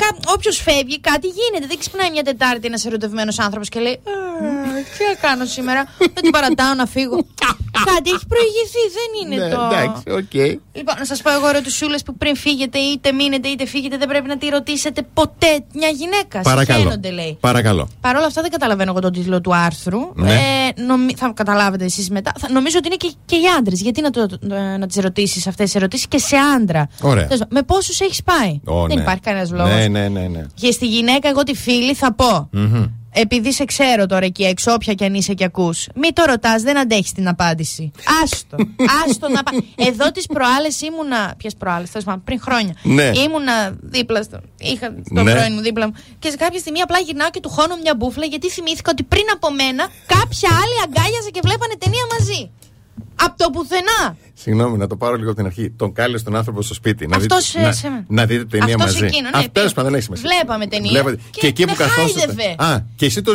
κα... 0.00 0.32
Όποιος 0.34 0.56
φεύγει, 0.56 1.00
κάτι 1.00 1.26
γίνεται. 1.26 1.66
Δεν 1.66 1.78
ξυπνάει 1.78 2.10
μια 2.10 2.22
Τετάρτη 2.22 2.66
ένας 2.66 2.84
ερωτευμένος 2.84 3.38
άνθρωπος 3.38 3.68
και 3.68 3.80
λέει. 3.80 4.00
Τι 4.98 5.04
θα 5.04 5.14
κάνω 5.20 5.44
σήμερα. 5.44 5.84
Δεν 5.98 6.22
την 6.22 6.30
παρατάω 6.30 6.74
να 6.74 6.86
φύγω 6.86 7.26
κάτι 7.84 8.10
έχεις 8.10 8.26
προηγηθεί, 8.34 8.82
δεν 8.98 9.10
είναι 9.20 9.44
Ναι, 9.44 9.54
το. 9.54 9.60
εντάξει, 9.72 10.02
οκ. 10.20 10.34
Λοιπόν, 10.72 10.94
να 10.98 11.04
σας 11.04 11.22
πω 11.22 11.30
εγώ 11.32 11.48
ερωτησούλες 11.48 11.98
που 12.04 12.16
πριν 12.16 12.36
φύγετε, 12.36 12.78
είτε 12.78 13.12
μείνετε 13.12 13.48
είτε 13.48 13.66
φύγετε, 13.66 13.96
δεν 13.96 14.08
πρέπει 14.08 14.28
να 14.28 14.38
τη 14.38 14.48
ρωτήσετε 14.48 15.02
ποτέ 15.14 15.64
μια 15.74 15.88
γυναίκα. 15.88 16.40
Παρακαλώ. 16.40 16.78
Συχαίνονται, 16.78 17.10
λέει. 17.10 17.36
Παρακαλώ. 17.40 17.88
Παρ' 18.00 18.16
όλα 18.16 18.26
αυτά 18.26 18.42
δεν 18.42 18.50
καταλαβαίνω 18.50 18.90
εγώ 18.90 19.00
τον 19.00 19.12
τίτλο 19.12 19.40
του 19.40 19.54
άρθρου. 19.56 20.00
Ναι. 20.14 20.32
Ε, 20.34 20.82
νομι- 20.82 21.16
θα 21.16 21.32
καταλάβετε 21.34 21.84
εσείς 21.84 22.10
μετά. 22.10 22.32
Θα, 22.38 22.50
νομίζω 22.52 22.78
ότι 22.78 22.86
είναι 22.86 22.96
και, 22.96 23.12
και 23.26 23.36
οι 23.36 23.42
άντρες. 23.58 23.80
Γιατί 23.80 24.00
να, 24.00 24.10
το, 24.10 24.20
ε, 24.50 24.76
να 24.76 24.86
τις 24.86 24.96
ρωτήσει 24.96 25.48
αυτές 25.48 25.70
τι 25.70 25.78
ερωτήσεις 25.78 26.06
και 26.08 26.18
σε 26.18 26.36
άντρα. 26.56 26.88
Ωραία. 27.00 27.22
Τέλος 27.26 27.38
πάντων, 27.38 27.48
Με 27.50 27.62
πόσους 27.62 28.00
έχεις 28.00 28.22
πάει; 28.22 28.60
Ω, 28.64 28.86
δεν 28.86 28.96
ναι. 28.96 29.02
υπάρχει 29.02 29.20
κανένας 29.20 29.50
λόγος. 29.50 29.72
Ναι, 29.74 29.88
ναι, 29.88 30.08
ναι. 30.08 30.20
ναι. 30.20 30.46
Και 30.54 30.70
στη 30.70 30.86
γυναίκα, 30.86 31.28
εγώ 31.28 31.42
τη 31.42 31.54
φίλη, 31.54 31.94
θα 31.94 32.12
πω. 32.14 32.48
Μμμ. 32.52 32.84
Επειδή 33.18 33.52
σε 33.52 33.64
ξέρω 33.64 34.06
τώρα 34.06 34.24
εκεί 34.24 34.44
έξω, 34.44 34.72
όποια 34.72 34.94
κι 34.94 35.04
αν 35.04 35.14
είσαι 35.14 35.34
και 35.34 35.44
ακούς, 35.44 35.86
μη 35.94 36.08
το 36.12 36.24
ρωτάς, 36.26 36.62
δεν 36.62 36.78
αντέχεις 36.78 37.12
την 37.12 37.28
απάντηση. 37.28 37.90
Άστο. 38.22 38.56
Άστο 39.06 39.28
να 39.28 39.42
πα... 39.42 39.50
Εδώ 39.74 40.10
τις 40.10 40.26
προάλλες 40.26 40.80
ήμουνα. 40.80 41.34
Ποιες 41.36 41.54
προάλλες, 41.56 41.90
τέλος 41.90 42.04
πάντων, 42.04 42.24
πριν 42.24 42.40
χρόνια. 42.40 42.74
Ναι. 42.82 43.10
Ήμουνα 43.24 43.76
δίπλα 43.80 44.22
στο. 44.22 44.40
Είχα 44.58 44.94
τον 45.14 45.24
Ναι. 45.24 45.32
πρώην 45.32 45.52
μου 45.52 45.60
δίπλα 45.60 45.86
μου. 45.86 45.94
Και 46.18 46.30
σε 46.30 46.36
κάποια 46.36 46.58
στιγμή 46.58 46.80
απλά 46.80 46.98
γυρνάω 46.98 47.30
και 47.30 47.40
του 47.40 47.48
χώνω 47.48 47.74
μια 47.82 47.94
μπουφλα 47.96 48.24
γιατί 48.26 48.50
θυμήθηκα 48.50 48.90
ότι 48.90 49.02
πριν 49.02 49.24
από 49.34 49.50
μένα 49.52 49.84
κάποια 50.06 50.50
άλλη 50.62 50.76
αγκάλιαζε 50.84 51.30
και 51.30 51.40
βλέπανε 51.42 51.74
ταινία 51.78 52.04
μαζί. 52.18 52.50
Από 53.22 53.34
το 53.36 53.50
πουθενά. 53.50 54.16
Συγγνώμη, 54.34 54.76
να 54.76 54.86
το 54.86 54.96
πάρω 54.96 55.14
λίγο 55.16 55.28
από 55.30 55.36
την 55.36 55.46
αρχή. 55.46 55.70
Τον 55.70 55.92
κάλεσε 55.92 56.24
τον 56.24 56.36
άνθρωπο 56.36 56.62
στο 56.62 56.74
σπίτι. 56.74 57.06
Να 57.06 57.16
Αυτός, 57.16 57.46
δείτε, 57.52 57.60
ε, 57.60 57.66
να, 57.66 57.72
σε- 57.72 58.04
να 58.08 58.22
δείτε 58.26 58.44
ταινία 58.44 58.74
Αυτός 58.74 58.92
μαζί. 58.92 59.04
εκείνο, 59.06 59.28
ναι, 59.28 59.36
Αυτός 59.38 59.52
τέλος 59.52 59.72
πήγα. 59.72 59.74
πάντων 59.74 59.90
δεν 59.90 59.94
έχει 60.00 60.04
σημασία. 60.08 60.26
Βλέπαμε 60.30 60.64
ταινία. 60.72 60.90
Βλέπατε. 60.92 61.16
Και, 61.40 61.46
εκεί 61.52 61.62
με 61.64 61.72
που 61.72 61.78
καθόσατε. 61.82 62.20
χάιδευε. 62.20 62.48
Α, 62.68 62.70
και 62.98 63.06
εσύ 63.10 63.20
το. 63.28 63.32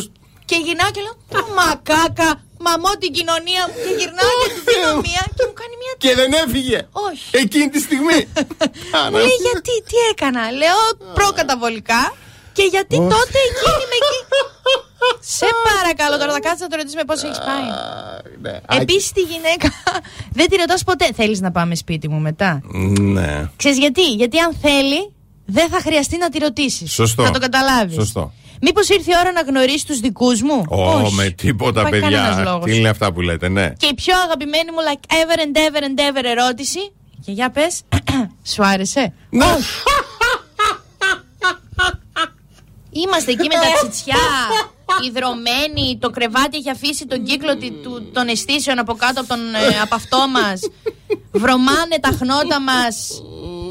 Και 0.50 0.58
γυρνάω 0.66 0.92
και 0.96 1.02
λέω 1.06 1.16
«Πω, 1.32 1.40
Μακάκα, 1.60 2.30
μαμώ 2.68 2.92
την 3.04 3.12
κοινωνία 3.18 3.62
μου. 3.68 3.76
Και 3.84 3.92
γυρνάω 4.00 4.32
και 4.42 4.48
του 4.56 4.62
δίνω 4.70 4.92
μία 5.08 5.24
και 5.36 5.44
μου 5.48 5.56
κάνει 5.62 5.76
μία. 5.82 5.94
Και 6.04 6.12
δεν 6.20 6.30
έφυγε. 6.44 6.80
Όχι. 7.08 7.26
Εκείνη 7.44 7.68
τη 7.74 7.80
στιγμή. 7.88 8.20
Μου 9.12 9.18
λέει 9.28 9.38
γιατί, 9.48 9.74
τι 9.90 9.98
έκανα. 10.12 10.44
Λέω 10.62 10.80
προκαταβολικά. 11.20 12.02
Και 12.58 12.66
γιατί 12.74 12.96
Όχι. 13.02 13.10
τότε 13.16 13.38
εκείνη 13.50 13.84
με 13.92 13.96
εκεί. 14.02 14.20
Σε 15.20 15.46
παρακαλώ 15.68 16.18
τώρα, 16.18 16.32
θα 16.34 16.40
κάτσεις 16.40 16.62
να 16.62 16.68
το 16.68 16.76
ρωτήσουμε 16.76 17.04
πώς 17.04 17.24
έχεις 17.24 17.38
πάει. 17.38 17.68
Ναι. 18.42 18.60
Επίσης 18.82 19.12
τη 19.12 19.22
γυναίκα 19.22 19.70
δεν 20.32 20.48
τη 20.50 20.56
ρωτάς 20.56 20.84
ποτέ. 20.84 21.08
Θέλεις 21.16 21.42
να 21.42 21.52
πάμε 21.52 21.76
σπίτι 21.76 22.10
μου 22.10 22.20
μετά; 22.20 22.62
Ναι. 23.00 23.50
Ξέρεις 23.56 23.78
γιατί, 23.78 24.14
γιατί 24.14 24.40
αν 24.40 24.56
θέλει, 24.62 25.14
δεν 25.46 25.70
θα 25.70 25.80
χρειαστεί 25.80 26.18
να 26.18 26.30
τη 26.30 26.40
ρωτήσεις. 26.40 26.92
Σωστό. 26.94 27.24
Θα 27.24 27.32
το 27.32 27.40
καταλάβεις. 27.40 27.96
Σωστό. 27.96 28.34
Μήπως 28.62 28.90
ήρθε 28.90 29.12
η 29.12 29.16
ώρα 29.20 29.32
να 29.32 29.42
γνωρίσει 29.42 29.86
τους 29.86 30.00
δικούς 30.00 30.42
μου; 30.42 30.64
Ω, 30.70 30.92
Όχι. 30.92 31.14
με 31.14 31.30
τίποτα, 31.30 31.80
Υπάρχει 31.82 32.00
κανένας 32.00 32.36
παιδιά. 32.36 32.52
λόγος. 32.52 32.66
Τι 32.66 32.78
είναι 32.78 32.90
αυτά 32.90 33.14
που 33.14 33.22
λέτε, 33.22 33.50
ναι. 33.50 33.70
Και 33.78 33.86
η 33.86 33.94
πιο 33.94 34.14
αγαπημένη 34.26 34.72
μου 34.72 34.78
like 34.92 35.06
ever 35.14 35.40
and 35.40 35.58
ever 35.58 35.84
and 35.84 36.00
ever 36.00 36.24
ερώτηση. 36.24 36.80
Και 37.26 37.32
για 37.32 37.50
πες, 37.50 37.82
σου 38.54 38.66
άρεσε; 38.66 39.14
Ναι. 39.30 39.46
Όχι. 42.94 43.04
Είμαστε 43.08 43.32
εκεί 43.32 43.48
με 43.48 43.54
τα 43.54 43.88
τσιτσιά, 43.90 44.16
υδρωμένοι, 45.08 45.98
το 46.02 46.10
κρεβάτι 46.10 46.58
έχει 46.58 46.70
αφήσει 46.70 47.06
τον 47.08 47.24
κύκλο 47.24 47.58
τη- 47.58 47.72
του, 47.72 48.10
των 48.14 48.28
αισθήσεων 48.28 48.80
από 48.80 48.94
κάτω 48.94 49.20
από, 49.20 49.30
τον, 49.30 49.40
ε, 49.40 49.80
από 49.82 49.96
αυτό 49.96 50.18
μας. 50.18 50.60
Βρωμάνε 51.32 51.98
τα 52.02 52.10
χνότα 52.20 52.62
μας, 52.62 53.22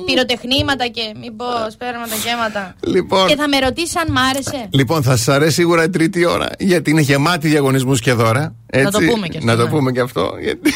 πυροτεχνήματα 0.06 0.86
και 0.86 1.02
μην 1.20 1.36
πω 1.36 1.46
σπέρματα 1.70 2.14
και 2.22 2.28
αίματα. 2.30 2.74
Λοιπόν. 2.80 3.26
Και 3.26 3.36
θα 3.36 3.48
με 3.48 3.58
ρωτήσεις 3.58 3.96
αν 3.96 4.12
μ' 4.12 4.18
άρεσε. 4.18 4.68
Λοιπόν, 4.72 5.02
θα 5.02 5.16
σας 5.16 5.28
αρέσει 5.28 5.52
σίγουρα 5.54 5.82
η 5.82 5.90
τρίτη 5.90 6.24
ώρα. 6.24 6.48
Γιατί 6.58 6.90
είναι 6.90 7.00
γεμάτη 7.00 7.48
διαγωνισμούς 7.48 8.00
και 8.00 8.12
δώρα. 8.12 8.54
Έτσι. 8.66 8.92
το 8.92 8.98
πούμε 9.12 9.28
και 9.28 9.36
αυτό, 9.38 9.50
Να 9.50 9.56
το 9.56 9.62
ναι. 9.64 9.70
πούμε 9.70 9.92
και 9.92 10.00
αυτό. 10.00 10.34
Γιατί... 10.40 10.72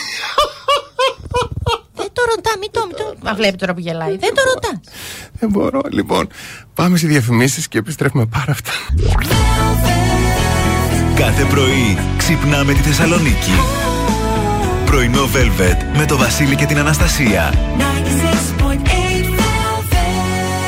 Δεν 1.96 2.08
το 2.12 2.22
ρωτά, 2.34 2.50
μην 2.60 2.70
το, 2.70 2.86
μην 2.86 2.96
το... 2.96 3.14
Μα 3.22 3.34
βλέπει 3.34 3.56
τώρα 3.56 3.74
που 3.74 3.80
γελάει. 3.80 4.16
Δεν 4.16 4.34
το 4.34 4.42
ρωτάς. 4.54 4.80
Δεν 5.32 5.50
μπορώ. 5.50 5.80
Λοιπόν, 5.90 6.28
πάμε 6.74 6.96
σε 6.96 7.06
διαφημίσεις 7.06 7.68
και 7.68 7.78
επιστρέφουμε 7.78 8.26
πάρα 8.26 8.52
αυτά. 8.52 8.70
Κάθε 11.14 11.44
πρωί 11.44 11.98
ξυπνάμε 12.16 12.72
τη 12.72 12.80
Θεσσαλονίκη. 12.80 13.52
Πρωινό 14.84 15.24
Velvet 15.24 15.98
με 15.98 16.04
το 16.04 16.16
Βασίλη 16.16 16.56
και 16.56 16.66
την 16.66 16.78
Αναστασία. 16.78 17.52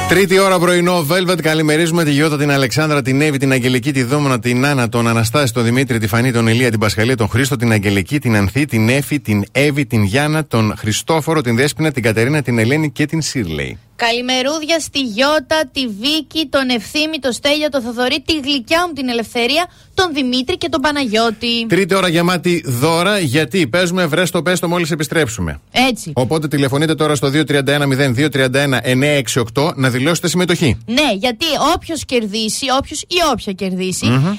Τρίτη 0.08 0.38
ώρα 0.38 0.58
πρωινό, 0.58 1.06
Velvet. 1.10 1.40
Καλημερίζουμε 1.42 2.04
τη 2.04 2.10
Γιώτα, 2.10 2.38
την 2.38 2.50
Αλεξάνδρα, 2.50 3.02
την 3.02 3.20
Εύη, 3.20 3.38
την 3.38 3.52
Αγγελική, 3.52 3.92
τη 3.92 4.02
Δόμονα, 4.02 4.38
την 4.38 4.66
Άννα, 4.66 4.88
τον 4.88 5.08
Αναστάση, 5.08 5.52
τον 5.52 5.64
Δημήτρη, 5.64 5.98
τη 5.98 6.06
Φανή, 6.06 6.32
τον 6.32 6.46
Ηλία, 6.46 6.70
την 6.70 6.80
Πασχαλία, 6.80 7.16
τον 7.16 7.28
Χρήστο, 7.28 7.56
την 7.56 7.72
Αγγελική, 7.72 8.18
την 8.18 8.36
Ανθή, 8.36 8.64
την 8.64 8.88
Έφη, 8.88 9.20
την 9.20 9.44
Εύη, 9.52 9.86
την 9.86 10.02
Γιάννα, 10.02 10.46
τον 10.46 10.74
Χριστόφορο, 10.76 11.40
την 11.40 11.56
Δέσπινα, 11.56 11.92
την 11.92 12.02
Κατερίνα, 12.02 12.42
την 12.42 12.58
Ελένη 12.58 12.90
και 12.90 13.06
την 13.06 13.22
Σίρλεϊ. 13.22 13.78
Καλημερούδια 13.96 14.80
στη 14.80 15.00
Γιώτα, 15.00 15.68
τη 15.72 15.86
Βίκη, 15.86 16.46
τον 16.50 16.68
Ευθύμη, 16.68 17.18
τον 17.20 17.32
Στέλιο, 17.32 17.68
τον 17.68 17.82
Θοδωρή, 17.82 18.22
τη 18.26 18.32
γλυκιά 18.44 18.84
μου 18.86 18.92
την 18.92 19.08
Ελευθερία, 19.08 19.66
τον 19.94 20.12
Δημήτρη 20.12 20.56
και 20.56 20.68
τον 20.68 20.80
Παναγιώτη. 20.80 21.66
Τρίτη 21.68 21.94
ώρα 21.94 22.08
γεμάτη 22.08 22.62
δώρα, 22.66 23.18
γιατί 23.18 23.66
παίζουμε 23.66 24.06
βρες 24.06 24.30
το 24.30 24.42
πέστο 24.42 24.68
μόλις 24.68 24.90
επιστρέψουμε. 24.90 25.60
Έτσι. 25.90 26.12
Οπότε 26.14 26.48
τηλεφωνείτε 26.48 26.94
τώρα 26.94 27.14
στο 27.14 27.28
231-0231-968 27.28 29.72
να 29.74 29.90
δηλώσετε 29.90 30.28
συμμετοχή. 30.28 30.78
Ναι, 30.86 31.12
γιατί 31.14 31.44
όποιος 31.74 32.04
κερδίσει, 32.04 32.66
όποιος 32.78 33.00
ή 33.00 33.14
όποια 33.32 33.52
κερδίσει, 33.52 34.06
Μμμ. 34.06 34.26
ε, 34.26 34.32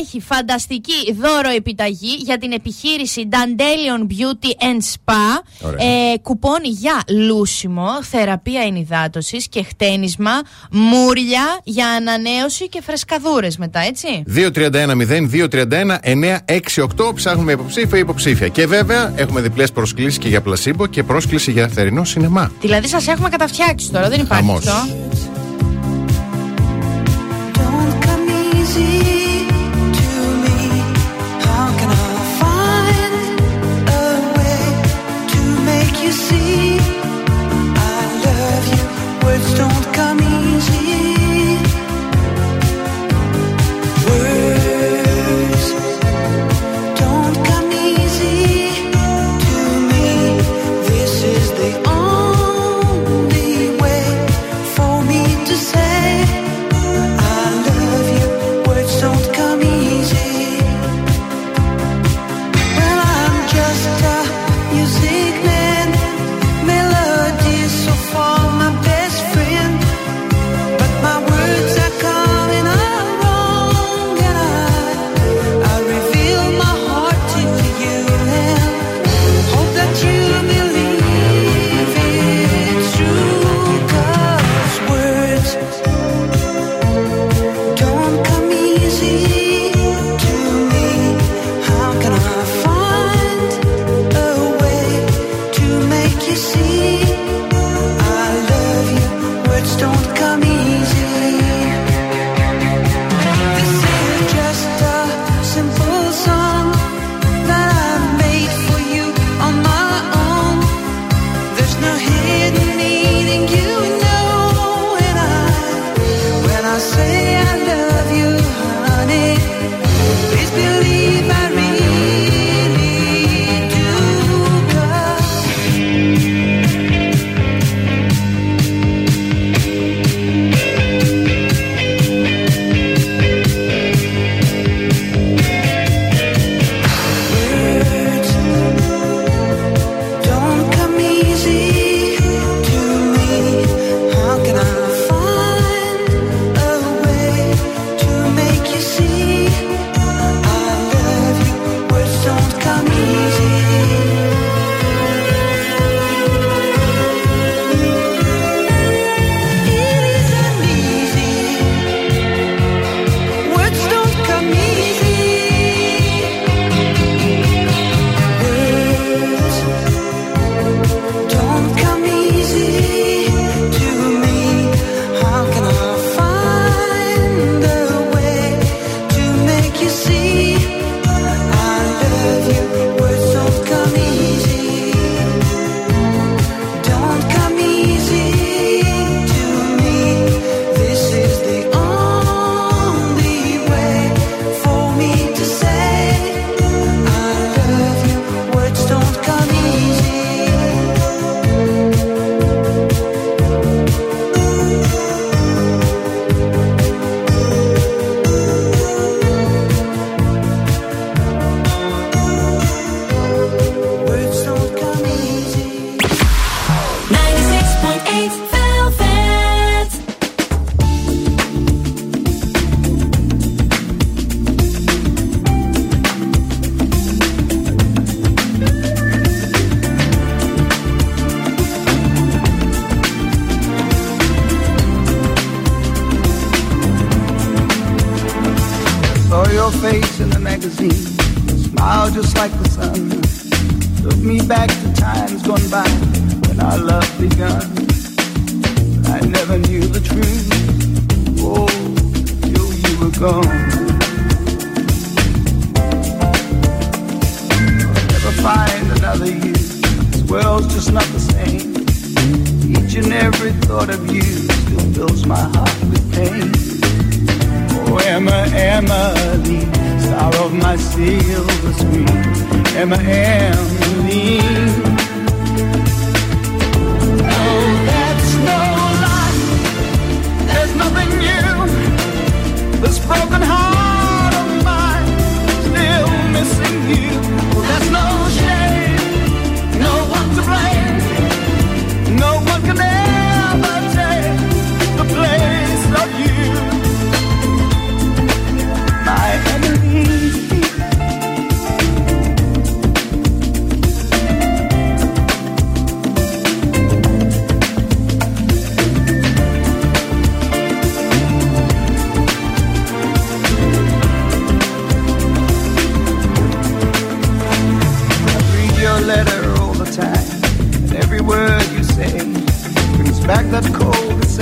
έχει 0.00 0.20
φανταστική 0.20 1.12
δώρο 1.20 1.48
επιταγή 1.56 2.14
για 2.24 2.38
την 2.38 2.52
επιχείρηση 2.52 3.28
Dandelion 3.32 4.00
Beauty 4.12 4.50
and 4.64 4.80
Spa. 4.94 5.42
Ωραία. 5.60 5.86
Ε, 6.12 6.16
κουπόνι 6.22 6.68
για 6.68 7.02
λούσιμο, 7.08 8.02
θεραπεία 8.02 8.64
ενυδάτωσης 8.66 9.48
και 9.48 9.62
χτένισμα, 9.62 10.30
μούρια 10.70 11.60
για 11.64 11.88
ανανέωση 11.88 12.68
και 12.68 12.82
φρεσκαδούρες 12.82 13.56
μετά, 13.56 13.80
έτσι. 13.80 14.22
231-0231-968 14.26 17.14
ψάχνουμε 17.14 17.52
υποψήφια 17.52 17.96
ή 17.96 18.00
υποψήφια. 18.00 18.48
Και 18.48 18.66
βέβαια 18.66 19.12
έχουμε 19.16 19.40
διπλές 19.40 19.72
προσκλήσεις 19.72 20.18
και 20.18 20.28
για 20.28 20.40
πλασίμπο 20.40 20.86
και 20.86 21.02
πρόσκληση 21.02 21.50
για 21.50 21.68
θερινό 21.68 22.04
σινεμά. 22.04 22.50
Δηλαδή 22.60 22.88
σας 22.88 23.06
έχουμε 23.06 23.28
καταφτιάξει 23.28 23.90
τώρα, 23.90 24.08
δεν 24.08 24.20
υπάρχει 24.20 24.44
Χαμός. 24.44 24.66
αυτό. 24.66 24.94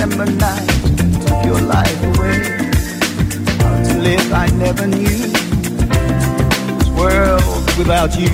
December 0.05 0.31
night 0.33 0.69
took 1.25 1.45
your 1.45 1.61
life 1.61 2.03
away. 2.03 2.37
How 3.57 3.81
to 3.81 3.93
live 3.97 4.31
I 4.31 4.47
never 4.53 4.85
knew. 4.85 5.17
This 6.77 6.89
world 6.89 7.65
without 7.75 8.15
you. 8.15 8.29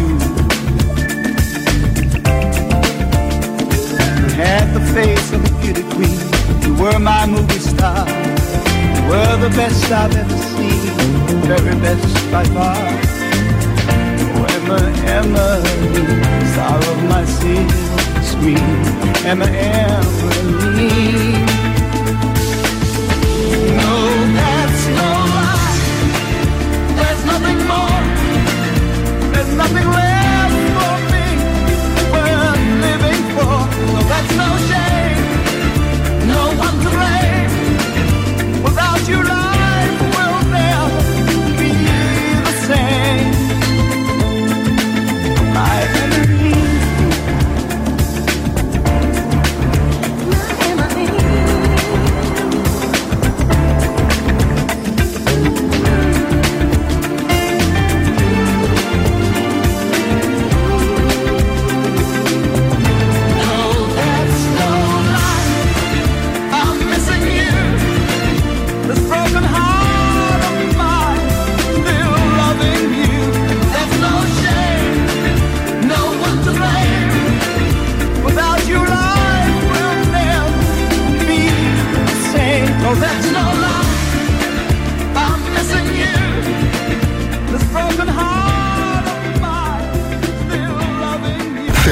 You 4.20 4.28
had 4.36 4.68
the 4.74 4.84
face 4.94 5.32
of 5.32 5.46
a 5.46 5.52
beauty 5.62 5.84
queen. 5.96 6.20
You 6.62 6.74
were 6.76 7.00
my 7.00 7.26
movie 7.26 7.60
star. 7.60 8.06
You 8.06 9.02
were 9.10 9.38
the 9.38 9.52
best 9.56 9.90
I've 9.90 10.14
ever 10.14 10.38
seen. 10.52 10.88
The 11.28 11.36
very 11.48 11.76
best 11.80 12.32
by 12.34 12.44
far. 12.52 12.76
Oh, 14.36 14.46
Emma, 14.58 14.80
Emma, 15.08 15.48
star 16.52 16.80
of 16.92 17.00
my 17.08 17.24
city, 17.24 17.66
sweet 18.22 18.60
Emma, 19.26 19.46
Emily. 19.46 20.12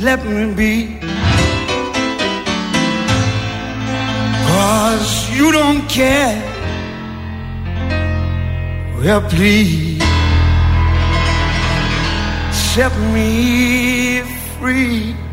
let 0.00 0.24
me 0.24 0.54
be. 0.54 0.98
Cause 4.46 5.30
you 5.30 5.50
don't 5.52 5.88
care. 5.88 6.38
Well, 8.98 9.22
please 9.22 10.02
set 12.52 12.92
me 13.12 14.22
free. 14.58 15.27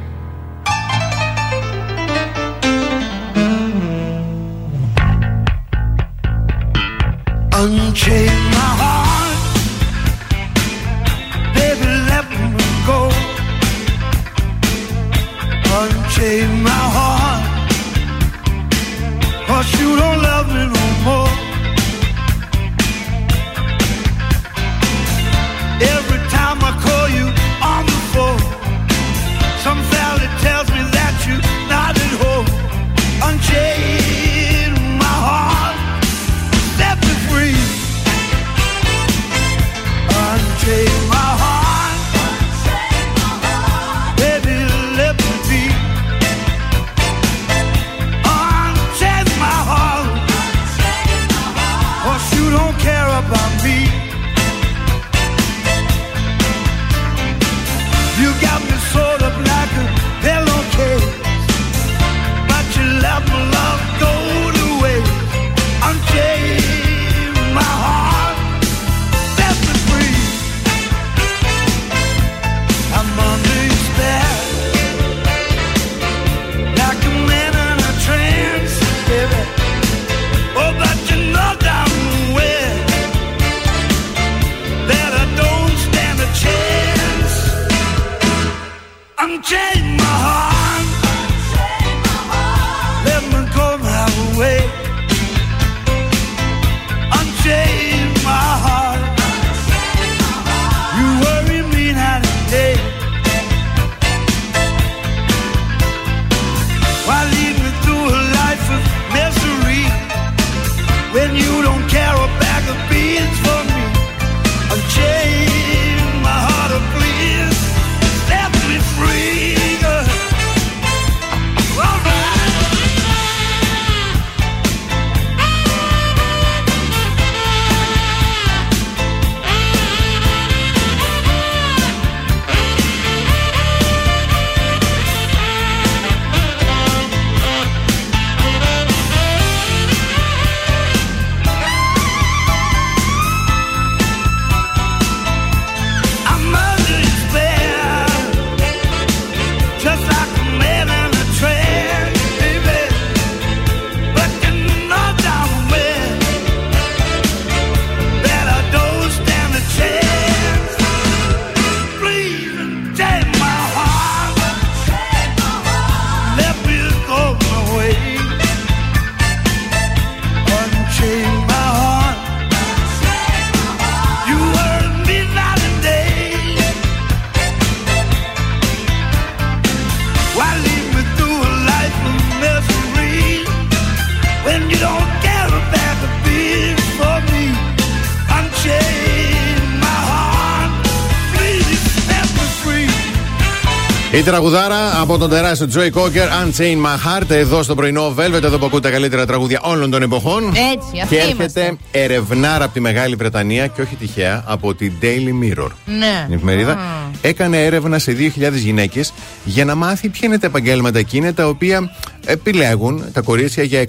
Τραγουδάρα 194.26 195.02
από 195.02 195.18
τον 195.18 195.30
τεράστιο 195.30 195.68
Joy 195.74 195.92
Cocker, 196.00 196.28
Unchain 196.46 196.76
My 196.86 197.22
Heart, 197.22 197.30
εδώ 197.30 197.64
στο 197.64 197.76
πρωινό 197.76 198.16
Velvet, 198.18 198.44
εδώ 198.44 198.58
που 198.58 198.66
ακούτε 198.66 198.82
τα 198.88 198.90
καλύτερα 198.90 199.26
τραγούδια 199.26 199.60
όλων 199.64 199.92
των 199.92 200.02
εποχών. 200.02 200.44
Έτσι, 200.48 201.00
αυτοί 201.04 201.16
Και 201.16 201.22
έρχεται 201.22 201.34
είμαστε. 201.34 201.78
ερευνάρα 201.92 202.64
από 202.64 202.74
τη 202.74 202.80
Μεγάλη 202.80 203.16
Βρετανία 203.16 203.68
και 203.68 203.82
όχι 203.82 203.96
τυχαία 203.96 204.44
από 204.48 204.74
την 204.76 204.94
Daily 205.02 205.44
Mirror. 205.44 205.70
Ναι. 205.86 206.24
Την 206.26 206.34
εφημερίδα 206.36 206.80
έκανε 207.22 207.64
έρευνα 207.64 208.00
σε 208.00 208.12
2.000 208.12 208.52
γυναίκες 208.54 209.14
για 209.46 209.66
να 209.66 209.76
μάθει 209.76 210.10
ποια 210.10 210.28
είναι 210.28 210.40
τα 210.40 210.48
επαγγέλματα 210.48 211.00
εκείνα 211.00 211.34
τα 211.34 211.48
οποία 211.48 211.92
επιλέγουν 212.26 213.04
τα 213.14 213.22
κορίτσια 213.22 213.64
για 213.64 213.86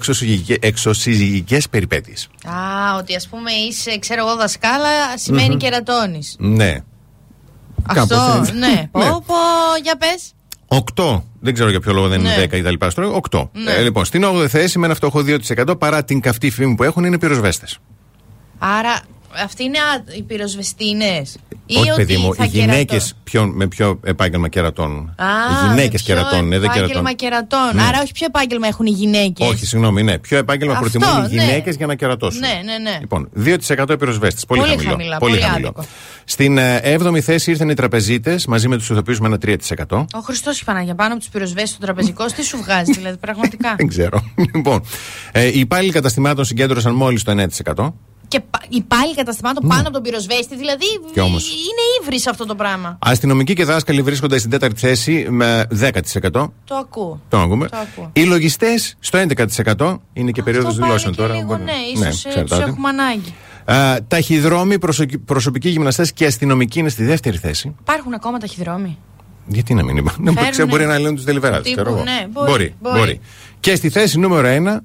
εξωσυζυγικέ 0.59 1.57
περιπέτειες. 1.69 2.27
Α, 2.45 2.51
ότι 2.97 3.15
ας 3.15 3.27
πούμε 3.27 3.51
είσαι, 3.51 3.97
ξέρω 3.99 4.27
εγώ, 4.27 4.35
δασκάλα, 4.35 4.89
σημαίνει 5.15 5.49
Μμμ. 5.49 5.57
κερατώνεις. 5.57 6.35
Ναι. 6.39 6.75
Κάπως 7.93 8.17
Αυτό, 8.17 8.39
έτσι. 8.39 8.53
ναι. 8.65 8.87
Πω, 8.91 9.23
πω, 9.27 9.33
για 9.83 9.95
πες. 9.97 10.31
8. 11.17 11.21
Δεν 11.39 11.53
ξέρω 11.53 11.69
για 11.69 11.79
ποιο 11.79 11.93
λόγο 11.93 12.07
δεν 12.07 12.19
είναι 12.19 12.35
Ναι. 12.35 12.43
10 12.43 12.53
ή 12.57 12.61
τα 12.61 12.71
λοιπά. 12.71 12.89
Στο 12.89 13.19
8. 13.31 13.49
Ναι. 13.53 13.71
Ε, 13.71 13.81
λοιπόν, 13.81 14.05
στην 14.05 14.23
8η 14.25 14.47
θέση 14.47 14.79
με 14.79 14.85
ένα 14.85 14.95
φτωχό 14.95 15.23
2% 15.67 15.79
παρά 15.79 16.03
την 16.03 16.19
καυτή 16.19 16.49
φήμη 16.49 16.75
που 16.75 16.83
έχουν 16.83 17.03
είναι 17.03 17.17
πυροσβέστες. 17.19 17.77
Άρα, 18.59 18.99
αυτοί 19.43 19.63
είναι 19.63 19.77
α, 19.77 20.03
οι 20.17 20.21
πυροσβεστίνες. 20.21 21.37
Ή 21.65 21.75
Όχι, 21.77 21.89
ότι 21.91 22.05
παιδί 22.05 22.17
μου, 22.21 22.35
θα 22.35 22.43
οι 22.43 22.47
γυναίκες 22.47 23.13
κερατώ- 23.23 23.55
με 23.55 23.67
ποιο 23.67 23.99
επάγγελμα 24.03 24.47
κερατώνουν. 24.47 25.13
Α, 25.17 25.25
οι 25.25 25.67
γυναίκες 25.67 26.01
με 26.01 26.05
ποιο 26.05 26.15
κερατώνουν, 26.15 26.51
ε, 26.53 26.59
δεν 26.59 26.69
Επάγγελμα 26.69 27.13
κερατώνουν. 27.13 27.15
κερατών. 27.15 27.75
Ναι. 27.75 27.81
Άρα, 27.83 28.01
όχι 28.01 28.11
ποιο 28.11 28.25
επάγγελμα 28.25 28.67
έχουν 28.67 28.85
οι 28.85 28.89
γυναίκες. 28.89 29.47
Όχι, 29.49 29.65
συγγνώμη, 29.65 30.03
ναι. 30.03 30.17
Ποιο 30.19 30.37
επάγγελμα 30.37 30.73
Αυτό, 30.77 30.89
προτιμούν 30.89 31.31
οι 31.31 31.35
ναι. 31.35 31.43
γυναίκες 31.43 31.75
για 31.75 31.85
να 31.85 31.95
κερατώσουν. 31.95 32.39
Ναι, 32.39 32.61
ναι, 32.65 32.77
ναι. 32.89 32.97
Λοιπόν, 32.99 33.29
2% 33.33 33.93
οι 33.93 33.97
πυροσβέστες. 33.97 34.45
Πολύ, 34.45 34.59
Πολύ 34.61 34.71
χαμηλό. 34.71 34.89
χαμηλά, 34.89 35.17
πολύ 35.17 35.43
άδικο. 35.45 35.85
Στην 36.29 36.57
7η 36.83 37.19
θέση 37.19 37.51
ήρθαν 37.51 37.69
οι 37.69 37.73
τραπεζίτες 37.73 38.45
μαζί 38.45 38.67
με 38.67 38.77
τους 38.77 38.89
ηθοποιούς 38.89 39.19
με 39.19 39.27
ένα 39.27 39.37
3%. 39.87 40.05
Ο 40.13 40.19
Χριστός 40.19 40.63
Παναγία 40.63 40.95
πάνω 40.95 41.11
από 41.13 41.19
τους 41.21 41.29
πυροσβέστες 41.29 41.69
στο 41.69 41.79
τραπεζικό, 41.79 42.25
τι 42.25 42.43
σου 42.43 42.57
βγάζει, 42.57 42.91
δηλαδή, 42.91 43.17
πραγματικά; 43.17 43.75
Δεν 43.77 43.87
ξέρω. 43.87 44.23
Λοιπόν, 44.55 44.81
ε, 45.31 45.45
οι 45.45 45.59
υπάλληλοι 45.59 45.91
καταστημάτων 45.91 46.45
συγκέντρωσαν 46.45 46.95
μόλις 46.95 47.23
το 47.23 47.31
9%. 47.75 47.93
Και 48.27 48.39
πα- 48.39 48.61
υπάλληλοι 48.69 49.15
καταστημάτων 49.15 49.67
πάνω 49.67 49.81
από 49.81 49.91
τον 49.91 50.01
πυροσβέστη, 50.01 50.55
δηλαδή 50.57 50.85
Ναι. 51.05 51.11
Και 51.13 51.21
όμως. 51.21 51.49
είναι 51.49 51.83
ύβρις 52.01 52.27
αυτό 52.27 52.45
το 52.45 52.55
πράγμα. 52.55 52.97
Αστυνομικοί 53.01 53.53
και 53.53 53.63
δάσκαλοι 53.65 54.01
βρίσκονται 54.01 54.37
στην 54.37 54.49
τέταρτη 54.49 54.79
θέση 54.79 55.27
με 55.29 55.67
10%. 55.69 56.51
Το 56.65 56.75
ακούω. 56.75 57.21
Το 57.29 57.37
ακούμε. 57.39 57.67
Το 57.67 57.77
ακούω. 57.77 58.09
Οι 58.13 58.23
λογιστές 58.23 58.95
στο 58.99 59.17
11%. 59.17 60.01
Είναι 60.13 60.31
και 60.31 60.43
περίοδος 60.43 60.69
Αυτό 60.71 60.83
δηλώσεων 60.85 61.15
πάλι 61.15 61.27
τώρα. 61.29 61.39
και 61.39 61.45
λίγο, 61.45 61.57
μπορεί- 61.57 61.63
ναι, 61.95 62.01
ίσως 62.07 62.15
τους 62.21 62.25
εξαρτάται. 62.25 62.63
έχουμε 62.69 62.89
ανάγκη. 62.89 63.33
Α, 63.71 63.97
ταχυδρόμοι, 64.07 64.79
προσωπικοί, 64.79 65.17
προσωπικοί 65.17 65.69
γυμναστές 65.69 66.13
και 66.13 66.25
αστυνομικοί 66.25 66.79
είναι 66.79 66.89
στη 66.89 67.03
δεύτερη 67.03 67.37
θέση. 67.37 67.75
Υπάρχουν 67.81 68.13
ακόμα 68.13 68.37
ταχυδρόμοι; 68.37 68.97
Γιατί 69.47 69.73
να 69.73 69.83
μην 69.83 69.97
υπάρχουν; 69.97 70.25
Φέρνουνε. 70.25 70.49
Ξέρω, 70.49 70.67
μπορεί 70.67 70.85
να 70.85 70.99
λένε 70.99 71.15
τους 71.15 71.25
τελειβεράδε. 71.25 71.61
Τύπου, 71.61 71.81
ναι, 71.83 72.27
μπορεί, 72.31 72.49
μπορεί, 72.49 72.75
μπορεί. 72.81 72.97
μπορεί. 72.97 73.19
Και 73.59 73.75
στη 73.75 73.89
θέση 73.89 74.19
νούμερο 74.19 74.47
1, 74.47 74.77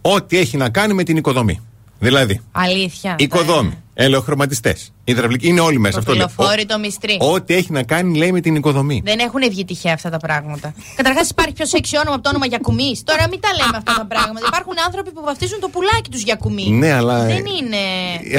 ό,τι 0.00 0.38
έχει 0.38 0.56
να 0.56 0.68
κάνει 0.68 0.94
με 0.94 1.02
την 1.02 1.16
οικοδομή. 1.16 1.60
Δηλαδή, 1.98 2.40
Αλήθεια. 2.52 3.16
οικοδόμοι, 3.18 3.72
ελαιοχρωματιστές, 3.94 4.92
υδραυλικοί, 5.04 5.48
είναι 5.48 5.60
όλοι 5.60 5.78
μέσα. 5.78 5.92
Το 5.92 5.98
Αυτό 5.98 6.14
λέω. 6.14 6.28
φιλοφόρη, 6.28 6.66
το 6.66 6.78
μυστρή. 6.78 7.16
Ο- 7.20 7.32
Ό,τι 7.32 7.54
έχει 7.54 7.72
να 7.72 7.82
κάνει, 7.82 8.18
λέει, 8.18 8.32
με 8.32 8.40
την 8.40 8.54
οικοδομή. 8.54 9.02
Δεν 9.04 9.18
έχουν 9.18 9.40
βγει 9.50 9.64
τυχαία 9.64 9.92
αυτά 9.94 10.10
τα 10.10 10.16
πράγματα. 10.18 10.74
Καταρχάς, 10.96 11.28
υπάρχει 11.30 11.52
πιο 11.52 11.66
σεξι 11.66 11.96
όνομα 11.96 12.14
από 12.14 12.22
το 12.22 12.28
όνομα 12.28 12.46
Γιακουμής. 12.46 13.02
Τώρα 13.04 13.24
μην 13.30 13.40
τα 13.40 13.48
λέμε 13.58 13.76
αυτά 13.76 13.92
τα 13.94 14.06
πράγματα. 14.06 14.46
Υπάρχουν 14.46 14.72
άνθρωποι 14.86 15.10
που 15.12 15.22
βαφτίζουν 15.24 15.60
το 15.60 15.68
πουλάκι 15.68 16.10
τους 16.10 16.22
Γιακουμής. 16.22 16.68
Ναι, 16.68 16.92
αλλά. 16.92 17.24
Δεν 17.24 17.44
είναι. 17.58 17.82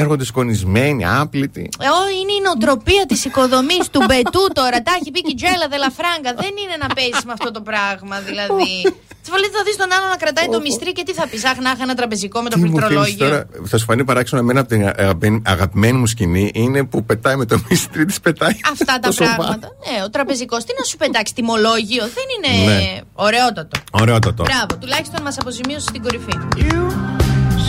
Έρχονται 0.02 0.24
σκονισμένοι, 0.24 1.04
άπλητοι. 1.06 1.68
Ε, 1.80 1.86
ό, 1.98 2.00
είναι 2.20 2.32
η 2.32 2.40
νοοτροπία 2.44 3.04
της 3.06 3.24
οικοδομής 3.24 3.84
του 3.90 4.00
Μπετού 4.06 4.42
τώρα. 4.52 4.82
Τα 4.82 4.92
έχει 5.00 5.10
πει 5.10 5.20
και 5.20 5.30
η 5.30 5.34
Τζέλα 5.40 5.66
Δελαφράγκα. 5.70 6.30
Δεν 6.42 6.52
είναι 6.62 6.76
να 6.82 6.86
παίζεις 6.94 7.24
με 7.28 7.32
αυτό 7.38 7.50
το 7.50 7.60
πράγμα, 7.60 8.16
δηλαδή. 8.28 8.72
Τι 9.22 9.32
βολή 9.32 9.48
θα 9.56 9.62
δεις 9.66 9.76
τον 9.76 9.90
άλλο 9.96 10.06
να 10.14 10.16
κρατάει 10.16 10.48
το 10.48 10.60
μυστρή 10.60 10.92
και 10.92 11.02
τι 11.06 11.12
θα 11.12 11.26
πεις. 11.30 11.44
Αχ, 11.44 11.58
να 11.58 11.70
είχα 11.70 11.82
ένα 11.82 11.94
τραπεζικό 11.94 12.40
με 12.42 12.48
το 12.50 12.54
Τι 12.56 12.60
μου 12.60 12.66
θύμισε 12.66 12.86
πληκτρολόγιο. 12.86 13.26
τώρα, 13.28 13.46
θα 13.70 13.78
σου 13.78 13.84
φανεί 13.84 14.04
παράξενο 14.04 14.40
εμένα 14.42 14.60
από 14.60 14.68
την 14.68 14.82
αγαπη- 14.86 15.45
αγαπημένη 15.46 15.98
μου 15.98 16.06
σκηνή 16.06 16.50
είναι 16.54 16.84
που 16.84 17.04
πετάει 17.04 17.36
με 17.36 17.44
το 17.44 17.60
μυστρή 17.70 18.04
της 18.04 18.20
πετάει. 18.20 18.56
Αυτά 18.72 18.98
τα 18.98 19.08
το 19.08 19.12
σοφά. 19.12 19.34
πράγματα. 19.34 19.68
Ναι, 19.90 20.04
ο 20.04 20.10
τραπεζικός 20.10 20.64
τι 20.64 20.72
να 20.78 20.84
σου 20.84 20.96
πετάξει, 20.96 21.34
τιμολόγιο. 21.34 22.02
Δεν 22.02 22.24
είναι 22.36 22.72
Ναι. 22.72 23.00
ωραιότατο. 23.12 23.78
Ωραίο 23.90 24.18
το 24.18 24.34
τώρα. 24.34 24.50
Μπράβο, 24.54 24.76
τουλάχιστον 24.80 25.22
μας 25.22 25.38
αποζημίωσε 25.38 25.86
στην 25.88 26.02
κορυφή. 26.02 26.32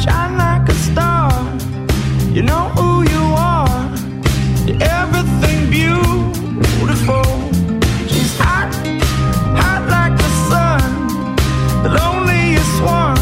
Shine 0.03 0.35
like 0.43 0.67
a 0.73 0.77
star. 0.87 1.31
You 2.35 2.43
know 2.49 2.63
who 2.77 2.87
you 3.13 3.23
are. 3.53 3.79
You're 4.67 4.83
everything 5.01 5.59
beautiful. 5.77 7.25
She's 8.11 8.33
hot, 8.43 8.69
hot 9.61 9.83
like 9.95 10.15
the 10.23 10.31
sun. 10.49 10.81
The 11.83 11.91
loneliest 11.99 12.77
one. 12.99 13.19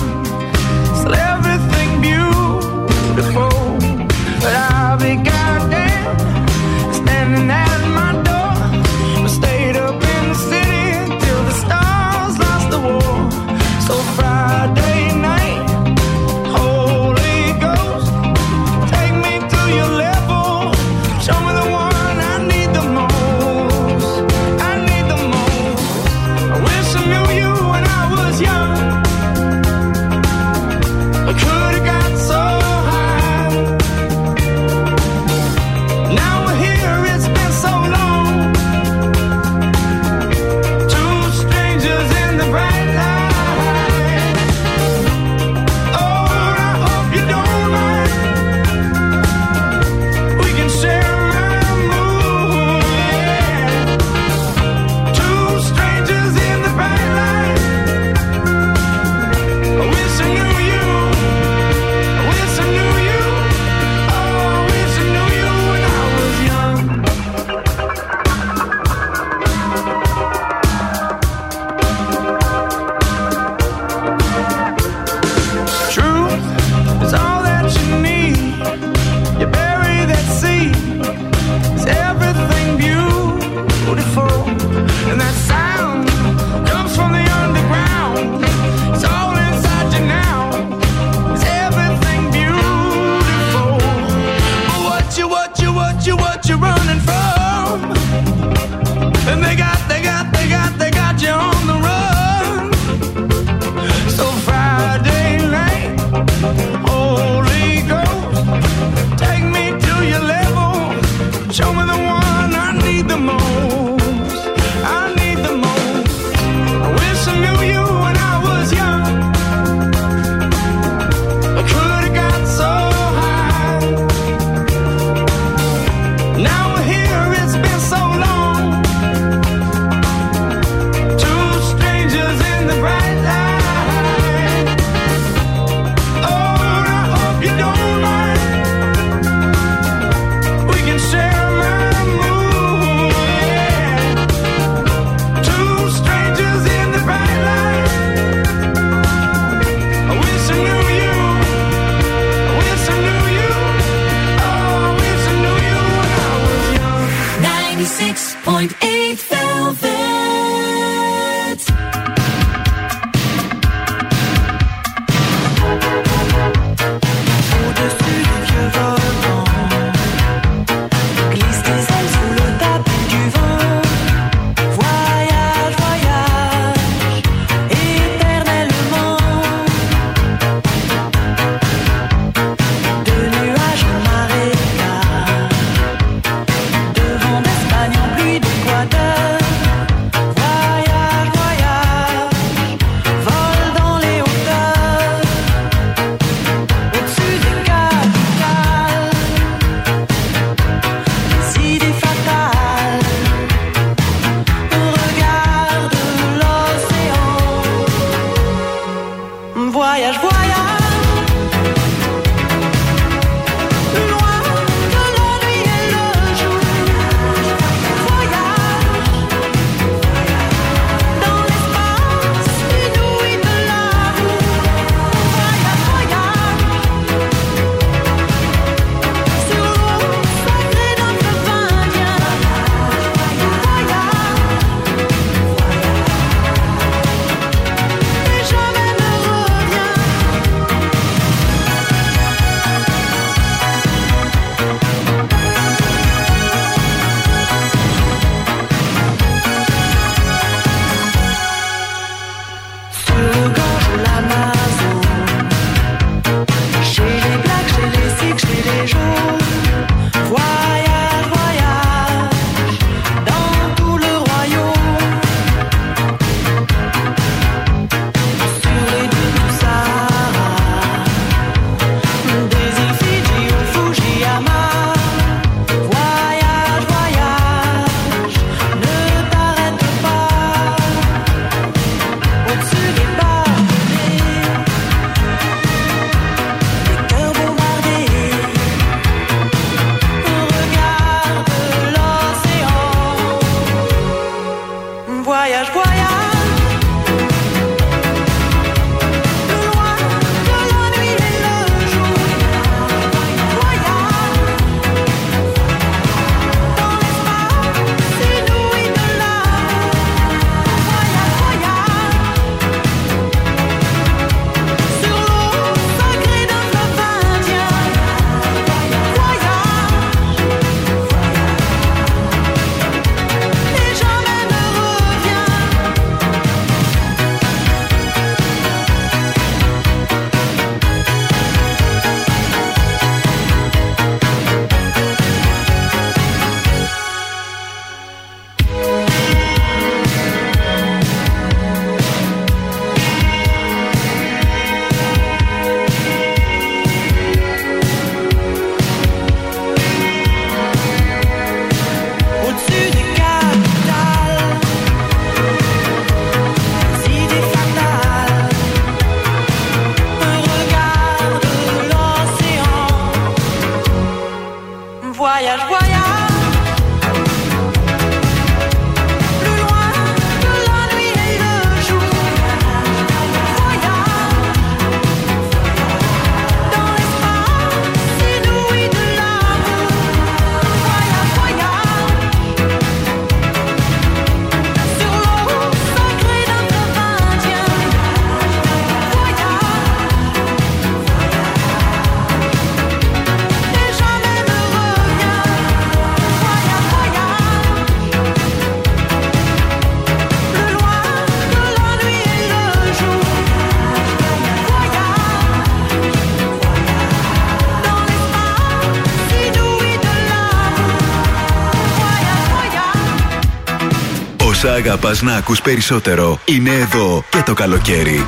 Όσα 414.66 414.74
αγαπάς 414.74 415.22
να 415.22 415.36
ακούς 415.36 415.62
περισσότερο 415.62 416.40
είναι 416.46 416.70
εδώ 416.70 417.24
και 417.30 417.42
το 417.46 417.54
καλοκαίρι. 417.54 418.26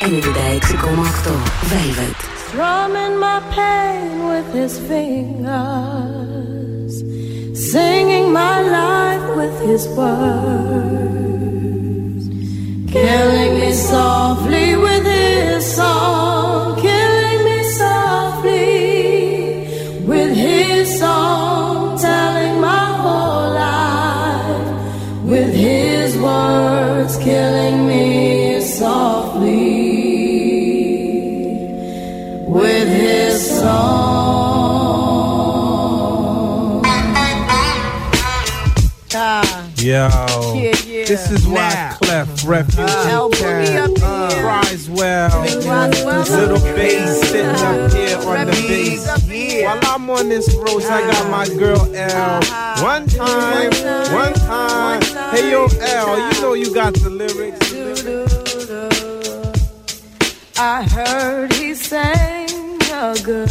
96,8 0.00 0.06
Velvet. 1.70 2.18
Strumming 2.48 3.14
my 3.26 3.38
pain 3.56 4.10
with 4.30 4.48
his 4.60 4.72
fingers, 4.90 6.12
singing 7.70 8.26
my 8.40 8.56
life 8.78 9.26
with 9.38 9.56
his 9.68 9.82
words, 9.98 10.24
killing 12.94 13.52
me 13.60 13.70
softly 13.90 14.68
with 14.86 15.04
his 15.16 15.62
song, 15.76 16.35
this 41.06 41.30
is 41.30 41.46
why 41.46 41.70
Now. 41.70 41.96
Clef 42.02 42.44
Refugee 42.46 42.82
Uh, 42.82 43.28
Boogie 43.28 43.76
up 43.76 43.94
Cat 43.96 44.32
here. 44.32 44.42
cries 44.42 44.90
well. 44.90 45.42
Big 45.42 45.64
Roswell. 45.64 46.22
Little 46.40 46.58
bass 46.74 47.20
sitting 47.28 47.46
up 47.46 47.92
here 47.92 48.18
on 48.18 48.46
the 48.46 48.52
bass. 48.68 49.64
While 49.64 49.80
I'm 49.82 50.10
on 50.10 50.28
this 50.28 50.54
road, 50.54 50.82
I 50.84 51.00
got 51.10 51.30
my 51.30 51.46
girl 51.56 51.80
L. 51.94 52.40
One 52.82 53.06
time, 53.06 53.70
one 54.12 54.32
time. 54.34 55.02
Hey 55.34 55.50
yo, 55.50 55.66
L, 55.80 56.34
you 56.34 56.40
know 56.42 56.52
you 56.54 56.74
got 56.74 56.94
the 56.94 57.10
lyrics. 57.10 57.72
I 60.58 60.82
heard 60.84 61.52
he 61.54 61.74
sang 61.74 62.48
a 62.92 63.14
good 63.22 63.50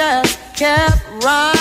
Just 0.00 0.38
kept 0.56 0.98
right 1.22 1.59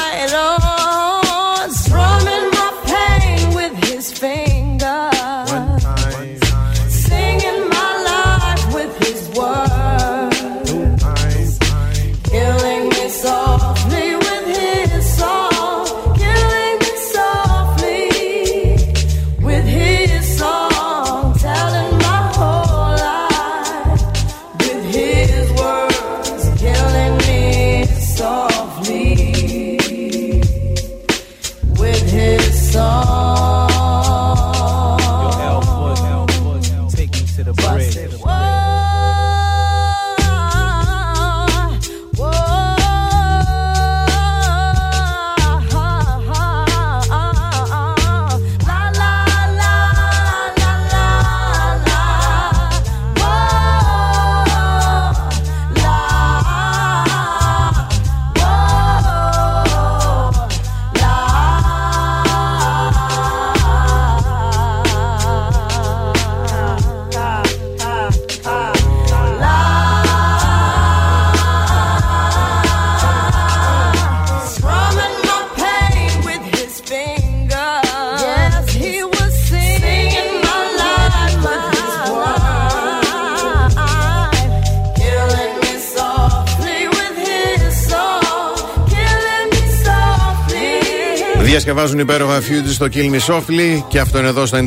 Διασκευάζουν 91.69 91.99
υπέροχα 91.99 92.39
Future 92.39 92.71
στο 92.71 92.87
Kill 92.93 93.11
Me 93.13 93.33
Softly 93.35 93.83
και 93.87 93.99
αυτό 93.99 94.19
είναι 94.19 94.27
εδώ 94.27 94.45
στο 94.45 94.57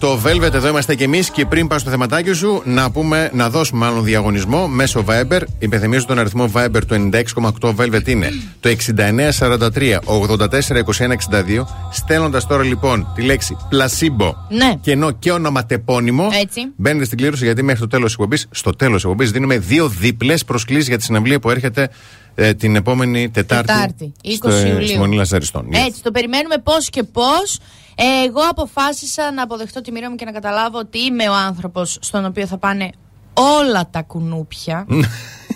96,8 0.00 0.18
Velvet. 0.24 0.52
Εδώ 0.52 0.68
είμαστε 0.68 0.94
και 0.94 1.04
εμείς 1.04 1.30
και 1.30 1.46
πριν 1.46 1.66
πάω 1.66 1.78
στο 1.78 1.90
θεματάκι 1.90 2.32
σου, 2.32 2.62
να 2.64 2.90
πούμε, 2.90 3.30
να 3.34 3.50
δώσουμε 3.50 3.84
μάλλον 3.86 4.04
διαγωνισμό 4.04 4.68
μέσω 4.68 5.04
Viber. 5.08 5.40
Υπενθυμίζω 5.58 6.06
τον 6.06 6.18
αριθμό 6.18 6.50
Viber 6.54 6.80
του 6.86 7.10
96,8 7.60 7.74
Velvet 7.76 8.08
είναι 8.08 8.32
το 8.60 8.68
6943 8.68 9.98
84 10.04 10.38
21 10.38 11.12
62. 11.30 11.64
Στέλνοντας 11.92 12.46
τώρα 12.46 12.62
λοιπόν 12.62 13.06
τη 13.14 13.22
λέξη 13.22 13.56
placebo 13.70 14.32
Ναι. 14.48 14.74
και 14.80 14.90
ενώ 14.92 15.10
και 15.10 15.30
ονοματεπώνυμο, 15.32 16.28
Έτσι. 16.42 16.60
μπαίνετε 16.76 17.04
στην 17.04 17.18
κλήρωση 17.18 17.44
γιατί 17.44 17.62
μέχρι 17.62 17.80
το 17.80 17.86
τέλος 17.86 18.04
της 18.04 18.14
εκπομπής, 18.14 18.46
στο 18.50 18.70
τέλος 18.70 18.94
της 18.94 19.04
εκπομπής, 19.04 19.30
δίνουμε 19.30 19.58
δύο 19.58 19.88
διπλέ 19.88 20.34
προσκλήσεις 20.46 20.88
για 20.88 20.96
τη 20.98 21.02
συναυλία 21.04 21.38
που 21.40 21.50
έρχεται 21.50 21.88
ε, 22.34 22.54
την 22.54 22.76
επόμενη 22.76 23.30
Τετάρτη. 23.30 23.66
Τετάρτη, 23.66 24.12
20 24.24 24.30
στο, 24.34 24.50
ε, 24.50 24.68
Ιουλίου. 24.68 24.86
Στη 24.86 24.98
Μονή 24.98 25.16
Λαζαριστών. 25.16 25.66
Έτσι, 25.70 26.02
το 26.02 26.10
περιμένουμε 26.10 26.58
πώς 26.58 26.90
και 26.90 27.02
πώς. 27.02 27.58
Ε, 27.94 28.04
εγώ 28.26 28.40
αποφάσισα 28.50 29.32
να 29.32 29.42
αποδεχτώ 29.42 29.80
τη 29.80 29.92
μοίρα 29.92 30.10
μου 30.10 30.16
και 30.16 30.24
να 30.24 30.32
καταλάβω 30.32 30.78
ότι 30.78 30.98
είμαι 30.98 31.28
ο 31.28 31.34
άνθρωπος 31.34 31.98
στον 32.00 32.24
οποίο 32.24 32.46
θα 32.46 32.58
πάνε 32.58 32.90
όλα 33.32 33.88
τα 33.90 34.02
κουνούπια. 34.02 34.86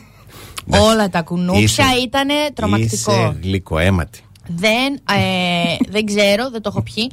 όλα 0.90 1.08
τα 1.08 1.22
κουνούπια 1.22 1.62
Είσαι- 1.62 1.82
ήταν 2.04 2.28
τρομακτικό. 2.54 3.12
Είσαι 3.12 3.38
γλυκοαίματη. 3.42 4.20
Δεν, 4.46 4.92
ε, 4.94 5.76
δεν 5.88 6.04
ξέρω, 6.06 6.50
δεν 6.50 6.62
το 6.62 6.68
έχω 6.72 6.82
πιει. 6.82 7.10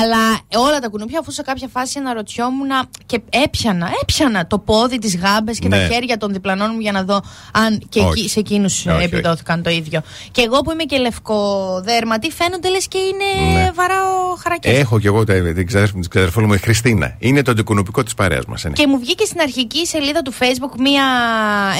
αλλά 0.00 0.38
όλα 0.66 0.78
τα 0.78 0.88
κουνούπια, 0.88 1.18
αφού 1.18 1.30
σε 1.30 1.42
κάποια 1.42 1.68
φάση 1.68 1.98
αναρωτιόμουν 1.98 2.68
και 3.06 3.20
έπιανα, 3.30 3.90
έπιανα 4.02 4.46
το 4.46 4.58
πόδι, 4.58 4.98
τις 4.98 5.16
γάμπες 5.16 5.58
και 5.58 5.68
Ναι. 5.68 5.76
τα 5.88 5.94
χέρια 5.94 6.16
των 6.16 6.32
διπλανών 6.32 6.70
μου 6.74 6.80
για 6.80 6.92
να 6.92 7.02
δω 7.04 7.20
αν 7.52 7.82
και 7.88 8.00
Όχι. 8.00 8.08
εκεί, 8.20 8.28
σε 8.28 8.38
εκείνους 8.40 8.78
Όχι, 8.86 8.88
όχι. 8.96 9.04
επιδόθηκαν 9.04 9.62
το 9.62 9.70
ίδιο. 9.70 10.00
Και 10.30 10.42
εγώ 10.42 10.60
που 10.60 10.70
είμαι 10.70 10.82
και 10.84 10.98
λευκοδέρματη, 10.98 12.30
φαίνονται 12.30 12.68
λες 12.68 12.88
και 12.88 12.98
είναι 12.98 13.52
Ναι. 13.54 13.70
βαράω 13.74 14.34
χαρακές. 14.42 14.78
Έχω 14.78 14.98
κι 14.98 15.06
εγώ 15.06 15.24
τα- 15.24 15.52
την 15.54 15.66
ξαδέρφη 15.66 15.92
την 15.92 16.10
ξαδερφούλα 16.10 16.46
μου, 16.46 16.52
η 16.54 16.58
Χριστίνα. 16.58 17.16
Είναι 17.18 17.42
το 17.42 17.50
αντικουνουπικό 17.50 18.02
της 18.02 18.14
παρέας 18.14 18.44
μας. 18.44 18.64
Και 18.72 18.86
μου 18.86 18.98
βγήκε 18.98 19.24
στην 19.24 19.40
αρχική 19.40 19.86
σελίδα 19.86 20.22
του 20.22 20.32
Facebook 20.32 20.74
μία, 20.78 21.04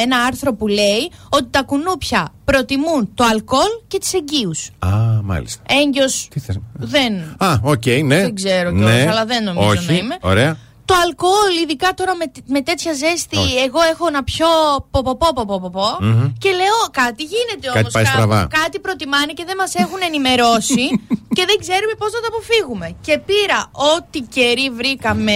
ένα 0.02 0.16
άρθρο 0.18 0.54
που 0.54 0.66
λέει 0.66 1.10
ότι 1.28 1.46
τα 1.50 1.62
κουνούπια 1.62 2.32
προτιμούν 2.44 3.10
το 3.14 3.24
αλκοόλ 3.24 3.68
και 3.88 3.98
τις 3.98 4.14
εγκύους. 4.14 4.70
Α, 4.78 4.88
μάλιστα. 5.24 5.62
Έγκυος 5.68 6.28
Τι 6.30 6.40
θες; 6.40 6.58
δεν 6.72 7.36
Α, 7.38 7.54
οκ, 7.62 7.86
ναι. 7.86 8.20
Δεν 8.20 8.34
ξέρω 8.34 8.72
κιόλας, 8.72 9.06
αλλά 9.06 9.24
δεν 9.24 9.44
νομίζω 9.44 9.68
Όχι. 9.68 9.86
να 9.86 9.92
είμαι. 9.92 10.16
Ωραία. 10.20 10.56
Το 10.84 10.94
αλκοόλ, 11.04 11.54
ειδικά 11.62 11.94
τώρα 11.94 12.14
με, 12.16 12.24
με 12.46 12.60
τέτοια 12.60 12.92
ζέστη, 12.92 13.38
εγώ 13.66 13.80
έχω 13.92 14.10
να 14.10 14.24
πιω 14.24 14.46
πο, 14.90 15.02
πο, 15.02 15.16
πο, 15.16 15.32
πο, 15.34 15.44
πο, 15.46 15.60
πο, 15.60 15.70
πο. 15.70 15.96
Μμμ. 16.00 16.32
και 16.38 16.50
λέω 16.50 16.78
κάτι 16.90 17.22
γίνεται 17.22 17.66
Κάτι 17.66 17.78
όμως. 17.78 17.92
πάει 17.92 18.04
στραβά. 18.04 18.46
Κάτι 18.62 18.78
προτιμάνε 18.80 19.32
και 19.32 19.44
δεν 19.46 19.56
μας 19.56 19.74
έχουν 19.74 19.98
ενημερώσει 20.06 20.84
και 21.36 21.44
δεν 21.48 21.56
ξέρουμε 21.60 21.94
πώς 21.98 22.12
να 22.12 22.20
το 22.20 22.26
αποφύγουμε. 22.32 22.96
Και 23.00 23.18
πήρα 23.28 23.60
ό,τι 23.96 24.20
κερί 24.20 24.70
βρήκαμε, 24.70 25.32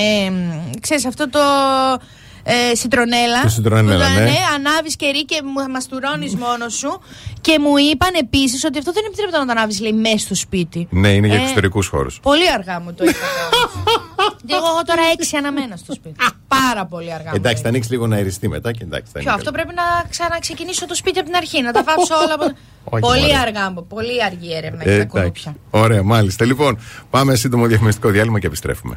ξέρεις 0.81 1.05
αυτό 1.07 1.31
το. 1.31 1.41
Ε, 2.48 2.74
σιτρονέλα. 2.74 3.43
Το 3.43 3.48
σιτρονέλα, 3.48 4.06
Που, 4.06 4.20
ναι. 4.20 4.31
ανάβεις 4.55 4.97
κερί 4.97 5.24
και 5.24 5.40
μου 5.44 5.70
μαστουρώνει 5.73 6.31
μόνος 6.39 6.74
σου. 6.74 7.01
Και 7.40 7.59
μου 7.59 7.77
είπαν 7.77 8.10
επίσης 8.20 8.64
ότι 8.64 8.78
αυτό 8.78 8.93
δεν 8.93 9.02
επιτρέπεται 9.06 9.39
να 9.39 9.44
το 9.47 9.51
ανάβεις, 9.52 9.81
λέει, 9.81 9.93
μέσα 9.93 10.18
στο 10.18 10.35
σπίτι. 10.35 10.89
Ναι, 10.90 11.09
είναι 11.09 11.27
για 11.27 11.36
Ε, 11.36 11.43
εξωτερικούς 11.43 11.86
χώρους. 11.89 12.20
Πολύ 12.23 12.51
αργά 12.52 12.81
μου 12.81 12.94
το 12.94 13.05
είπα. 13.05 13.27
Και 14.47 14.55
εγώ, 14.55 14.66
εγώ 14.66 14.82
τώρα 14.86 15.02
έξι 15.12 15.36
αναμένα 15.36 15.77
στο 15.77 15.93
σπίτι. 15.93 16.16
Πάρα 16.48 16.85
πολύ 16.86 17.12
αργά. 17.12 17.31
μου 17.31 17.36
Εντάξει, 17.36 17.56
το 17.56 17.62
θα 17.62 17.68
ανοίξεις 17.68 17.90
λίγο 17.93 18.06
να 18.06 18.16
αεριστεί 18.16 18.48
μετά 18.48 18.73
και 18.73 18.82
εντάξει. 18.82 19.12
θα 19.12 19.18
Ποιο, 19.18 19.20
είναι 19.31 19.31
αυτό 19.40 19.51
καλό. 19.51 19.56
πρέπει 19.56 19.74
να 19.74 20.09
ξαναξεκινήσω 20.10 20.86
το 20.86 20.94
σπίτι 20.94 21.18
από 21.18 21.28
την 21.28 21.36
αρχή, 21.36 21.62
να 21.62 21.73
τα 21.73 21.82
βάψω 21.82 22.14
όλα. 22.24 22.35
Από... 22.35 22.44
Όχι, 22.90 23.01
πολύ 23.02 23.20
μωρέ. 23.20 23.36
αργά, 23.36 23.70
μου, 23.70 23.86
πολύ 23.86 24.24
αργή 24.24 24.55
έρευνα 24.55 24.82
Ε, 24.82 24.85
για 24.85 24.93
τα 24.93 24.93
εντάξει. 24.93 25.06
κουνούπια. 25.09 25.56
Ωραία, 25.70 26.02
μάλιστα. 26.02 26.44
Λοιπόν, 26.44 26.78
πάμε 27.10 27.35
σύντομο 27.35 27.66
διαφημιστικό 27.66 28.09
διάλειμμα 28.09 28.39
και 28.40 28.47
επιστρέφουμε. 28.47 28.97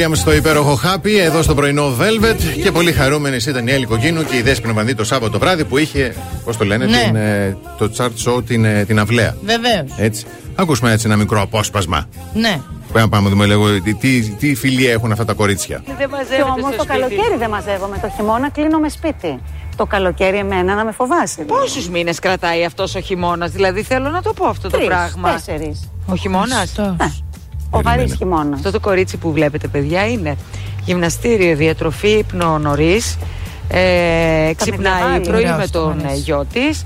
Williams 0.00 0.16
στο 0.16 0.32
υπέροχο 0.32 0.80
Happy 0.84 1.18
εδώ 1.20 1.42
στο 1.42 1.54
πρωινό 1.54 1.96
Velvet. 2.00 2.62
Και 2.62 2.72
πολύ 2.72 2.92
χαρούμενε 2.92 3.36
ήταν 3.36 3.66
η 3.66 3.72
Έλλη 3.72 3.86
Κοκκίνου 3.86 4.24
και 4.24 4.36
η 4.36 4.42
Δέσπινα 4.42 4.72
Βανδί 4.72 4.94
το 4.94 5.04
Σάββατο 5.04 5.38
βράδυ 5.38 5.64
που 5.64 5.78
είχε, 5.78 6.14
πώς 6.44 6.56
το 6.56 6.64
λένε, 6.64 6.86
ναι. 6.86 7.02
την, 7.04 7.16
ε, 7.16 7.56
το 7.78 7.90
chart 7.96 8.10
show 8.24 8.44
την, 8.46 8.64
ε, 8.64 8.84
την 8.84 8.98
αυλαία. 8.98 9.36
Βεβαίως. 9.44 9.90
Έτσι. 9.96 10.24
Ακούσουμε 10.54 10.92
έτσι 10.92 11.06
ένα 11.06 11.16
μικρό 11.16 11.40
απόσπασμα. 11.40 12.08
Ναι. 12.34 12.60
Πάμε, 12.92 13.08
πάμε 13.08 13.28
δούμε 13.28 13.46
λίγο 13.46 13.82
τι, 14.00 14.30
τι 14.30 14.54
φιλία 14.54 14.92
έχουν 14.92 15.12
αυτά 15.12 15.24
τα 15.24 15.32
κορίτσια. 15.32 15.82
Δεν 15.98 16.08
μαζεύομαι. 16.10 16.62
Όμως 16.62 16.76
το 16.76 16.84
καλοκαίρι 16.84 17.36
δεν 17.38 17.50
μαζεύομαι. 17.50 17.98
Το 18.02 18.12
χειμώνα 18.16 18.50
κλείνω 18.50 18.78
με 18.78 18.88
σπίτι 18.88 19.38
το 19.76 19.86
καλοκαίρι 19.86 20.36
εμένα 20.36 20.74
να 20.74 20.84
με 20.84 20.92
φοβάσει. 20.92 21.42
Πόσους 21.42 21.88
μήνες 21.88 22.18
κρατάει 22.18 22.64
αυτός 22.64 22.94
ο 22.94 23.00
χειμώνας, 23.00 23.50
δηλαδή 23.50 23.82
θέλω 23.82 24.08
να 24.08 24.22
το 24.22 24.32
πω 24.32 24.46
αυτό 24.46 24.68
Τρεις, 24.68 24.82
το 24.82 24.88
πράγμα. 24.88 25.32
Τέσσερις. 25.32 25.90
Ο 26.06 26.16
χειμώνας; 26.16 26.76
ναι. 26.76 26.94
Ο 27.70 27.82
βαρύ 27.82 28.16
χειμώνας. 28.16 28.58
Αυτό 28.58 28.70
το 28.70 28.80
κορίτσι 28.80 29.16
που 29.16 29.32
βλέπετε, 29.32 29.68
παιδιά, 29.68 30.06
είναι 30.06 30.36
γυμναστήριο, 30.84 31.56
διατροφή, 31.56 32.08
ύπνο 32.08 32.58
νωρίς. 32.58 33.18
Ε, 33.68 34.52
ξυπνάει 34.56 35.20
πρωί 35.20 35.44
με 35.44 35.66
τον 35.70 36.00
ε, 36.10 36.14
γιο 36.14 36.44
της. 36.52 36.84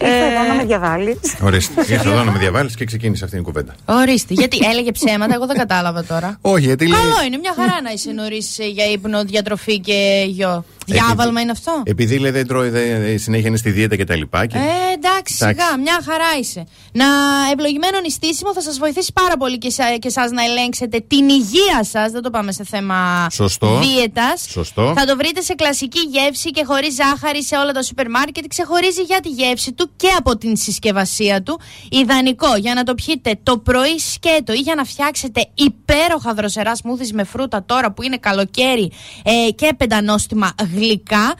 Ήρθα 0.00 0.14
εδώ 0.14 0.42
να 0.48 0.54
με 0.54 0.64
διαβάλεις. 0.64 1.18
Ορίστε. 1.42 1.80
Ήρθε 1.80 2.08
εδώ 2.08 2.22
να 2.24 2.30
με 2.30 2.38
διαβάλεις 2.38 2.74
και 2.74 2.84
ξεκίνησε 2.84 3.24
αυτή 3.24 3.36
η 3.36 3.40
κουβέντα. 3.40 3.74
Ορίστε. 3.84 4.34
Γιατί 4.34 4.58
έλεγε 4.70 4.90
ψέματα, 4.92 5.34
εγώ 5.34 5.46
δεν 5.46 5.56
κατάλαβα 5.56 6.04
τώρα. 6.04 6.38
Όχι, 6.40 6.64
γιατί 6.64 6.86
λέει. 6.86 7.00
Καλό 7.00 7.22
είναι, 7.26 7.36
μια 7.38 7.52
χαρά 7.56 7.80
να 7.82 7.90
είσαι 7.90 8.10
νωρίς 8.10 8.56
για 8.72 8.84
ύπνο, 8.90 9.24
διατροφή 9.24 9.80
και 9.80 10.24
γιο. 10.28 10.64
Διάβαλμα 10.86 11.40
είναι 11.40 11.50
αυτό; 11.50 11.82
Επειδή 11.84 12.18
λέει 12.18 12.30
δεν 12.30 12.46
τρώει, 12.46 12.68
δεν, 12.68 13.18
συνέχεια 13.18 13.48
είναι 13.48 13.56
στη 13.56 13.70
δίαιτα 13.70 13.96
και 13.96 14.04
τα 14.04 14.16
λοιπά. 14.16 14.46
Και... 14.46 14.56
Ε, 14.56 14.60
εντάξει, 14.60 14.74
Εντάξει. 14.94 15.34
σιγά, 15.34 15.78
μια 15.78 15.98
χαρά 16.04 16.24
είσαι. 16.40 16.64
Να 16.92 17.06
ευλογημένο 17.52 18.00
νηστίσιμο 18.00 18.52
θα 18.52 18.60
σας 18.60 18.78
βοηθήσει 18.78 19.12
πάρα 19.12 19.36
πολύ 19.36 19.58
και, 19.58 19.66
εσά- 19.66 19.98
και 19.98 20.08
εσάς 20.08 20.30
να 20.30 20.44
ελέγξετε 20.44 21.04
την 21.08 21.28
υγεία 21.28 21.84
σας. 21.90 22.10
Δεν 22.12 22.22
το 22.22 22.30
πάμε 22.30 22.52
σε 22.52 22.64
θέμα 22.64 23.26
Σωστό. 23.30 23.78
δίαιτας. 23.78 24.46
Σωστό. 24.50 24.92
Θα 24.96 25.04
το 25.04 25.16
βρείτε 25.16 25.40
σε 25.40 25.54
κλασική 25.54 26.00
γεύση 26.00 26.50
και 26.50 26.64
χωρίς 26.64 26.94
ζάχαρη 26.94 27.44
σε 27.44 27.56
όλα 27.56 27.72
τα 27.72 27.82
σούπερ 27.82 28.10
μάρκετ. 28.10 28.44
Ξεχωρίζει 28.48 29.02
για 29.02 29.20
τη 29.20 29.28
γεύση 29.28 29.72
του 29.72 29.87
και 29.96 30.08
από 30.18 30.36
την 30.36 30.56
συσκευασία 30.56 31.42
του. 31.42 31.60
Ιδανικό 31.90 32.56
για 32.56 32.74
να 32.74 32.82
το 32.84 32.94
πιείτε 32.94 33.38
το 33.42 33.58
πρωί 33.58 33.98
σκέτο 33.98 34.52
ή 34.52 34.58
για 34.58 34.74
να 34.74 34.84
φτιάξετε 34.84 35.48
υπέροχα 35.54 36.34
δροσερά 36.34 36.74
σμούθις 36.76 37.12
με 37.12 37.24
φρούτα 37.24 37.64
τώρα 37.66 37.92
που 37.92 38.02
είναι 38.02 38.16
καλοκαίρι 38.16 38.92
ε, 39.22 39.50
και 39.50 39.74
πεντανόστιμα 39.76 40.52
γλυκά. 40.74 41.34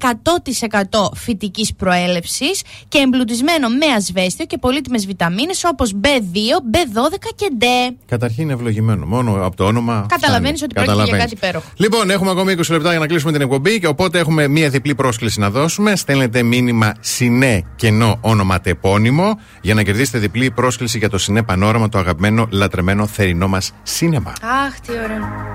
100% 0.00 1.12
φυτικής 1.14 1.74
προέλευσης 1.74 2.62
και 2.88 2.98
εμπλουτισμένο 2.98 3.68
με 3.68 3.86
ασβέστιο 3.96 4.44
και 4.44 4.58
πολύτιμες 4.58 5.06
βιταμίνες 5.06 5.64
όπως 5.64 5.92
B2, 6.02 6.76
B12 6.76 7.14
και 7.34 7.50
D. 7.60 7.64
Καταρχήν 8.06 8.42
είναι 8.42 8.52
ευλογημένο. 8.52 9.06
Μόνο 9.06 9.46
από 9.46 9.56
το 9.56 9.64
όνομα. 9.64 10.06
Καταλαβαίνεις 10.08 10.60
φτάνει. 10.60 10.62
ότι 10.62 10.74
πρόκειται 10.74 10.94
για 10.94 11.04
Καταλαβαίνεις. 11.04 11.22
κάτι 11.22 11.34
υπέροχο. 11.34 11.66
Λοιπόν, 11.76 12.10
έχουμε 12.10 12.30
ακόμη 12.30 12.52
20 12.52 12.70
λεπτά 12.70 12.90
για 12.90 12.98
να 12.98 13.06
κλείσουμε 13.06 13.32
την 13.32 13.40
εκπομπή 13.40 13.80
και 13.80 13.86
οπότε 13.86 14.18
έχουμε 14.18 14.48
μία 14.48 14.68
διπλή 14.70 14.94
πρόσκληση 14.94 15.40
να 15.40 15.50
δώσουμε. 15.50 15.96
Στέλνετε 15.96 16.42
μήνυμα 16.42 16.94
συνέ 17.00 17.64
κενό 17.92 18.18
όνομα 18.20 18.60
τεπώνυμο 18.60 19.40
για 19.60 19.74
να 19.74 19.82
κερδίσετε 19.82 20.18
διπλή 20.18 20.50
πρόσκληση 20.50 20.98
για 20.98 21.08
το 21.08 21.18
συνέ 21.18 21.42
πανόραμα, 21.42 21.88
το 21.88 21.98
αγαπημένο 21.98 22.46
λατρεμένο 22.50 23.06
θερινό 23.06 23.48
μας 23.48 23.72
σίνεμα. 23.82 24.32
Αχ, 24.66 24.80
τι 24.80 24.92
ωραίο. 24.92 25.50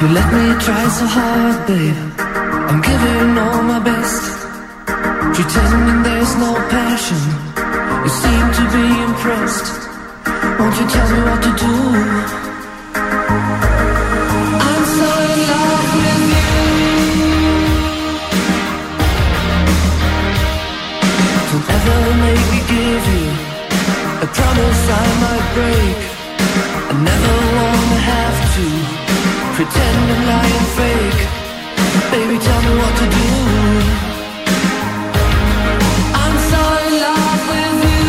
You 0.00 0.08
let 0.18 0.28
me 0.38 0.46
try 0.64 0.84
so 0.98 1.06
hard, 1.16 1.58
babe. 1.68 2.00
I'm 2.68 2.80
giving 2.88 3.30
all 3.44 3.62
my 3.72 3.80
best. 3.90 4.24
Pretending 5.36 6.00
there's 6.06 6.32
no 6.44 6.52
passion. 6.76 7.22
You 8.04 8.10
seem 8.22 8.44
to 8.58 8.64
be 8.76 8.86
impressed. 9.08 9.68
Won't 10.58 10.74
you 10.80 10.86
tell 10.94 11.08
me 11.14 11.20
what 11.28 11.40
to 11.46 11.52
do? 11.64 12.45
Give 22.76 23.06
you 23.16 23.28
a 24.24 24.28
promise 24.36 24.82
I 25.02 25.06
might 25.24 25.46
break. 25.56 25.98
I 26.92 26.94
never 27.10 27.34
wanna 27.56 28.00
have 28.14 28.38
to 28.56 28.66
pretend 29.56 30.04
and 30.14 30.22
lie 30.30 30.52
and 30.58 30.68
fake. 30.78 31.20
Baby, 32.12 32.36
tell 32.46 32.60
me 32.66 32.72
what 32.80 32.94
to 33.00 33.06
do. 33.18 33.28
I'm 36.22 36.36
so 36.50 36.62
in 36.86 36.92
love 37.06 37.42
with 37.52 37.78
you. 37.88 38.04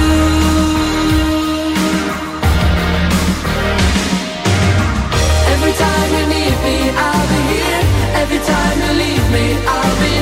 Every 5.54 5.74
time 5.84 6.10
you 6.18 6.26
need 6.36 6.56
me, 6.68 6.78
I'll 7.06 7.28
be 7.32 7.42
here. 7.54 7.84
Every 8.22 8.42
time 8.52 8.76
you 8.84 8.92
leave 9.04 9.28
me, 9.36 9.46
I'll 9.76 9.96
be 10.04 10.17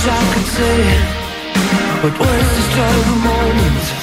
much 0.00 0.12
I 0.12 0.34
could 0.34 0.46
say, 0.46 0.80
but 2.02 2.18
where's 2.18 2.20
the 2.20 2.26
words 2.26 2.56
destroy 2.56 2.92
the 3.02 3.16
moment 3.16 3.99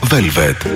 Velvet. 0.00 0.66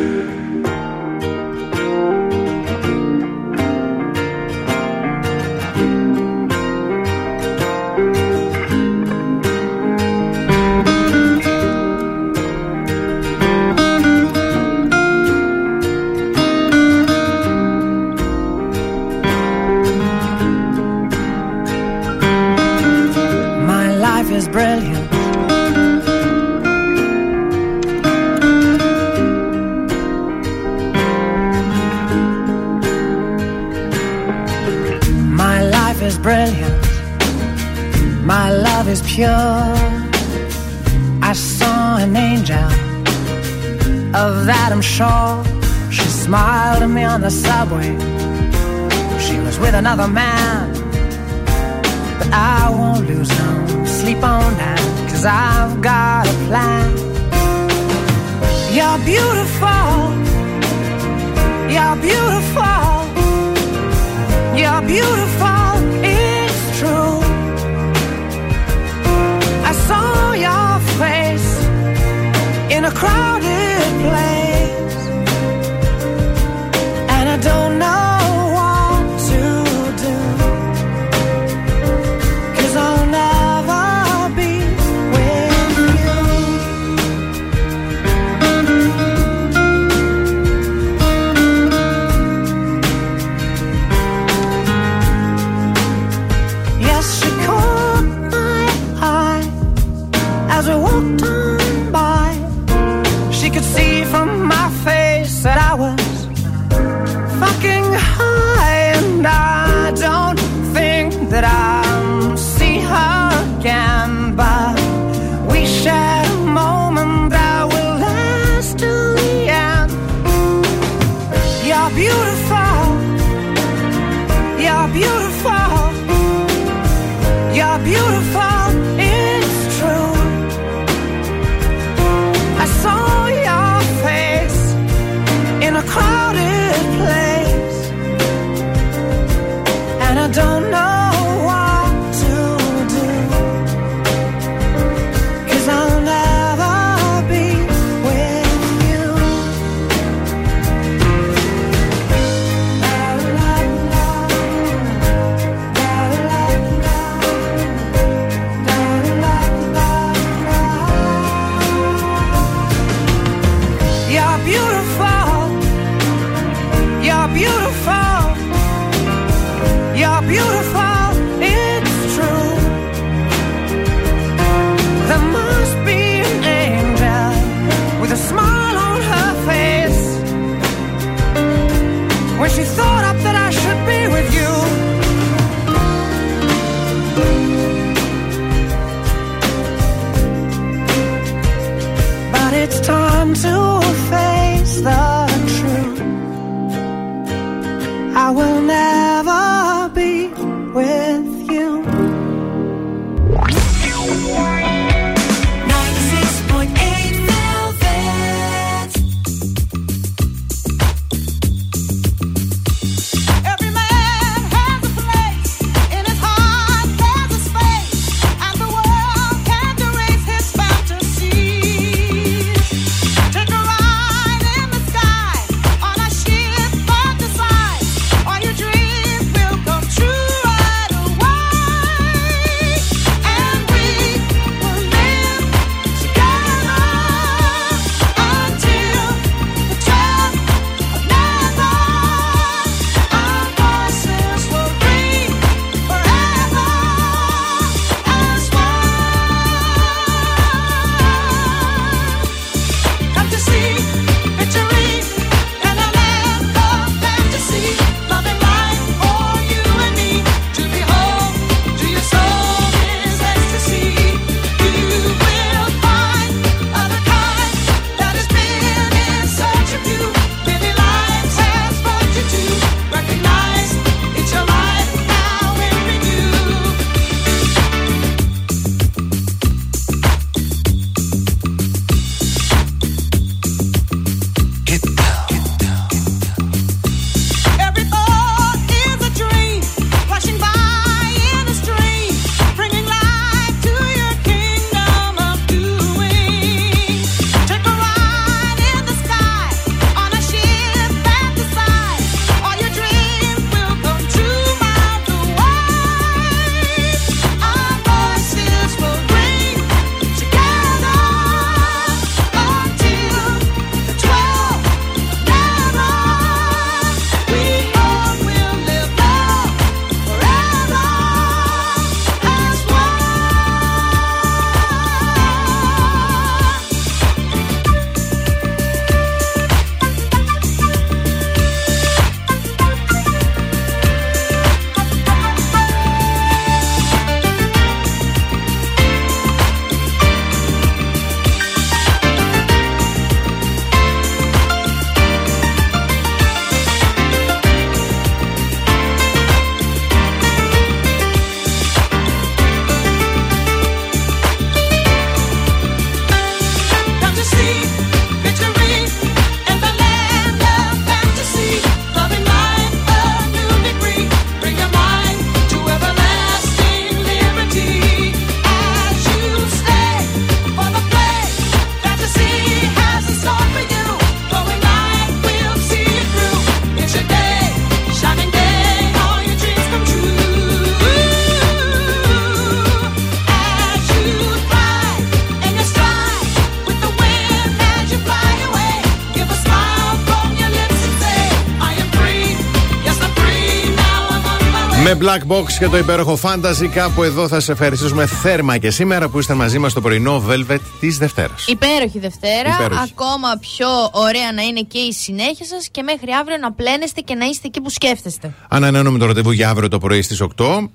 Black 395.00 395.32
Box 395.32 395.52
και 395.58 395.68
το 395.68 395.76
υπέροχο 395.76 396.18
Fantasy, 396.22 396.66
κάπου 396.74 397.02
εδώ 397.02 397.28
θα 397.28 397.40
σε 397.40 397.52
ευχαριστήσουμε 397.52 398.06
θέρμα 398.06 398.58
και 398.58 398.70
σήμερα 398.70 399.08
που 399.08 399.18
είστε 399.18 399.34
μαζί 399.34 399.58
μας 399.58 399.70
στο 399.70 399.80
πρωινό 399.80 400.24
Velvet 400.28 400.58
της 400.80 400.98
Δευτέρας. 400.98 401.46
Υπέροχη 401.46 401.98
Δευτέρα. 401.98 402.54
Υπέροχη. 402.54 402.80
Ακόμα 402.92 403.38
πιο 403.40 403.68
ωραία 403.92 404.32
να 404.34 404.42
είναι 404.42 404.60
και 404.60 404.78
η 404.78 404.92
συνέχεια 404.92 405.46
σας 405.46 405.68
και 405.70 405.82
μέχρι 405.82 406.10
αύριο 406.20 406.36
να 406.36 406.52
πλένεστε 406.52 407.00
και 407.00 407.14
να 407.14 407.24
είστε 407.24 407.46
εκεί 407.46 407.60
που 407.60 407.70
σκέφτεστε. 407.70 408.34
Ανανεώνουμε 408.48 408.98
το 408.98 409.06
ραντεβού 409.06 409.30
για 409.30 409.48
αύριο 409.48 409.68
το 409.68 409.78
πρωί 409.78 410.02
στις 410.02 410.22
8. 410.36 410.68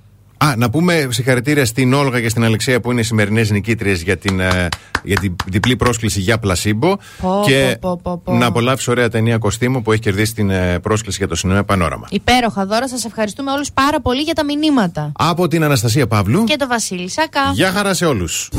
Α, 0.44 0.56
να 0.58 0.70
πούμε 0.70 1.08
συγχαρητήρια 1.10 1.66
στην 1.66 1.94
Όλγα 1.94 2.22
και 2.22 2.30
στην 2.30 2.44
Αλεξία 2.44 2.80
που 2.80 2.92
είναι 2.92 3.00
οι 3.00 3.04
σημερινές 3.04 3.50
νικήτριες 3.50 4.02
για 4.02 4.18
την, 4.18 4.40
ε, 4.40 4.68
για 5.04 5.20
την 5.20 5.36
διπλή 5.46 5.76
πρόσκληση 5.76 6.20
για 6.20 6.38
πλασίμπο. 6.40 6.96
Πω, 7.22 7.44
και 7.46 7.78
πω, 7.80 8.00
πω, 8.04 8.22
πω. 8.24 8.34
να 8.34 8.46
απολαύσει 8.46 8.90
ωραία 8.92 9.10
ταινία 9.10 9.38
κοστίμου 9.38 9.82
που 9.82 9.92
έχει 9.92 10.02
κερδίσει 10.02 10.34
την 10.34 10.50
ε, 10.50 10.80
πρόσκληση 10.80 11.18
για 11.18 11.28
το 11.28 11.36
σινεμά 11.36 11.64
Πανόραμα. 11.64 12.08
Υπέροχα 12.10 12.66
δώρα. 12.66 12.88
Σας 12.88 13.06
ευχαριστούμε 13.06 13.52
όλους 13.52 13.72
πάρα 13.72 14.02
πολύ 14.02 14.22
για 14.22 14.34
τα 14.34 14.44
μηνύματα. 14.44 15.12
Από 15.18 15.48
την 15.48 15.64
Αναστασία 15.64 16.08
Παύλου. 16.08 16.44
Και 16.44 16.56
το 16.56 16.68
Βασίλη 16.68 17.10
Σακά. 17.10 17.52
Γεια 17.54 17.72
χαρά 17.72 17.94
σε 17.94 18.06
όλους. 18.06 18.50